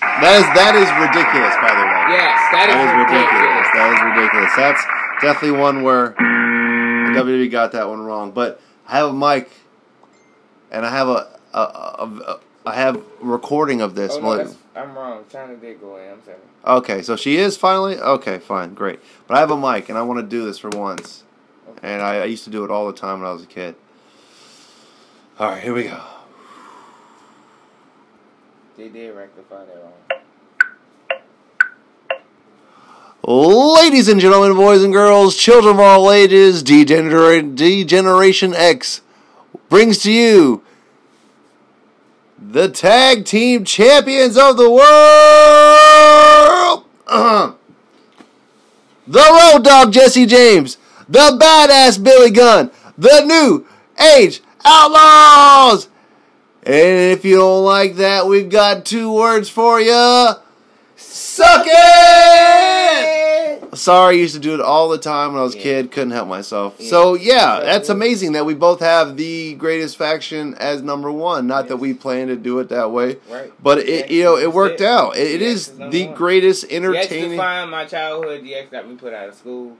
That 0.00 0.36
is 0.36 0.44
that 0.54 0.74
is 0.74 0.88
ridiculous, 1.00 1.54
by 1.62 1.72
the 1.72 1.84
way. 1.84 2.16
Yes, 2.16 2.38
that 2.52 2.68
is, 2.68 2.74
That 2.74 2.84
is 2.84 2.92
ridiculous. 3.00 3.40
ridiculous. 3.40 3.68
That 3.72 3.88
is 3.92 4.00
ridiculous. 4.04 4.52
That's 4.56 4.82
definitely 5.22 5.58
one 5.60 5.82
where 5.82 6.10
WWE 7.14 7.50
got 7.50 7.72
that 7.72 7.88
one 7.88 8.00
wrong. 8.02 8.30
But 8.32 8.60
I 8.88 8.98
have 8.98 9.08
a 9.10 9.12
mic, 9.14 9.50
and 10.70 10.84
I 10.84 10.90
have 10.90 11.08
a, 11.08 11.38
a, 11.54 11.58
a, 11.58 12.04
a 12.26 12.40
I 12.66 12.74
have 12.74 13.02
recording 13.20 13.80
of 13.80 13.94
this. 13.94 14.12
Oh, 14.14 14.20
no, 14.20 14.28
Well, 14.28 14.56
I'm 14.74 14.94
wrong. 14.94 15.24
Chyna 15.30 15.60
did 15.60 15.80
go 15.80 15.96
in. 15.98 16.10
I'm 16.12 16.24
sorry. 16.24 16.36
Okay, 16.66 17.02
so 17.02 17.14
she 17.16 17.36
is 17.36 17.56
finally 17.56 17.98
okay. 17.98 18.38
Fine, 18.38 18.74
great. 18.74 19.00
But 19.26 19.36
I 19.36 19.40
have 19.40 19.50
a 19.50 19.56
mic, 19.56 19.88
and 19.90 19.98
I 19.98 20.02
want 20.02 20.20
to 20.20 20.26
do 20.26 20.44
this 20.44 20.58
for 20.58 20.70
once. 20.70 21.24
And 21.82 22.00
I, 22.00 22.20
I 22.22 22.24
used 22.24 22.44
to 22.44 22.50
do 22.50 22.64
it 22.64 22.70
all 22.70 22.86
the 22.86 22.94
time 22.94 23.20
when 23.20 23.28
I 23.28 23.32
was 23.32 23.42
a 23.42 23.46
kid. 23.46 23.74
All 25.38 25.50
right, 25.50 25.62
here 25.62 25.74
we 25.74 25.84
go. 25.84 26.00
They 28.76 28.88
did 28.88 29.14
rectify 29.14 29.64
that 29.64 29.76
wrong. 29.76 29.92
Ladies 33.26 34.08
and 34.08 34.20
gentlemen, 34.20 34.54
boys 34.56 34.82
and 34.82 34.92
girls, 34.92 35.36
children 35.36 35.74
of 35.74 35.80
all 35.80 36.10
ages, 36.10 36.62
Degeneration 36.62 38.54
X 38.54 39.00
brings 39.68 39.98
to 39.98 40.12
you 40.12 40.62
the 42.38 42.68
tag 42.68 43.24
team 43.24 43.64
champions 43.64 44.36
of 44.36 44.56
the 44.56 44.70
world. 44.70 44.84
the 49.06 49.52
Road 49.54 49.64
Dog 49.64 49.92
Jesse 49.92 50.26
James, 50.26 50.78
the 51.08 51.38
badass 51.40 52.02
Billy 52.02 52.30
Gunn, 52.30 52.70
the 52.96 53.24
new 53.24 53.66
Age 54.00 54.40
Outlaws. 54.64 55.88
And 56.62 57.12
if 57.12 57.24
you 57.24 57.36
don't 57.36 57.64
like 57.64 57.96
that, 57.96 58.26
we've 58.26 58.48
got 58.48 58.86
two 58.86 59.12
words 59.12 59.48
for 59.48 59.80
you. 59.80 60.30
Suck 60.96 61.66
it! 61.66 62.93
Sorry, 63.74 64.16
I 64.16 64.18
used 64.18 64.34
to 64.34 64.40
do 64.40 64.54
it 64.54 64.60
all 64.60 64.88
the 64.88 64.98
time 64.98 65.32
when 65.32 65.40
I 65.40 65.44
was 65.44 65.54
a 65.54 65.58
Yeah. 65.58 65.62
kid. 65.64 65.90
Couldn't 65.92 66.12
help 66.12 66.28
myself. 66.28 66.74
Yeah. 66.78 66.90
So 66.90 67.14
yeah, 67.14 67.60
that's 67.60 67.88
amazing 67.88 68.32
that 68.32 68.46
we 68.46 68.54
both 68.54 68.80
have 68.80 69.16
the 69.16 69.54
greatest 69.54 69.96
faction 69.96 70.54
as 70.54 70.82
number 70.82 71.10
one. 71.10 71.46
Not 71.46 71.68
that 71.68 71.78
we 71.78 71.92
plan 71.94 72.28
to 72.28 72.36
do 72.36 72.58
it 72.60 72.68
that 72.68 72.90
way, 72.92 73.16
Right. 73.30 73.52
but 73.62 73.78
it 73.78 74.06
DX 74.06 74.10
you 74.10 74.22
know 74.24 74.36
it 74.36 74.52
worked 74.52 74.80
it. 74.80 74.86
out. 74.86 75.16
It, 75.16 75.40
it 75.40 75.40
DX 75.40 75.44
is 75.46 75.68
is 75.68 75.78
the 75.90 76.06
one. 76.06 76.14
greatest 76.14 76.64
DX 76.68 76.72
entertaining. 76.76 77.30
defined 77.32 77.70
my 77.70 77.84
childhood. 77.84 78.42
DX 78.44 78.70
got 78.70 78.88
me 78.88 78.94
put 78.96 79.12
out 79.12 79.28
of 79.28 79.34
school. 79.34 79.76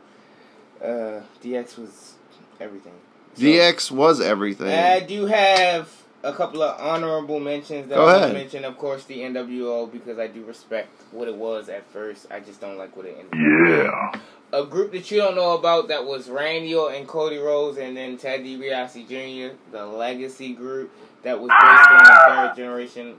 Uh, 0.82 1.20
DX 1.42 1.78
was 1.78 2.12
everything. 2.60 2.92
So, 3.36 3.42
DX 3.42 3.90
was 3.90 4.20
everything. 4.20 4.68
I 4.68 5.00
do 5.00 5.26
have 5.26 5.88
a 6.24 6.32
couple 6.32 6.62
of 6.62 6.80
honorable 6.80 7.38
mentions 7.38 7.88
that 7.88 7.96
Go 7.96 8.06
I 8.06 8.18
want 8.18 8.32
to 8.32 8.38
mention. 8.38 8.64
Of 8.64 8.76
course, 8.78 9.04
the 9.04 9.18
NWO 9.20 9.90
because 9.92 10.18
I 10.18 10.26
do 10.26 10.42
respect 10.44 10.88
what 11.12 11.28
it 11.28 11.36
was 11.36 11.68
at 11.68 11.86
first. 11.90 12.26
I 12.30 12.40
just 12.40 12.60
don't 12.60 12.76
like 12.78 12.96
what 12.96 13.06
it 13.06 13.16
ended. 13.18 13.68
Yeah. 13.68 14.12
A 14.52 14.64
group 14.64 14.92
that 14.92 15.10
you 15.10 15.18
don't 15.18 15.34
know 15.34 15.54
about 15.56 15.88
that 15.88 16.04
was 16.04 16.28
Randy 16.28 16.72
and 16.74 17.06
Cody 17.06 17.38
Rhodes 17.38 17.78
and 17.78 17.96
then 17.96 18.16
Ted 18.16 18.40
DiBiase 18.40 19.06
Jr., 19.08 19.56
the 19.72 19.84
Legacy 19.86 20.52
group 20.54 20.92
that 21.22 21.38
was 21.40 21.48
based 21.50 21.90
on 21.90 22.48
third 22.48 22.56
generation 22.56 23.16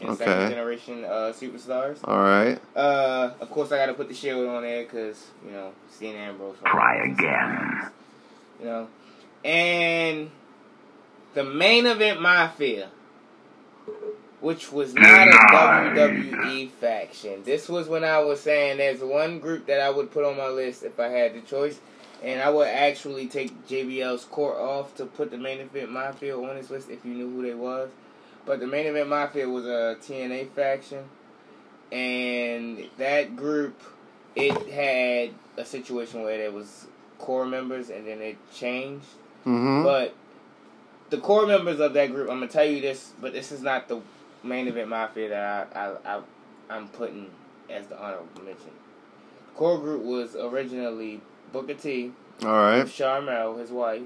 and 0.00 0.10
Okay. 0.10 0.24
second 0.24 0.50
generation 0.50 1.04
uh, 1.04 1.32
superstars. 1.34 1.98
All 2.04 2.20
right. 2.20 2.58
Uh, 2.76 3.30
of 3.40 3.50
course, 3.50 3.72
I 3.72 3.78
got 3.78 3.86
to 3.86 3.94
put 3.94 4.08
the 4.08 4.14
Shield 4.14 4.46
on 4.48 4.62
there 4.62 4.82
because 4.82 5.28
you 5.44 5.52
know 5.52 5.72
Dean 5.98 6.16
Ambrose. 6.16 6.56
Try 6.64 7.04
again. 7.04 7.90
You 8.60 8.66
know, 8.66 8.88
and 9.44 10.30
the 11.34 11.44
main 11.44 11.86
event 11.86 12.20
Mafia, 12.20 12.90
which 14.40 14.72
was 14.72 14.94
not 14.94 15.28
a 15.28 15.30
WWE 15.30 16.70
faction. 16.70 17.42
This 17.44 17.68
was 17.68 17.88
when 17.88 18.04
I 18.04 18.20
was 18.20 18.40
saying 18.40 18.78
there's 18.78 19.00
one 19.00 19.38
group 19.38 19.66
that 19.66 19.80
I 19.80 19.90
would 19.90 20.10
put 20.10 20.24
on 20.24 20.36
my 20.36 20.48
list 20.48 20.82
if 20.82 20.98
I 21.00 21.08
had 21.08 21.34
the 21.34 21.40
choice, 21.40 21.80
and 22.22 22.40
I 22.40 22.50
would 22.50 22.68
actually 22.68 23.26
take 23.26 23.66
JBL's 23.66 24.24
court 24.24 24.56
off 24.56 24.94
to 24.96 25.06
put 25.06 25.30
the 25.30 25.38
main 25.38 25.60
event 25.60 25.90
Mafia 25.90 26.36
on 26.36 26.56
this 26.56 26.70
list 26.70 26.90
if 26.90 27.04
you 27.04 27.14
knew 27.14 27.30
who 27.30 27.42
they 27.42 27.54
was. 27.54 27.90
But 28.46 28.60
the 28.60 28.66
main 28.66 28.86
event 28.86 29.08
mafia 29.08 29.48
was 29.48 29.64
a 29.64 29.96
TNA 30.02 30.50
faction, 30.50 31.04
and 31.90 32.90
that 32.98 33.36
group 33.36 33.80
it 34.36 34.52
had 34.70 35.30
a 35.56 35.64
situation 35.64 36.22
where 36.22 36.36
there 36.36 36.52
was 36.52 36.86
core 37.18 37.46
members, 37.46 37.88
and 37.90 38.06
then 38.06 38.20
it 38.20 38.36
changed. 38.52 39.06
Mm-hmm. 39.46 39.82
But 39.82 40.14
the 41.14 41.20
core 41.20 41.46
members 41.46 41.78
of 41.78 41.94
that 41.94 42.10
group, 42.10 42.28
I'm 42.28 42.40
gonna 42.40 42.48
tell 42.48 42.64
you 42.64 42.80
this, 42.80 43.12
but 43.20 43.32
this 43.32 43.52
is 43.52 43.62
not 43.62 43.86
the 43.86 44.00
main 44.42 44.66
event 44.66 44.88
mafia 44.88 45.28
that 45.28 45.68
I, 45.74 45.78
I, 45.78 46.16
I 46.16 46.22
I'm 46.68 46.88
putting 46.88 47.30
as 47.70 47.86
the 47.86 48.02
honorable 48.02 48.42
mention. 48.42 48.70
Core 49.54 49.78
group 49.78 50.02
was 50.02 50.34
originally 50.34 51.20
Booker 51.52 51.74
T, 51.74 52.12
All 52.42 52.48
right. 52.48 52.84
Sharmell, 52.84 53.60
his 53.60 53.70
wife, 53.70 54.02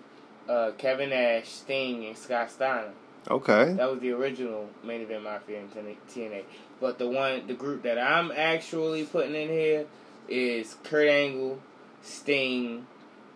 uh, 0.50 0.72
Kevin 0.76 1.10
Nash, 1.10 1.48
Sting, 1.48 2.04
and 2.04 2.16
Scott 2.16 2.50
Steiner. 2.50 2.92
Okay. 3.30 3.72
That 3.72 3.90
was 3.90 4.00
the 4.00 4.10
original 4.10 4.68
main 4.84 5.00
event 5.00 5.24
mafia 5.24 5.60
in 5.60 5.68
TNA. 5.68 6.42
But 6.78 6.98
the 6.98 7.08
one, 7.08 7.46
the 7.46 7.54
group 7.54 7.84
that 7.84 7.98
I'm 7.98 8.30
actually 8.32 9.04
putting 9.04 9.34
in 9.34 9.48
here 9.48 9.86
is 10.28 10.76
Kurt 10.84 11.08
Angle, 11.08 11.58
Sting, 12.02 12.86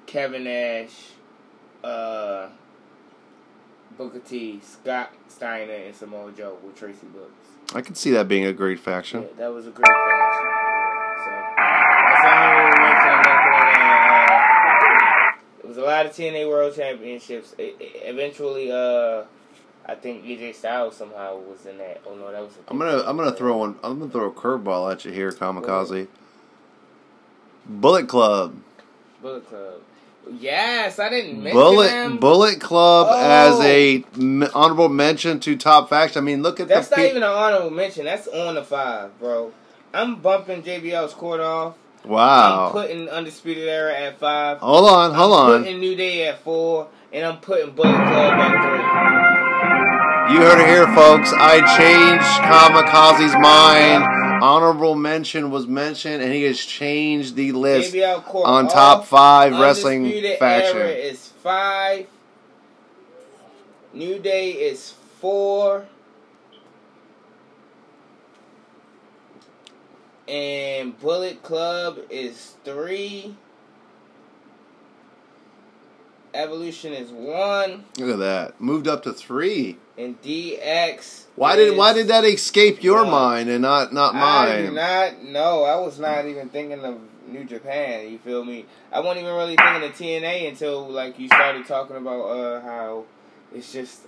Kevin 0.06 0.44
Nash, 0.44 1.12
uh, 1.82 2.48
Booker 3.97 4.18
T, 4.20 4.61
Scott 4.62 5.11
Steiner, 5.28 5.72
and 5.72 5.95
Samoa 5.95 6.32
Joe 6.32 6.57
with 6.64 6.76
Traci 6.78 7.11
Brooks. 7.12 7.74
I 7.74 7.80
can 7.80 7.95
see 7.95 8.11
that 8.12 8.28
being 8.28 8.45
a 8.45 8.53
great 8.53 8.78
Yeah, 8.78 8.84
faction. 8.84 9.26
that 9.38 9.53
was 9.53 9.66
a 9.66 9.70
great 9.70 9.86
faction. 9.86 10.47
Yeah, 10.47 11.24
so 11.24 11.30
that's. 11.30 12.24
I'm 12.26 13.20
in, 13.20 13.80
uh, 14.30 15.64
It 15.64 15.68
was 15.68 15.76
a 15.78 15.82
lot 15.82 16.07
of 16.07 16.12
TNA 16.12 16.49
World 16.49 16.74
Championships. 16.74 17.55
It, 17.59 17.76
it- 17.80 17.93
eventually, 18.05 18.70
uh, 18.72 19.24
I 19.86 19.95
think 19.95 20.24
AJ 20.24 20.55
Styles 20.55 20.97
somehow 20.97 21.36
was 21.38 21.66
in 21.66 21.78
that. 21.78 22.03
Oh 22.07 22.14
no, 22.14 22.30
that 22.30 22.43
was. 22.43 22.53
a 22.57 22.70
I'm 22.70 22.78
gonna 22.78 23.03
I'm 23.07 23.16
gonna 23.16 23.32
throw 23.32 23.57
one. 23.57 23.76
I'm 23.82 23.99
gonna 23.99 24.11
throw 24.11 24.28
a 24.28 24.32
curveball 24.32 24.90
at 24.93 25.05
you 25.05 25.12
here, 25.12 25.32
Kamikaze. 25.32 26.07
Bullet 27.66 28.09
Club. 28.09 28.57
Bullet 29.20 29.47
Club. 29.49 29.80
Yes, 30.38 30.98
I 30.98 31.08
didn't 31.08 31.42
mention 31.42 31.60
Bullet 31.60 31.88
them. 31.88 32.16
Bullet 32.18 32.60
Club 32.60 33.08
Oh. 33.10 33.20
as 33.20 33.60
a 33.60 34.04
m- 34.16 34.48
honorable 34.54 34.88
mention 34.88 35.40
to 35.40 35.56
top 35.56 35.88
faction. 35.90 36.18
I 36.22 36.24
mean, 36.24 36.42
look 36.42 36.60
at 36.60 36.68
that. 36.68 36.74
That's 36.74 36.90
not 36.90 36.96
pe- 36.98 37.10
even 37.10 37.22
an 37.22 37.28
honorable 37.28 37.70
mention. 37.70 38.04
That's 38.04 38.28
on 38.28 38.54
the 38.54 38.62
five, 38.64 39.18
bro. 39.18 39.52
I'm 39.92 40.16
bumping 40.16 40.62
JBL's 40.62 41.12
court 41.14 41.40
off. 41.40 41.74
Wow. 42.04 42.66
I'm 42.66 42.72
putting 42.72 43.08
Undisputed 43.08 43.68
Era 43.68 43.94
at 43.94 44.18
five. 44.18 44.58
Hold 44.58 44.88
on, 44.88 45.14
hold 45.14 45.32
I'm 45.34 45.38
on. 45.54 45.62
putting 45.62 45.80
New 45.80 45.94
Day 45.96 46.26
at 46.28 46.42
four, 46.42 46.88
and 47.12 47.26
I'm 47.26 47.38
putting 47.38 47.70
Bullet 47.72 47.92
Club 47.94 48.32
at 48.34 48.62
three. 48.62 50.34
You 50.34 50.40
heard 50.40 50.60
it 50.60 50.66
here, 50.68 50.86
folks. 50.94 51.32
I 51.36 51.60
changed 51.76 52.24
Kamikaze's 52.46 53.34
mind. 53.38 54.02
Honorable 54.43 54.97
mention 54.97 55.53
was 55.53 55.68
mentioned, 55.68 56.20
and 56.20 56.32
he 56.32 56.43
has 56.43 56.59
changed 56.59 57.36
the 57.36 57.53
list 57.53 57.95
on 58.34 58.66
top 58.66 59.05
five 59.07 59.53
wrestling 59.53 60.05
Undisputed 60.05 60.30
Era 60.30 60.38
faction. 60.38 60.80
is 60.80 61.28
five. 61.28 62.07
New 63.93 64.18
Day 64.18 64.51
is 64.51 64.95
four. 65.20 65.86
And 70.26 70.99
Bullet 70.99 71.45
Club 71.45 71.99
is 72.11 72.55
three. 72.64 73.36
Evolution 76.35 76.93
is 76.93 77.11
one. 77.11 77.85
Look 77.99 78.11
at 78.11 78.18
that. 78.18 78.61
Moved 78.61 78.89
up 78.89 79.03
to 79.05 79.12
three. 79.12 79.76
And 79.99 80.20
DX. 80.22 81.24
Why 81.37 81.57
did 81.57 81.76
why 81.76 81.93
did 81.93 82.09
that 82.09 82.24
escape 82.24 82.83
your 82.83 83.03
one. 83.03 83.11
mind 83.11 83.49
and 83.51 83.62
not 83.62 83.93
not 83.93 84.14
I 84.14 84.59
do 84.62 84.64
mine? 84.70 84.74
not 84.74 85.22
know. 85.22 85.64
I 85.64 85.76
was 85.76 85.99
not 85.99 86.26
even 86.26 86.49
thinking 86.49 86.85
of 86.85 86.99
New 87.28 87.45
Japan. 87.45 88.11
You 88.11 88.18
feel 88.18 88.45
me? 88.45 88.66
I 88.91 89.01
wasn't 89.01 89.24
even 89.24 89.35
really 89.35 89.57
thinking 89.57 89.85
of 89.89 89.93
TNA 89.97 90.49
until 90.49 90.89
like 90.89 91.18
you 91.18 91.28
started 91.28 91.66
talking 91.66 91.97
about 91.97 92.22
uh, 92.24 92.61
how 92.62 93.05
it's 93.55 93.72
just 93.72 94.01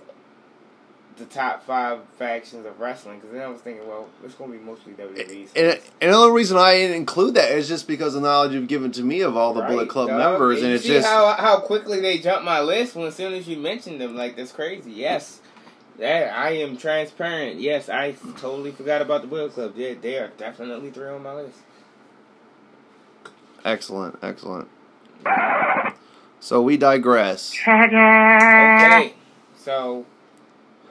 the 1.17 1.25
top 1.25 1.63
five 1.65 1.99
factions 2.19 2.65
of 2.65 2.79
wrestling. 2.79 3.19
Because 3.19 3.33
then 3.33 3.41
I 3.41 3.47
was 3.47 3.61
thinking, 3.61 3.87
well, 3.87 4.07
it's 4.23 4.35
going 4.35 4.51
to 4.51 4.57
be 4.57 4.63
mostly 4.63 4.93
WWE. 4.93 5.47
And, 5.55 5.79
and 6.01 6.11
the 6.11 6.15
only 6.15 6.33
reason 6.35 6.57
I 6.57 6.73
didn't 6.75 6.97
include 6.97 7.35
that 7.35 7.51
is 7.51 7.67
just 7.67 7.87
because 7.87 8.15
of 8.15 8.21
the 8.21 8.27
knowledge 8.27 8.51
you've 8.53 8.67
given 8.67 8.91
to 8.93 9.03
me 9.03 9.21
of 9.21 9.35
all 9.37 9.53
the 9.53 9.61
Right, 9.61 9.69
Bullet 9.69 9.89
Club 9.89 10.09
dog. 10.09 10.17
members, 10.19 10.59
and 10.61 10.69
you 10.69 10.75
it's 10.75 10.83
see 10.83 10.89
just 10.93 11.07
how 11.07 11.33
how 11.33 11.59
quickly 11.59 11.99
they 12.01 12.17
jump 12.19 12.43
my 12.43 12.59
list 12.61 12.95
when 12.95 13.07
as 13.07 13.15
soon 13.15 13.33
as 13.33 13.47
you 13.47 13.57
mentioned 13.57 14.01
them. 14.01 14.15
Like 14.15 14.35
that's 14.35 14.51
crazy. 14.51 14.91
Yes. 14.91 15.41
That 15.97 16.33
I 16.37 16.49
am 16.57 16.75
transparent. 16.75 17.61
Yes, 17.61 17.87
I 17.87 18.11
totally 18.37 18.71
forgot 18.71 19.01
about 19.01 19.21
the 19.21 19.27
Bullet 19.29 19.53
Club. 19.53 19.73
Yeah, 19.77 19.93
they 20.01 20.17
are 20.17 20.27
definitely 20.37 20.91
three 20.91 21.07
on 21.07 21.23
my 21.23 21.33
list. 21.33 21.59
excellent, 23.63 24.19
excellent. 24.21 24.67
So 26.41 26.61
we 26.61 26.75
digress. 26.77 27.53
Okay. 27.67 29.13
So, 29.57 30.05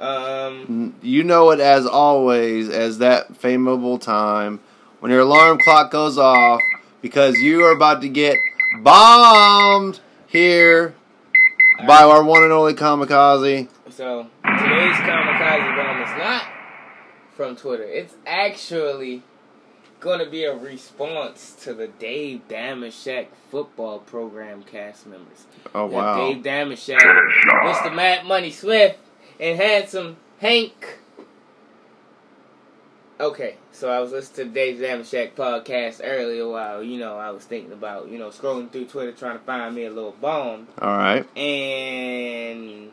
um, 0.01 0.95
You 1.03 1.25
know 1.25 1.51
it 1.51 1.61
as 1.61 1.87
always 1.87 2.69
as 2.69 2.99
that 2.99 3.33
fameable 3.35 4.01
time 4.01 4.61
when 5.01 5.11
your 5.11 5.21
alarm 5.21 5.59
clock 5.59 5.91
goes 5.91 6.19
off 6.19 6.61
because 7.03 7.37
you 7.39 7.63
are 7.65 7.73
about 7.73 8.01
to 8.03 8.09
get 8.09 8.37
bombed 8.81 10.01
here 10.27 10.95
by 11.87 12.03
our 12.03 12.23
one 12.25 12.43
and 12.43 12.53
only 12.53 12.75
kamikaze. 12.75 13.69
so 13.91 14.27
today's 14.45 14.97
kamikaze 14.97 15.77
bomb 15.77 16.03
is 16.03 16.19
not 16.19 16.45
from 17.37 17.57
Twitter. 17.57 17.83
It's 17.85 18.15
actually 18.27 19.23
going 20.01 20.19
to 20.19 20.31
be 20.31 20.45
a 20.45 20.55
response 20.55 21.57
to 21.63 21.75
the 21.75 21.89
Dave 21.89 22.43
Dameshek 22.49 23.29
football 23.51 23.99
program 24.01 24.63
cast 24.63 25.07
members. 25.07 25.47
Oh 25.75 25.87
wow! 25.87 26.17
Dave 26.17 26.43
Dameshek, 26.43 26.99
Mr. 26.99 27.95
Matt 27.95 28.27
Money 28.27 28.51
Smith, 28.51 28.97
and 29.41 29.59
handsome 29.59 30.17
Hank. 30.41 30.99
Okay, 33.21 33.57
so 33.71 33.89
I 33.89 34.01
was 34.01 34.11
listening 34.11 34.49
to 34.49 34.53
the 34.53 34.55
Dave 34.55 34.81
Dameshek 34.81 35.35
podcast 35.35 36.01
earlier 36.03 36.49
while, 36.49 36.83
you 36.83 36.99
know, 36.99 37.17
I 37.17 37.31
was 37.31 37.45
thinking 37.45 37.73
about, 37.73 38.09
you 38.09 38.19
know, 38.19 38.29
scrolling 38.31 38.71
through 38.73 38.87
Twitter 38.87 39.13
trying 39.13 39.39
to 39.39 39.45
find 39.45 39.73
me 39.75 39.85
a 39.85 39.91
little 39.91 40.13
bomb. 40.21 40.67
All 40.81 40.97
right. 40.97 41.25
And 41.39 42.91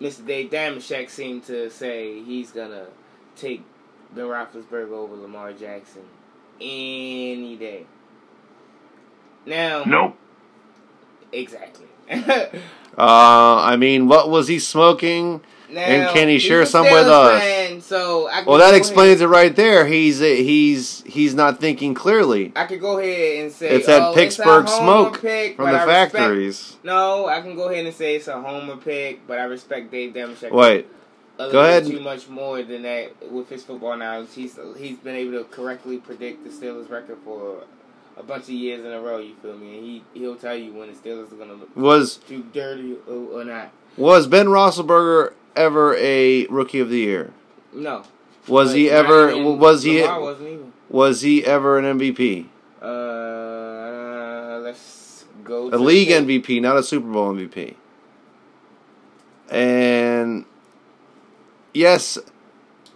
Mr. 0.00 0.26
Dave 0.26 0.50
Dameshek 0.50 1.10
seemed 1.10 1.44
to 1.44 1.70
say 1.70 2.22
he's 2.24 2.50
gonna 2.50 2.86
take 3.36 3.62
Ben 4.14 4.24
Roethlisberger 4.24 4.90
over 4.90 5.14
Lamar 5.14 5.52
Jackson 5.52 6.02
any 6.60 7.54
day. 7.56 7.86
Now, 9.46 9.84
Nope. 9.84 10.16
exactly. 11.30 11.86
Uh, 12.98 13.56
I 13.62 13.76
mean, 13.76 14.06
what 14.08 14.28
was 14.30 14.48
he 14.48 14.58
smoking? 14.58 15.40
now, 15.70 15.80
And 15.80 16.10
can 16.14 16.28
he 16.28 16.38
share 16.38 16.66
some 16.66 16.84
with 16.84 17.06
us? 17.08 17.84
so 17.84 18.28
I 18.28 18.42
Well, 18.44 18.58
that 18.58 18.64
ahead- 18.70 18.74
explains 18.74 19.20
it 19.22 19.26
right 19.28 19.54
there. 19.56 19.86
He's 19.86 20.18
he's 20.18 21.02
he's 21.06 21.34
not 21.34 21.58
thinking 21.60 21.94
clearly. 21.94 22.52
I 22.54 22.66
could 22.66 22.80
go 22.80 22.98
ahead 22.98 23.42
and 23.44 23.52
say 23.52 23.70
It's 23.70 23.86
that 23.86 24.02
oh, 24.02 24.14
Pittsburgh 24.14 24.64
it's 24.64 24.72
a 24.72 24.76
smoke 24.76 25.20
pick, 25.22 25.56
from 25.56 25.66
the 25.70 25.78
I 25.78 25.84
respect- 25.84 26.12
factories. 26.12 26.76
No, 26.84 27.26
I 27.26 27.40
can 27.40 27.54
go 27.56 27.68
ahead 27.70 27.86
and 27.86 27.94
say 27.94 28.16
it's 28.16 28.28
a 28.28 28.40
homer 28.40 28.76
pick, 28.76 29.26
but 29.26 29.38
I 29.38 29.44
respect 29.44 29.90
Dave 29.90 30.12
Dameshek. 30.12 30.52
Wait, 30.52 30.86
a 31.38 31.50
Go 31.50 31.60
ahead. 31.60 31.86
Too 31.86 32.00
much 32.00 32.28
more 32.28 32.62
than 32.62 32.82
that 32.82 33.30
with 33.32 33.48
his 33.48 33.64
football 33.64 33.96
knowledge. 33.96 34.28
He's 34.34 34.58
he's 34.76 34.98
been 34.98 35.16
able 35.16 35.32
to 35.38 35.44
correctly 35.44 35.96
predict 35.96 36.44
the 36.44 36.50
Steelers' 36.50 36.90
record 36.90 37.16
for 37.24 37.64
a 38.16 38.22
bunch 38.22 38.44
of 38.44 38.50
years 38.50 38.84
in 38.84 38.92
a 38.92 39.00
row. 39.00 39.18
You 39.18 39.34
feel 39.42 39.56
me? 39.56 39.76
And 39.78 39.84
he 39.84 40.04
he'll 40.14 40.36
tell 40.36 40.56
you 40.56 40.72
when 40.72 40.88
the 40.88 40.94
Steelers 40.94 41.32
are 41.32 41.36
gonna 41.36 41.54
look 41.54 41.74
was 41.76 42.16
too 42.16 42.44
dirty 42.52 42.96
or, 43.08 43.40
or 43.40 43.44
not. 43.44 43.70
was 43.96 44.26
Ben 44.26 44.46
Roethlisberger 44.46 45.34
ever 45.56 45.94
a 45.96 46.46
rookie 46.46 46.80
of 46.80 46.88
the 46.90 46.98
year? 46.98 47.32
No. 47.72 48.04
Was 48.48 48.70
But 48.70 48.76
he 48.76 48.90
ever? 48.90 49.36
Was 49.54 49.82
he? 49.84 50.02
Wasn't 50.02 50.48
even. 50.48 50.72
Was 50.88 51.20
he 51.22 51.44
ever 51.44 51.78
an 51.78 51.98
MVP? 51.98 52.46
Uh, 52.82 54.58
let's 54.58 55.24
go. 55.44 55.68
A 55.68 55.78
league 55.78 56.08
MVP, 56.08 56.60
not 56.60 56.76
a 56.76 56.82
Super 56.82 57.08
Bowl 57.10 57.32
MVP. 57.32 57.76
And 59.50 60.44
yes, 61.72 62.18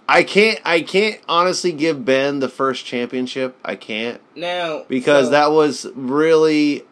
I 0.08 0.22
can't. 0.22 0.60
I 0.64 0.82
can't 0.82 1.20
honestly 1.28 1.72
give 1.72 2.04
Ben 2.04 2.38
the 2.38 2.48
first 2.48 2.86
championship. 2.86 3.56
I 3.64 3.74
can't 3.76 4.20
Now 4.36 4.84
because 4.88 5.26
so- 5.26 5.30
that 5.32 5.50
was 5.52 5.86
really 5.94 6.84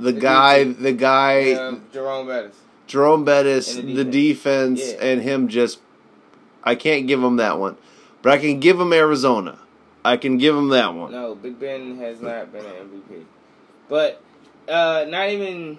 the 0.00 0.12
The 0.12 0.20
guy. 0.20 0.58
defense. 0.64 0.82
The 0.82 0.92
guy. 0.92 1.52
um, 1.52 1.84
Jerome 1.92 2.26
Bettis. 2.26 2.56
Jerome 2.88 3.24
Bettis, 3.24 3.76
And 3.76 3.90
the 3.90 4.02
the 4.02 4.04
defense, 4.04 4.80
defense. 4.80 5.00
Yeah. 5.00 5.08
and 5.08 5.22
him 5.22 5.48
just. 5.48 5.78
I 6.64 6.74
can't 6.74 7.06
give 7.06 7.22
him 7.22 7.36
that 7.36 7.58
one, 7.58 7.76
but 8.22 8.32
I 8.32 8.38
can 8.38 8.60
give 8.60 8.78
him 8.80 8.92
Arizona. 8.92 9.58
I 10.04 10.16
can 10.16 10.38
give 10.38 10.56
him 10.56 10.68
that 10.70 10.94
one. 10.94 11.12
No, 11.12 11.34
Big 11.36 11.58
Ben 11.60 11.98
has 11.98 12.20
not 12.20 12.52
been 12.52 12.64
an 12.64 12.72
MVP. 12.72 13.24
But 13.88 14.20
uh, 14.68 15.04
not 15.08 15.28
even, 15.30 15.78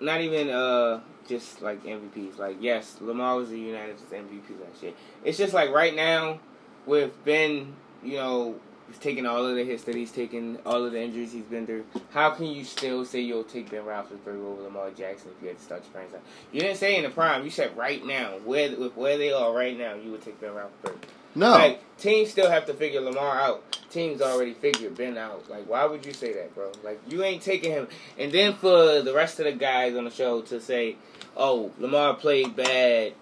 not 0.00 0.20
even 0.20 0.50
uh, 0.50 1.00
just 1.30 1.62
like 1.62 1.82
MVPs. 1.84 2.38
Like 2.38 2.56
yes, 2.60 2.96
Lamar 3.00 3.36
was 3.36 3.50
a 3.50 3.56
unanimous 3.56 4.02
MVP 4.12 4.60
last 4.60 4.82
year. 4.82 4.92
It's 5.24 5.38
just 5.38 5.54
like 5.54 5.70
right 5.70 5.94
now 5.94 6.40
with 6.84 7.24
Ben, 7.24 7.72
you 8.02 8.14
know, 8.14 8.56
he's 8.88 8.98
taking 8.98 9.24
all 9.26 9.46
of 9.46 9.54
the 9.54 9.64
hits 9.64 9.84
that 9.84 9.94
he's 9.94 10.10
taken, 10.10 10.58
all 10.66 10.84
of 10.84 10.92
the 10.92 11.00
injuries 11.00 11.32
he's 11.32 11.44
been 11.44 11.66
through. 11.66 11.86
How 12.10 12.30
can 12.30 12.46
you 12.46 12.64
still 12.64 13.04
say 13.04 13.20
you'll 13.20 13.44
take 13.44 13.70
Ben 13.70 13.82
Roethlisberger 13.84 14.44
over 14.44 14.62
Lamar 14.62 14.90
Jackson 14.90 15.30
if 15.36 15.40
you 15.40 15.48
had 15.48 15.58
to 15.58 15.64
start 15.64 15.84
your 15.84 15.92
franchise? 15.92 16.20
You 16.52 16.60
didn't 16.60 16.78
say 16.78 16.96
in 16.96 17.04
the 17.04 17.10
prime. 17.10 17.44
You 17.44 17.50
said 17.50 17.76
right 17.76 18.04
now, 18.04 18.38
where 18.44 18.76
with 18.76 18.96
where 18.96 19.16
they 19.16 19.32
are 19.32 19.54
right 19.54 19.78
now, 19.78 19.94
you 19.94 20.10
would 20.10 20.22
take 20.22 20.40
Ben 20.40 20.50
Roethlisberger. 20.50 20.98
No, 21.34 21.50
Like 21.50 21.96
teams 21.98 22.30
still 22.30 22.50
have 22.50 22.66
to 22.66 22.74
figure 22.74 23.00
Lamar 23.00 23.38
out. 23.40 23.78
Teams 23.90 24.20
already 24.22 24.54
figured 24.54 24.96
Ben 24.96 25.16
out. 25.18 25.48
Like 25.48 25.68
why 25.68 25.84
would 25.84 26.04
you 26.04 26.12
say 26.12 26.32
that, 26.34 26.54
bro? 26.54 26.72
Like 26.82 27.00
you 27.08 27.22
ain't 27.22 27.42
taking 27.42 27.70
him. 27.72 27.88
And 28.18 28.32
then 28.32 28.54
for 28.54 29.00
the 29.02 29.12
rest 29.14 29.38
of 29.38 29.44
the 29.46 29.52
guys 29.52 29.96
on 29.96 30.04
the 30.04 30.10
show 30.10 30.42
to 30.42 30.60
say, 30.60 30.96
"Oh, 31.36 31.70
Lamar 31.78 32.14
played 32.14 32.56
bad 32.56 33.12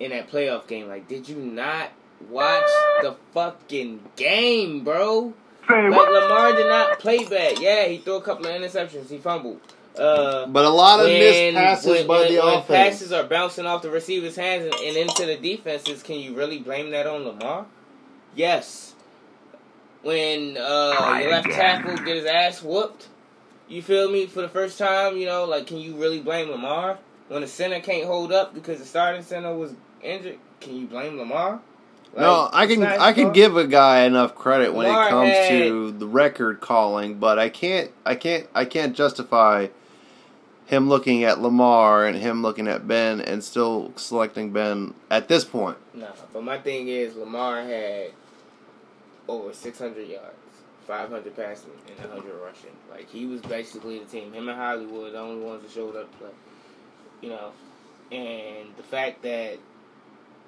in 0.00 0.10
that 0.10 0.30
playoff 0.30 0.66
game." 0.66 0.88
Like, 0.88 1.08
did 1.08 1.28
you 1.28 1.36
not 1.36 1.90
watch 2.28 2.64
the 3.02 3.16
fucking 3.34 4.00
game, 4.16 4.84
bro? 4.84 5.32
Say 5.68 5.88
Like? 5.88 6.08
Lamar 6.08 6.52
did 6.56 6.66
not 6.66 6.98
play 6.98 7.24
bad. 7.24 7.58
Yeah, 7.60 7.86
he 7.86 7.98
threw 7.98 8.14
a 8.16 8.22
couple 8.22 8.46
of 8.46 8.52
interceptions. 8.52 9.08
He 9.10 9.18
fumbled. 9.18 9.60
Uh, 9.98 10.46
but 10.46 10.64
a 10.64 10.68
lot 10.68 11.00
of 11.00 11.06
when, 11.06 11.18
missed 11.18 11.54
passes 11.56 11.86
when, 11.86 12.06
by 12.06 12.20
when, 12.20 12.34
the 12.34 12.40
when 12.40 12.58
offense. 12.58 12.66
passes 12.66 13.12
are 13.12 13.24
bouncing 13.24 13.66
off 13.66 13.82
the 13.82 13.90
receiver's 13.90 14.36
hands 14.36 14.64
and, 14.64 14.74
and 14.74 14.96
into 14.96 15.26
the 15.26 15.36
defenses, 15.36 16.02
can 16.02 16.16
you 16.16 16.34
really 16.34 16.58
blame 16.58 16.90
that 16.90 17.06
on 17.06 17.24
Lamar? 17.24 17.66
Yes. 18.34 18.94
When 20.02 20.56
uh, 20.56 21.18
your 21.20 21.30
left 21.30 21.46
again. 21.46 21.58
tackle 21.58 21.96
get 22.04 22.16
his 22.16 22.24
ass 22.26 22.62
whooped, 22.62 23.08
you 23.68 23.82
feel 23.82 24.10
me 24.10 24.26
for 24.26 24.42
the 24.42 24.48
first 24.48 24.78
time. 24.78 25.16
You 25.16 25.26
know, 25.26 25.44
like 25.44 25.66
can 25.66 25.78
you 25.78 25.96
really 25.96 26.20
blame 26.20 26.50
Lamar 26.50 26.98
when 27.28 27.42
the 27.42 27.48
center 27.48 27.80
can't 27.80 28.06
hold 28.06 28.32
up 28.32 28.54
because 28.54 28.78
the 28.78 28.84
starting 28.84 29.22
center 29.22 29.54
was 29.54 29.74
injured? 30.02 30.38
Can 30.60 30.76
you 30.76 30.86
blame 30.86 31.18
Lamar? 31.18 31.60
no, 32.16 32.48
I 32.52 32.66
can 32.66 32.82
I 32.84 33.12
can 33.12 33.32
give 33.32 33.56
a 33.56 33.66
guy 33.66 34.00
enough 34.04 34.34
credit 34.34 34.72
when 34.72 34.86
Lamar 34.86 35.06
it 35.06 35.10
comes 35.10 35.30
had- 35.30 35.48
to 35.50 35.92
the 35.92 36.06
record 36.06 36.60
calling, 36.60 37.18
but 37.18 37.38
I 37.38 37.48
can't 37.48 37.90
I 38.06 38.14
can't 38.14 38.46
I 38.54 38.64
can't 38.64 38.94
justify 38.94 39.66
him 40.68 40.86
looking 40.86 41.24
at 41.24 41.40
Lamar 41.40 42.04
and 42.04 42.14
him 42.14 42.42
looking 42.42 42.68
at 42.68 42.86
Ben 42.86 43.22
and 43.22 43.42
still 43.42 43.90
selecting 43.96 44.52
Ben 44.52 44.92
at 45.10 45.26
this 45.26 45.42
point. 45.42 45.78
No, 45.94 46.12
but 46.32 46.44
my 46.44 46.58
thing 46.58 46.88
is 46.88 47.16
Lamar 47.16 47.62
had 47.62 48.12
over 49.26 49.54
600 49.54 50.06
yards, 50.06 50.36
500 50.86 51.34
passing, 51.34 51.70
and 51.88 51.98
100 51.98 52.34
rushing. 52.44 52.76
Like 52.90 53.08
he 53.08 53.24
was 53.24 53.40
basically 53.40 53.98
the 53.98 54.04
team. 54.04 54.34
Him 54.34 54.50
and 54.50 54.58
Hollywood 54.58 55.14
the 55.14 55.18
only 55.18 55.42
ones 55.42 55.62
that 55.62 55.70
showed 55.70 55.96
up 55.96 56.12
play. 56.18 56.28
You 57.22 57.30
know, 57.30 57.52
and 58.12 58.68
the 58.76 58.82
fact 58.82 59.22
that 59.22 59.58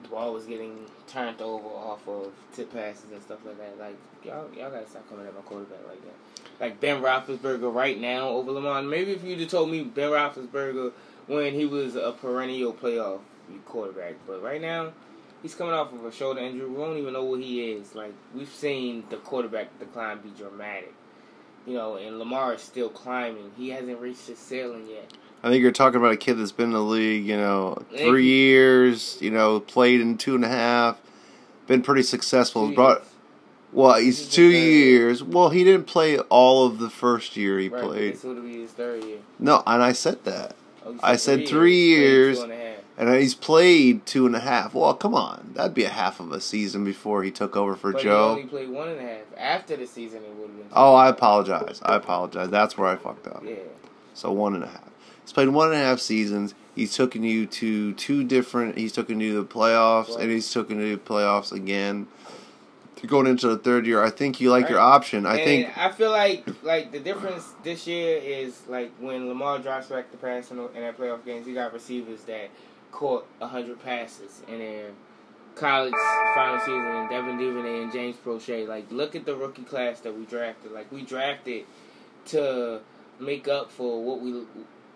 the 0.02 0.08
ball 0.10 0.34
was 0.34 0.44
getting 0.44 0.84
turned 1.06 1.40
over 1.40 1.66
off 1.66 2.06
of 2.06 2.30
tip 2.54 2.70
passes 2.74 3.10
and 3.10 3.22
stuff 3.22 3.38
like 3.46 3.56
that. 3.56 3.78
Like 3.78 3.96
y'all, 4.22 4.50
y'all 4.54 4.70
gotta 4.70 4.86
stop 4.86 5.08
coming 5.08 5.26
at 5.26 5.34
my 5.34 5.40
quarterback 5.40 5.86
like 5.88 6.02
that. 6.02 6.39
Like 6.60 6.78
Ben 6.78 7.02
Roethlisberger 7.02 7.72
right 7.74 7.98
now 7.98 8.28
over 8.28 8.52
Lamar. 8.52 8.82
Maybe 8.82 9.12
if 9.12 9.24
you'd 9.24 9.40
have 9.40 9.50
told 9.50 9.70
me 9.70 9.82
Ben 9.82 10.10
Roethlisberger 10.10 10.92
when 11.26 11.54
he 11.54 11.64
was 11.64 11.96
a 11.96 12.12
perennial 12.12 12.74
playoff 12.74 13.20
quarterback, 13.66 14.14
but 14.26 14.42
right 14.42 14.60
now 14.60 14.92
he's 15.42 15.54
coming 15.54 15.72
off 15.72 15.92
of 15.92 16.04
a 16.04 16.12
shoulder 16.12 16.40
injury. 16.40 16.68
We 16.68 16.76
don't 16.76 16.98
even 16.98 17.14
know 17.14 17.24
what 17.24 17.40
he 17.40 17.72
is. 17.72 17.94
Like 17.94 18.12
we've 18.34 18.52
seen 18.52 19.04
the 19.08 19.16
quarterback 19.16 19.78
decline 19.78 20.18
be 20.18 20.30
dramatic. 20.30 20.94
You 21.66 21.74
know, 21.74 21.96
and 21.96 22.18
Lamar 22.18 22.54
is 22.54 22.62
still 22.62 22.88
climbing. 22.88 23.52
He 23.56 23.70
hasn't 23.70 23.98
reached 24.00 24.26
his 24.26 24.38
ceiling 24.38 24.86
yet. 24.88 25.12
I 25.42 25.48
think 25.48 25.62
you're 25.62 25.72
talking 25.72 25.98
about 25.98 26.12
a 26.12 26.16
kid 26.16 26.34
that's 26.34 26.52
been 26.52 26.66
in 26.66 26.72
the 26.72 26.82
league, 26.82 27.24
you 27.24 27.36
know, 27.36 27.82
three 27.96 28.26
years, 28.26 29.16
you 29.20 29.30
know, 29.30 29.60
played 29.60 30.00
in 30.00 30.18
two 30.18 30.34
and 30.34 30.44
a 30.44 30.48
half, 30.48 31.00
been 31.66 31.80
pretty 31.80 32.02
successful. 32.02 32.68
Two 32.68 32.74
Brought. 32.74 33.04
Well, 33.72 33.96
he's 33.96 34.28
two 34.28 34.48
third 34.50 34.56
year. 34.56 34.84
years. 34.86 35.22
Well, 35.22 35.50
he 35.50 35.64
didn't 35.64 35.86
play 35.86 36.18
all 36.18 36.66
of 36.66 36.78
the 36.78 36.90
first 36.90 37.36
year 37.36 37.58
he 37.58 37.68
right, 37.68 37.82
played. 37.82 38.14
This 38.14 38.24
would 38.24 38.42
be 38.42 38.60
his 38.62 38.70
third 38.72 39.04
year. 39.04 39.18
No, 39.38 39.62
and 39.66 39.82
I 39.82 39.92
said 39.92 40.24
that. 40.24 40.56
Oh, 40.84 40.92
you 40.92 41.00
I 41.02 41.16
said 41.16 41.46
three 41.46 41.94
played 41.94 42.00
years. 42.00 42.38
two 42.38 42.50
and. 42.50 42.70
And 43.00 43.14
he's 43.14 43.34
played 43.34 44.04
two 44.04 44.26
and 44.26 44.36
a 44.36 44.40
half. 44.40 44.74
Well, 44.74 44.92
come 44.92 45.14
on, 45.14 45.52
that'd 45.54 45.72
be 45.72 45.84
a 45.84 45.88
half 45.88 46.20
of 46.20 46.32
a 46.32 46.40
season 46.40 46.84
before 46.84 47.22
he 47.22 47.30
took 47.30 47.56
over 47.56 47.74
for 47.74 47.92
But 47.92 48.02
Joe. 48.02 48.34
he 48.34 48.40
only 48.42 48.44
played 48.50 48.68
one 48.68 48.88
and 48.90 48.98
a 49.00 49.02
half. 49.02 49.20
After 49.38 49.74
the 49.74 49.86
season, 49.86 50.18
it 50.22 50.34
would 50.34 50.48
have 50.48 50.56
been. 50.58 50.66
Oh, 50.74 50.94
I 50.94 51.08
apologize. 51.08 51.80
I 51.82 51.96
apologize. 51.96 52.50
That's 52.50 52.76
where 52.76 52.88
I 52.88 52.96
fucked 52.96 53.26
up. 53.26 53.42
Yeah. 53.42 53.54
So 54.12 54.30
one 54.32 54.54
and 54.54 54.64
a 54.64 54.66
half. 54.66 54.90
He's 55.22 55.32
played 55.32 55.48
one 55.48 55.68
and 55.68 55.76
a 55.80 55.82
half 55.82 55.98
seasons. 55.98 56.54
He's 56.74 56.94
taken 56.94 57.24
you 57.24 57.46
to 57.46 57.94
two 57.94 58.22
different. 58.22 58.76
He's 58.76 58.92
taken 58.92 59.18
you 59.18 59.32
to 59.32 59.42
the 59.44 59.48
playoffs, 59.48 60.18
and 60.18 60.30
he's 60.30 60.52
taken 60.52 60.78
you 60.78 60.96
to 60.96 61.02
the 61.02 61.10
playoffs 61.10 61.52
again. 61.52 62.06
Going 63.06 63.26
into 63.26 63.48
the 63.48 63.56
third 63.58 63.86
year, 63.86 64.02
I 64.02 64.10
think 64.10 64.40
you 64.40 64.50
like 64.50 64.68
your 64.68 64.78
option. 64.78 65.24
I 65.26 65.36
and 65.36 65.44
think 65.44 65.78
I 65.78 65.90
feel 65.90 66.10
like 66.10 66.46
like 66.62 66.92
the 66.92 67.00
difference 67.00 67.48
this 67.64 67.86
year 67.86 68.18
is 68.18 68.60
like 68.68 68.92
when 68.98 69.28
Lamar 69.28 69.58
drops 69.58 69.86
back 69.86 70.10
to 70.10 70.16
pass 70.18 70.50
in, 70.50 70.58
the- 70.58 70.70
in 70.74 70.82
that 70.82 70.98
playoff 70.98 71.24
games, 71.24 71.46
he 71.46 71.54
got 71.54 71.72
receivers 71.72 72.20
that 72.24 72.50
caught 72.92 73.26
hundred 73.40 73.82
passes 73.82 74.42
and 74.48 74.60
then 74.60 74.84
college 75.54 75.94
final 76.34 76.58
season, 76.60 76.74
and 76.84 77.10
Devin 77.10 77.38
Duvernay 77.38 77.82
and 77.82 77.92
James 77.92 78.16
Proche. 78.24 78.66
Like, 78.68 78.90
look 78.92 79.16
at 79.16 79.24
the 79.24 79.34
rookie 79.34 79.62
class 79.62 80.00
that 80.00 80.16
we 80.16 80.24
drafted. 80.26 80.72
Like, 80.72 80.90
we 80.92 81.02
drafted 81.02 81.64
to 82.26 82.80
make 83.18 83.48
up 83.48 83.70
for 83.70 84.02
what 84.02 84.20
we 84.20 84.42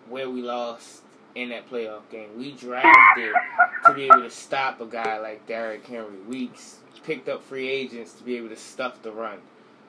where 0.09 0.29
we 0.29 0.41
lost 0.41 1.01
in 1.35 1.49
that 1.49 1.69
playoff 1.69 2.09
game. 2.09 2.29
We 2.37 2.53
drafted 2.53 3.33
to 3.85 3.93
be 3.93 4.05
able 4.05 4.21
to 4.21 4.31
stop 4.31 4.81
a 4.81 4.85
guy 4.85 5.19
like 5.19 5.45
Derrick 5.45 5.85
Henry. 5.85 6.17
We 6.27 6.49
picked 7.03 7.29
up 7.29 7.43
free 7.43 7.69
agents 7.69 8.13
to 8.13 8.23
be 8.23 8.37
able 8.37 8.49
to 8.49 8.55
stuff 8.55 9.01
the 9.03 9.11
run. 9.11 9.39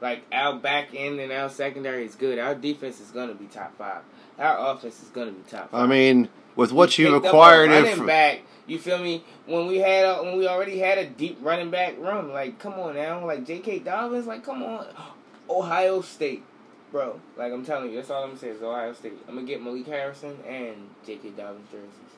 Like 0.01 0.25
our 0.31 0.59
back 0.59 0.89
end 0.95 1.21
and 1.21 1.33
our 1.33 1.49
secondary 1.49 2.05
is 2.05 2.15
good. 2.15 2.39
Our 2.39 2.55
defense 2.55 3.01
is 3.01 3.11
gonna 3.11 3.35
be 3.35 3.47
top 3.47 3.79
five. 3.79 4.03
Our 4.39 4.75
offense 4.75 5.03
is 5.03 5.09
gonna 5.09 5.31
be 5.31 5.43
top 5.49 5.71
five. 5.71 5.85
I 5.85 5.87
mean, 5.87 6.29
with 6.55 6.73
what 6.73 6.99
We 6.99 7.07
picked 7.07 7.27
acquired, 7.27 7.71
running 7.71 8.05
back, 8.07 8.41
you 8.67 8.79
feel 8.79 8.99
me? 8.99 9.25
When 9.47 9.67
we 9.67 9.79
had 9.79 10.05
a, 10.05 10.23
when 10.23 10.37
we 10.37 10.47
already 10.49 10.79
had 10.79 10.99
a 10.99 11.07
deep 11.07 11.39
running 11.41 11.71
back 11.71 11.97
room, 11.99 12.31
like 12.33 12.59
come 12.59 12.75
on 12.75 12.97
now, 12.97 13.25
like 13.25 13.47
J.K. 13.47 13.81
Dobbins, 13.81 14.27
like 14.27 14.45
come 14.45 14.63
on, 14.63 14.87
Ohio 15.49 16.03
State, 16.03 16.43
bro. 16.93 17.21
Like 17.37 17.53
I'm 17.53 17.65
telling 17.65 17.91
you, 17.91 17.97
that's 17.97 18.11
all 18.11 18.23
I'm 18.23 18.31
gonna 18.31 18.41
say 18.41 18.49
is 18.49 18.63
Ohio 18.63 18.93
State. 18.93 19.15
I'm 19.29 19.35
gonna 19.35 19.47
get 19.47 19.63
Malik 19.63 19.87
Harrison 19.87 20.37
and 20.47 20.91
J.K. 21.07 21.31
Dobbins 21.31 21.69
jerseys. 21.71 22.17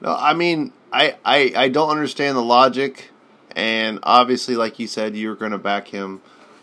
No, 0.00 0.14
I 0.14 0.34
mean, 0.34 0.72
I, 0.92 1.16
I, 1.24 1.52
I 1.56 1.68
don't 1.68 1.90
understand 1.90 2.36
the 2.36 2.42
logic, 2.42 3.10
and 3.56 3.98
obviously, 4.04 4.54
like 4.54 4.78
you 4.78 4.86
said, 4.86 5.16
you're 5.16 5.34
going 5.34 5.50
to 5.50 5.58
back 5.58 5.88
him 5.88 6.22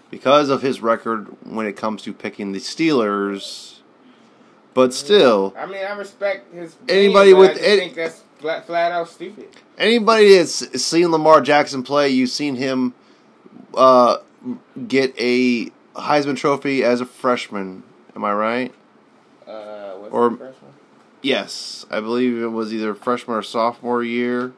because 0.10 0.50
of 0.50 0.62
his 0.62 0.80
record 0.82 1.28
when 1.46 1.66
it 1.66 1.76
comes 1.76 2.02
to 2.04 2.14
picking 2.14 2.54
the 2.54 2.60
Steelers. 2.60 3.80
But 4.74 4.94
still, 4.94 5.54
I 5.58 5.66
mean, 5.66 5.86
I 5.86 5.92
respect 5.94 6.54
his. 6.54 6.76
Anybody 6.88 7.32
opinion, 7.32 7.40
with 7.40 7.58
I 7.58 7.78
think 7.78 7.96
that's 7.96 8.24
flat, 8.40 8.66
flat 8.66 8.92
out 8.92 9.10
stupid. 9.10 9.48
anybody 9.78 10.38
that's 10.38 10.82
seen 10.82 11.12
Lamar 11.12 11.40
Jackson 11.42 11.82
play, 11.82 12.10
you've 12.10 12.30
seen 12.30 12.56
him 12.56 12.94
uh, 13.74 14.18
get 14.88 15.18
a 15.18 15.72
Heisman 15.96 16.38
Trophy 16.38 16.84
as 16.84 17.02
a 17.02 17.06
freshman. 17.06 17.84
Am 18.16 18.24
I 18.24 18.34
right? 18.34 18.74
Uh, 19.48 19.52
Or- 20.12 20.30
the 20.32 20.38
first 20.38 20.62
one? 20.62 20.72
Yes, 21.22 21.86
I 21.90 22.00
believe 22.02 22.42
it 22.42 22.48
was 22.52 22.74
either 22.74 22.94
freshman 22.94 23.38
or 23.38 23.42
sophomore 23.42 24.04
year. 24.04 24.54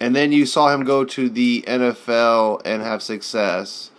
And 0.00 0.14
then 0.16 0.32
you 0.32 0.46
saw 0.46 0.72
him 0.72 0.84
go 0.84 1.04
to 1.04 1.28
the 1.28 1.64
NFL 1.66 2.60
and 2.64 2.82
have 2.82 3.02
success 3.02 3.90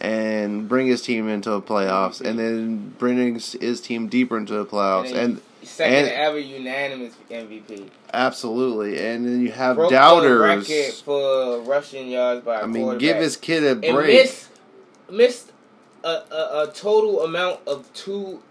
and 0.00 0.68
bring 0.68 0.86
his 0.88 1.02
team 1.02 1.28
into 1.28 1.50
the 1.50 1.60
playoffs 1.62 2.20
and 2.20 2.38
then 2.38 2.94
bring 2.98 3.34
his 3.34 3.80
team 3.80 4.08
deeper 4.08 4.36
into 4.36 4.54
the 4.54 4.64
playoffs. 4.66 5.12
And 5.14 5.40
second 5.62 5.94
and- 5.94 6.08
ever 6.08 6.38
unanimous 6.38 7.14
MVP. 7.30 7.88
absolutely. 8.12 8.98
And 9.04 9.24
then 9.24 9.40
you 9.40 9.52
have 9.52 9.76
Broke 9.76 9.90
doubters. 9.90 10.68
record 10.68 10.94
for 10.94 11.60
rushing 11.60 12.08
yards 12.10 12.44
by 12.44 12.62
I 12.62 12.66
mean, 12.66 12.98
give 12.98 13.18
his 13.18 13.36
kid 13.36 13.64
a 13.64 13.74
break. 13.76 14.06
missed 14.08 14.48
missed 15.10 15.51
a, 16.04 16.08
a, 16.08 16.68
a 16.68 16.72
total 16.74 17.22
amount 17.24 17.60
of 17.66 17.92
two 17.94 18.42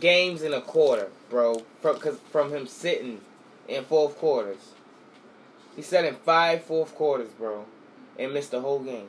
games 0.00 0.42
in 0.42 0.52
a 0.52 0.60
quarter, 0.60 1.08
bro. 1.30 1.62
From 1.80 1.98
cause 1.98 2.18
from 2.30 2.50
him 2.52 2.66
sitting 2.66 3.20
in 3.66 3.84
fourth 3.84 4.16
quarters, 4.18 4.72
he 5.76 5.82
sat 5.82 6.04
in 6.04 6.14
five 6.16 6.62
fourth 6.64 6.94
quarters, 6.94 7.30
bro, 7.38 7.64
and 8.18 8.32
missed 8.34 8.50
the 8.50 8.60
whole 8.60 8.80
game. 8.80 9.08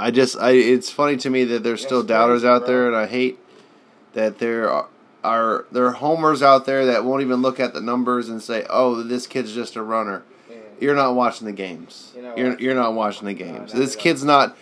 I 0.00 0.10
just, 0.12 0.36
I 0.38 0.50
it's 0.52 0.90
funny 0.90 1.16
to 1.18 1.30
me 1.30 1.44
that 1.44 1.62
there's 1.64 1.80
That's 1.80 1.88
still 1.88 2.02
doubters 2.04 2.42
crazy, 2.42 2.48
out 2.52 2.58
bro. 2.60 2.66
there, 2.68 2.86
and 2.86 2.96
I 2.96 3.06
hate 3.06 3.38
that 4.14 4.38
there 4.38 4.70
are, 4.70 4.86
are 5.24 5.64
there 5.72 5.86
are 5.86 5.92
homers 5.92 6.40
out 6.42 6.66
there 6.66 6.86
that 6.86 7.04
won't 7.04 7.22
even 7.22 7.42
look 7.42 7.58
at 7.58 7.74
the 7.74 7.80
numbers 7.80 8.28
and 8.28 8.40
say, 8.42 8.64
"Oh, 8.70 9.02
this 9.02 9.26
kid's 9.26 9.52
just 9.54 9.74
a 9.74 9.82
runner." 9.82 10.22
Yeah. 10.48 10.56
You're 10.80 10.94
not 10.94 11.16
watching 11.16 11.46
the 11.46 11.52
games. 11.52 12.12
You're 12.14 12.24
not 12.24 12.38
You're 12.38 12.48
watching. 12.50 12.64
you're 12.64 12.74
not 12.76 12.94
watching 12.94 13.26
the 13.26 13.34
games. 13.34 13.74
not 13.74 13.80
this 13.80 13.96
kid's 13.96 14.22
not 14.22 14.56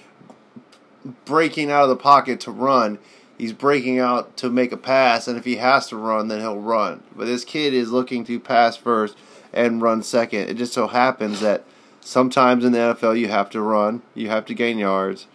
breaking 1.24 1.70
out 1.70 1.84
of 1.84 1.88
the 1.88 1.96
pocket 1.96 2.40
to 2.40 2.50
run. 2.50 2.98
he's 3.38 3.52
breaking 3.52 3.98
out 3.98 4.36
to 4.38 4.48
make 4.48 4.72
a 4.72 4.76
pass, 4.76 5.28
and 5.28 5.36
if 5.38 5.44
he 5.44 5.56
has 5.56 5.88
to 5.88 5.96
run, 5.96 6.28
then 6.28 6.40
he'll 6.40 6.58
run. 6.58 7.02
But 7.14 7.26
this 7.26 7.44
kid 7.44 7.74
is 7.74 7.90
looking 7.90 8.24
to 8.24 8.40
pass 8.40 8.76
first 8.76 9.16
and 9.52 9.82
run 9.82 10.02
second. 10.02 10.48
It 10.48 10.56
just 10.56 10.72
so 10.72 10.86
happens 10.86 11.40
that 11.40 11.64
sometimes 12.00 12.64
in 12.64 12.72
the 12.72 12.78
NFL 12.78 13.18
you 13.18 13.28
have 13.28 13.50
to 13.50 13.60
run, 13.60 14.02
you 14.14 14.28
have 14.28 14.46
to 14.46 14.54
gain 14.54 14.78
yards, 14.78 15.26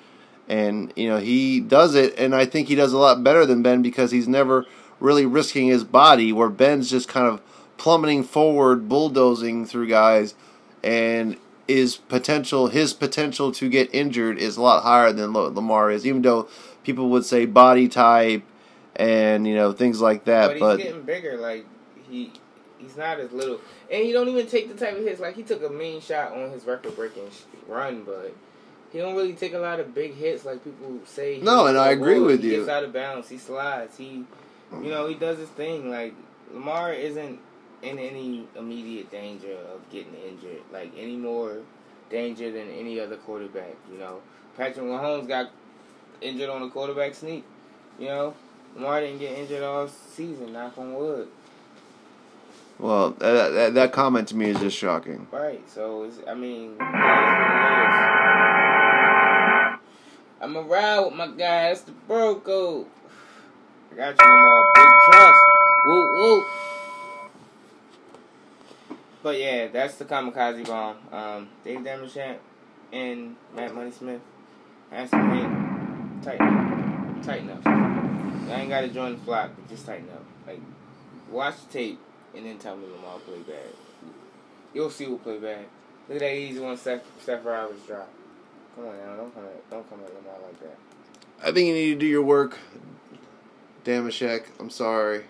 and 0.47 0.91
you 0.95 1.09
know 1.09 1.19
he 1.19 1.59
does 1.59 1.95
it, 1.95 2.17
and 2.17 2.35
I 2.35 2.45
think 2.45 2.67
he 2.67 2.75
does 2.75 2.93
a 2.93 2.97
lot 2.97 3.23
better 3.23 3.45
than 3.45 3.61
Ben 3.61 3.81
because 3.81 4.11
he's 4.11 4.27
never 4.27 4.65
really 4.99 5.25
risking 5.25 5.67
his 5.67 5.83
body, 5.83 6.31
where 6.31 6.49
Ben's 6.49 6.89
just 6.89 7.07
kind 7.07 7.27
of 7.27 7.41
plummeting 7.77 8.23
forward, 8.23 8.87
bulldozing 8.87 9.65
through 9.65 9.87
guys, 9.87 10.35
and 10.83 11.37
is 11.71 11.97
potential 11.97 12.67
his 12.67 12.93
potential 12.93 13.51
to 13.53 13.69
get 13.69 13.93
injured 13.93 14.37
is 14.37 14.57
a 14.57 14.61
lot 14.61 14.83
higher 14.83 15.11
than 15.11 15.33
Lamar 15.33 15.91
is, 15.91 16.05
even 16.05 16.21
though 16.21 16.47
people 16.83 17.09
would 17.09 17.25
say 17.25 17.45
body 17.45 17.87
type 17.87 18.43
and 18.95 19.47
you 19.47 19.55
know 19.55 19.71
things 19.71 20.01
like 20.01 20.25
that. 20.25 20.47
But 20.47 20.53
he's 20.53 20.59
But, 20.59 20.77
getting 20.77 21.01
bigger. 21.03 21.37
Like 21.37 21.65
he, 22.09 22.31
he's 22.77 22.97
not 22.97 23.19
as 23.19 23.31
little, 23.31 23.59
and 23.91 24.03
he 24.03 24.11
don't 24.11 24.27
even 24.27 24.47
take 24.47 24.67
the 24.67 24.85
type 24.85 24.97
of 24.97 25.03
hits. 25.03 25.19
Like 25.19 25.35
he 25.35 25.43
took 25.43 25.63
a 25.63 25.69
mean 25.69 26.01
shot 26.01 26.33
on 26.33 26.51
his 26.51 26.65
record-breaking 26.65 27.29
sh- 27.31 27.43
run, 27.67 28.03
but 28.03 28.35
he 28.91 28.99
don't 28.99 29.15
really 29.15 29.33
take 29.33 29.53
a 29.53 29.59
lot 29.59 29.79
of 29.79 29.93
big 29.95 30.13
hits 30.13 30.45
like 30.45 30.63
people 30.63 30.99
say. 31.05 31.39
No, 31.41 31.67
and 31.67 31.77
I 31.77 31.91
agree 31.91 32.19
with 32.19 32.41
he 32.41 32.51
you. 32.51 32.57
Gets 32.57 32.69
out 32.69 32.83
of 32.83 32.93
bounds. 32.93 33.29
He 33.29 33.37
slides. 33.37 33.97
He, 33.97 34.25
you 34.73 34.89
know, 34.89 35.07
he 35.07 35.15
does 35.15 35.37
his 35.37 35.49
thing. 35.49 35.89
Like 35.89 36.13
Lamar 36.53 36.93
isn't 36.93 37.39
in 37.81 37.97
any 37.99 38.47
immediate 38.55 39.09
danger 39.11 39.57
of 39.73 39.89
getting 39.91 40.13
injured. 40.15 40.61
Like 40.71 40.91
any 40.97 41.15
more 41.17 41.57
danger 42.09 42.51
than 42.51 42.69
any 42.69 42.99
other 42.99 43.17
quarterback. 43.17 43.75
You 43.91 43.97
know, 43.97 44.21
Patrick 44.57 44.85
Mahomes 44.85 45.27
got 45.27 45.49
injured 46.21 46.49
on 46.49 46.61
a 46.61 46.69
quarterback 46.69 47.15
sneak. 47.15 47.43
You 47.99 48.07
know, 48.07 48.33
Lamar 48.75 49.01
didn't 49.01 49.19
get 49.19 49.37
injured 49.37 49.63
all 49.63 49.87
season. 49.87 50.53
Knock 50.53 50.77
on 50.77 50.93
wood. 50.93 51.27
well, 52.79 53.11
that, 53.11 53.49
that 53.49 53.73
that 53.73 53.91
comment 53.91 54.27
to 54.29 54.35
me 54.35 54.49
is 54.49 54.59
just 54.59 54.77
shocking. 54.77 55.27
Right. 55.31 55.67
So 55.69 56.03
it's, 56.03 56.19
I 56.27 56.33
mean, 56.33 56.71
it 56.71 56.73
is 56.73 56.79
what 56.79 56.89
it 56.89 57.85
is. 59.75 59.79
I'm 60.41 60.55
a 60.55 60.61
ride 60.63 60.99
with 61.01 61.13
my 61.13 61.27
guy. 61.27 61.69
That's 61.69 61.81
the 61.81 61.91
bro 61.91 62.35
code. 62.39 62.87
I 63.91 63.95
got 63.95 64.15
you, 64.19 64.25
Lamar. 64.25 64.65
Big 64.75 64.89
trust. 65.11 65.39
Woo 65.85 66.17
woo. 66.17 66.45
But 69.23 69.37
yeah, 69.37 69.67
that's 69.67 69.95
the 69.95 70.05
kamikaze 70.05 70.65
bomb. 70.65 70.97
Um, 71.11 71.49
Dave 71.63 71.79
Dameshek 71.79 72.37
and 72.91 73.35
Matt 73.55 73.73
Money 73.73 73.91
Smith. 73.91 74.21
Handsome 74.89 75.31
hit. 75.31 76.23
Tighten. 76.23 77.21
Tighten 77.23 77.49
up. 77.49 77.67
I 77.67 78.61
ain't 78.61 78.69
gotta 78.69 78.87
join 78.89 79.13
the 79.13 79.19
flock, 79.19 79.51
but 79.55 79.69
just 79.69 79.85
tighten 79.85 80.09
up. 80.09 80.25
Like, 80.47 80.59
watch 81.29 81.55
the 81.67 81.73
tape 81.73 81.99
and 82.35 82.45
then 82.45 82.57
tell 82.57 82.75
me 82.75 82.85
Lamar 82.87 83.13
will 83.13 83.19
play 83.19 83.39
bad. 83.39 83.69
You'll 84.73 84.89
see 84.89 85.05
who 85.05 85.17
play 85.17 85.37
bad. 85.37 85.65
Look 86.07 86.17
at 86.17 86.19
that 86.19 86.35
easy 86.35 86.59
one 86.59 86.77
Seth, 86.77 87.03
Seth 87.23 87.43
Roberts 87.43 87.85
drop. 87.85 88.09
Come 88.75 88.87
on 88.87 88.97
now, 88.97 89.15
don't 89.15 89.33
come 89.33 89.45
at 89.45 89.69
don't 89.69 89.89
come 89.89 89.99
at 89.99 90.13
Lamar 90.13 90.39
like 90.43 90.59
that. 90.61 90.77
I 91.43 91.51
think 91.51 91.67
you 91.67 91.73
need 91.73 91.93
to 91.93 91.99
do 91.99 92.05
your 92.05 92.21
work, 92.21 92.57
Dameshek. 93.85 94.45
I'm 94.59 94.69
sorry. 94.69 95.25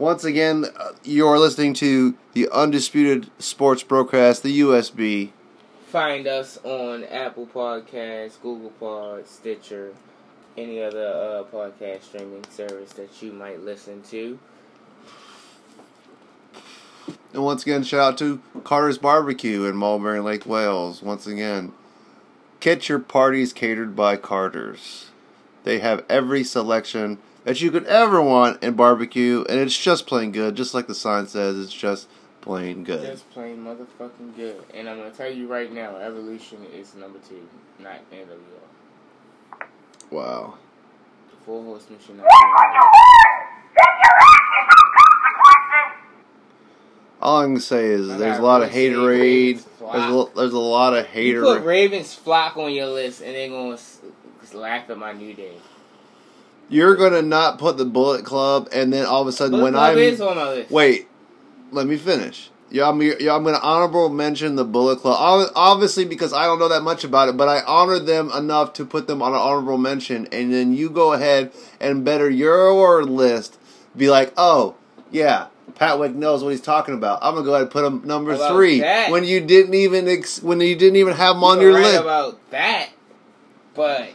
Once 0.00 0.24
again, 0.24 0.64
uh, 0.78 0.92
you 1.04 1.28
are 1.28 1.38
listening 1.38 1.74
to 1.74 2.14
the 2.32 2.48
Undisputed 2.48 3.30
Sports 3.38 3.82
Broadcast, 3.82 4.42
the 4.42 4.60
USB. 4.60 5.28
Find 5.88 6.26
us 6.26 6.58
on 6.64 7.04
Apple 7.04 7.46
Podcasts, 7.46 8.40
Google 8.40 8.70
Pod, 8.80 9.28
Stitcher, 9.28 9.92
any 10.56 10.82
other 10.82 11.06
uh, 11.06 11.54
podcast 11.54 12.04
streaming 12.04 12.42
service 12.48 12.94
that 12.94 13.20
you 13.20 13.30
might 13.30 13.60
listen 13.60 14.00
to. 14.04 14.38
And 17.34 17.44
once 17.44 17.64
again, 17.64 17.82
shout 17.82 18.00
out 18.00 18.18
to 18.20 18.40
Carter's 18.64 18.96
Barbecue 18.96 19.64
in 19.64 19.76
Mulberry 19.76 20.20
Lake, 20.20 20.46
Wales. 20.46 21.02
Once 21.02 21.26
again, 21.26 21.72
get 22.60 22.88
your 22.88 23.00
parties 23.00 23.52
catered 23.52 23.94
by 23.94 24.16
Carter's. 24.16 25.10
They 25.64 25.80
have 25.80 26.06
every 26.08 26.42
selection 26.42 27.18
that 27.44 27.60
you 27.60 27.70
could 27.70 27.86
ever 27.86 28.20
want 28.20 28.62
in 28.62 28.74
barbecue, 28.74 29.44
and 29.48 29.58
it's 29.58 29.76
just 29.76 30.06
plain 30.06 30.32
good. 30.32 30.56
Just 30.56 30.74
like 30.74 30.86
the 30.86 30.94
sign 30.94 31.26
says, 31.26 31.58
it's 31.58 31.72
just 31.72 32.08
plain 32.40 32.84
good. 32.84 33.06
Just 33.06 33.30
plain 33.30 33.58
motherfucking 33.58 34.36
good. 34.36 34.62
And 34.74 34.88
I'm 34.88 34.98
gonna 34.98 35.10
tell 35.10 35.30
you 35.32 35.46
right 35.46 35.72
now, 35.72 35.96
Evolution 35.96 36.64
is 36.74 36.94
number 36.94 37.18
two, 37.28 37.46
not 37.78 38.00
NWO. 38.10 39.66
Wow. 40.10 40.54
The 41.30 41.36
Four 41.44 41.64
Horsemen 41.64 41.98
should 42.04 42.16
not 42.16 42.24
be 42.24 42.28
on 42.28 42.74
the 42.74 42.90
All 47.22 47.42
I 47.42 47.44
can 47.44 47.60
say 47.60 47.86
is 47.86 48.08
there's 48.08 48.38
a 48.38 48.42
lot 48.42 48.62
of 48.62 48.70
haterade. 48.70 49.62
There's 49.78 50.14
a, 50.14 50.26
there's 50.34 50.52
a 50.52 50.58
lot 50.58 50.94
of 50.94 51.14
You 51.14 51.42
put. 51.42 51.62
Ravens 51.62 52.14
flock 52.14 52.56
on 52.56 52.72
your 52.72 52.86
list, 52.86 53.20
and 53.20 53.34
they're 53.34 53.48
gonna 53.48 53.78
laugh 54.54 54.88
at 54.88 54.98
my 54.98 55.12
new 55.12 55.34
day. 55.34 55.56
You're 56.70 56.94
gonna 56.96 57.20
not 57.22 57.58
put 57.58 57.76
the 57.76 57.84
Bullet 57.84 58.24
Club, 58.24 58.68
and 58.72 58.92
then 58.92 59.04
all 59.04 59.20
of 59.22 59.28
a 59.28 59.32
sudden 59.32 59.52
Bullet 59.52 59.62
when 59.64 59.72
Club 59.74 59.92
I'm 59.92 59.98
is 59.98 60.20
on 60.20 60.36
my 60.36 60.48
list. 60.50 60.70
wait, 60.70 61.08
let 61.72 61.86
me 61.86 61.96
finish. 61.96 62.50
Yeah, 62.72 62.88
I'm, 62.88 63.02
yeah, 63.02 63.34
I'm 63.34 63.42
gonna 63.42 63.58
honorable 63.60 64.08
mention 64.08 64.54
the 64.54 64.64
Bullet 64.64 65.00
Club. 65.00 65.50
Obviously, 65.56 66.04
because 66.04 66.32
I 66.32 66.44
don't 66.44 66.60
know 66.60 66.68
that 66.68 66.82
much 66.82 67.02
about 67.02 67.28
it, 67.28 67.36
but 67.36 67.48
I 67.48 67.62
honor 67.66 67.98
them 67.98 68.30
enough 68.30 68.72
to 68.74 68.84
put 68.84 69.08
them 69.08 69.20
on 69.22 69.32
an 69.32 69.40
honorable 69.40 69.76
mention, 69.76 70.28
and 70.30 70.52
then 70.52 70.72
you 70.72 70.88
go 70.88 71.12
ahead 71.12 71.50
and 71.80 72.04
better 72.04 72.30
your 72.30 73.02
list. 73.02 73.58
Be 73.96 74.08
like, 74.08 74.32
oh 74.36 74.76
yeah, 75.10 75.48
Pat 75.74 75.98
Wick 75.98 76.14
knows 76.14 76.44
what 76.44 76.50
he's 76.50 76.60
talking 76.60 76.94
about. 76.94 77.18
I'm 77.22 77.34
gonna 77.34 77.44
go 77.44 77.50
ahead 77.54 77.62
and 77.62 77.70
put 77.72 77.84
him 77.84 78.02
number 78.06 78.34
About 78.34 78.54
three 78.54 78.78
that. 78.78 79.10
when 79.10 79.24
you 79.24 79.40
didn't 79.40 79.74
even 79.74 80.06
ex- 80.06 80.40
when 80.40 80.60
you 80.60 80.76
didn't 80.76 80.94
even 80.96 81.14
have 81.16 81.34
him 81.34 81.42
on 81.42 81.60
your 81.60 81.72
right 81.74 81.82
list. 81.82 82.00
about 82.02 82.50
that, 82.52 82.90
but 83.74 84.10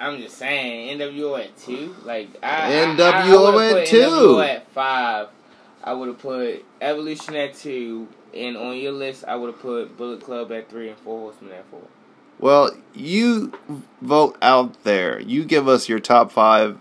I'm 0.00 0.20
just 0.20 0.36
saying 0.38 0.98
NWO 0.98 1.42
at 1.42 1.56
two. 1.58 1.94
Like 2.04 2.28
I, 2.42 2.70
NWO 2.70 3.02
I, 3.02 3.56
I 3.56 3.66
at 3.70 3.72
put 3.74 3.86
two. 3.86 3.96
NWO 3.98 4.46
at 4.48 4.70
five. 4.72 5.28
I 5.82 5.92
would 5.92 6.08
have 6.08 6.18
put 6.18 6.64
Evolution 6.80 7.34
at 7.36 7.54
two, 7.54 8.08
and 8.34 8.56
on 8.56 8.76
your 8.76 8.92
list, 8.92 9.24
I 9.26 9.36
would 9.36 9.52
have 9.52 9.60
put 9.60 9.96
Bullet 9.96 10.20
Club 10.22 10.52
at 10.52 10.68
three 10.68 10.88
and 10.88 10.98
Four 10.98 11.18
Horsemen 11.20 11.52
at 11.52 11.64
four. 11.70 11.82
Well, 12.40 12.70
you 12.94 13.52
vote 14.00 14.36
out 14.42 14.84
there. 14.84 15.18
You 15.20 15.44
give 15.44 15.66
us 15.66 15.88
your 15.88 15.98
top 15.98 16.30
five 16.30 16.78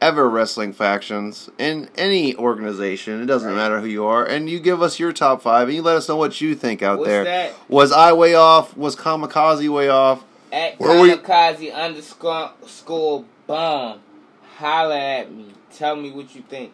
ever 0.00 0.28
wrestling 0.28 0.72
factions 0.74 1.48
in 1.58 1.88
any 1.96 2.36
organization. 2.36 3.22
It 3.22 3.26
doesn't 3.26 3.48
Right. 3.50 3.56
matter 3.56 3.80
who 3.80 3.86
you 3.86 4.04
are, 4.06 4.24
and 4.24 4.48
you 4.48 4.60
give 4.60 4.80
us 4.82 4.98
your 4.98 5.12
top 5.12 5.42
five, 5.42 5.68
and 5.68 5.76
you 5.76 5.82
let 5.82 5.96
us 5.96 6.08
know 6.08 6.16
what 6.16 6.40
you 6.40 6.54
think 6.54 6.82
out 6.82 6.98
What's 6.98 7.08
there. 7.08 7.24
that? 7.24 7.52
Was 7.68 7.92
I 7.92 8.12
way 8.12 8.34
off? 8.34 8.76
Was 8.76 8.94
Kamikaze 8.96 9.68
way 9.68 9.88
off? 9.88 10.22
At 10.52 10.78
Where 10.78 11.00
we- 11.00 11.10
Kamikaze 11.10 11.74
underscore 11.74 12.50
score 12.66 13.24
bomb. 13.46 14.00
Holla 14.56 14.98
at 14.98 15.32
me. 15.32 15.46
Tell 15.74 15.96
me 15.96 16.10
what 16.10 16.34
you 16.34 16.42
think. 16.48 16.72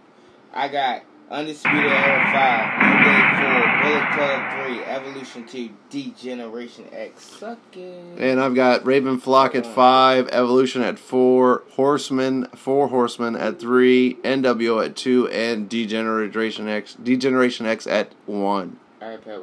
I 0.55 0.69
got 0.69 1.03
Undisputed 1.31 1.91
Era 1.91 2.31
5, 2.31 2.83
New 2.83 3.05
Day 3.05 3.23
4, 3.41 3.83
Bullet 3.83 4.13
Club 4.13 4.67
3, 4.67 4.85
Evolution 4.85 5.47
2, 5.47 5.71
Degeneration 5.89 6.85
X. 6.93 7.25
Suck 7.25 7.59
it. 7.73 8.19
And 8.19 8.39
I've 8.39 8.55
got 8.55 8.85
Raven 8.85 9.19
Flock 9.19 9.55
at 9.55 9.65
five, 9.67 10.29
Evolution 10.29 10.83
at 10.83 10.99
four, 10.99 11.63
Horseman, 11.73 12.49
four 12.55 12.89
Horsemen 12.89 13.35
at 13.35 13.59
three, 13.59 14.17
NWO 14.23 14.85
at 14.85 14.95
two, 14.95 15.27
and 15.29 15.71
Degeneration 15.71 16.69
X, 16.69 16.95
Degeneration 17.03 17.65
X 17.65 17.87
at 17.87 18.13
one. 18.27 18.79
Alright, 19.01 19.25
Pat, 19.25 19.41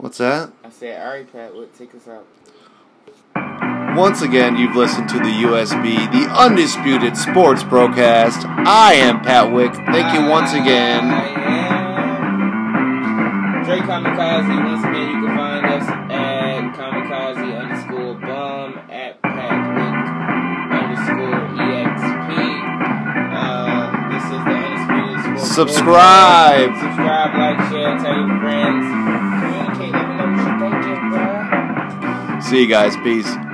What's 0.00 0.16
that? 0.16 0.50
I 0.64 0.70
said, 0.70 0.98
alright, 1.02 1.30
Pat, 1.30 1.54
what? 1.54 1.74
Take 1.76 1.94
us 1.94 2.08
out. 2.08 2.26
Once 3.94 4.22
again, 4.22 4.56
you've 4.56 4.74
listened 4.74 5.10
to 5.10 5.18
the 5.18 5.24
USB, 5.44 6.10
the 6.10 6.26
undisputed 6.32 7.18
sports 7.18 7.62
broadcast. 7.62 8.46
I 8.46 8.94
am 8.94 9.20
Pat 9.20 9.52
Wick. 9.52 9.74
Thank 9.74 10.14
you 10.18 10.26
once 10.30 10.52
I 10.52 10.58
again. 10.62 11.04
am 11.04 12.30
Dre 13.66 13.76
Kamikaze. 13.80 14.64
Once 14.64 14.84
again, 14.84 15.06
you 15.10 15.20
can 15.26 15.36
find 15.36 15.66
us 15.66 15.86
at 15.86 16.72
Kamikaze 16.72 17.60
underscore 17.60 18.14
bomb 18.14 18.78
at 18.90 19.20
Patrick 19.20 19.96
underscore 20.80 21.40
exp. 21.60 22.30
Uh, 23.36 24.08
this 24.12 24.24
is 24.24 24.30
the 24.30 24.56
undisputed 24.56 25.20
sports. 25.40 25.54
Subscribe. 25.54 26.70
Broadcast. 26.70 26.88
Subscribe, 26.88 27.32
like, 27.36 27.58
share, 27.70 27.98
tell 27.98 28.16
your 28.16 28.40
friends. 28.40 29.29
See 32.50 32.62
you 32.62 32.66
guys. 32.66 32.96
Peace. 32.96 33.49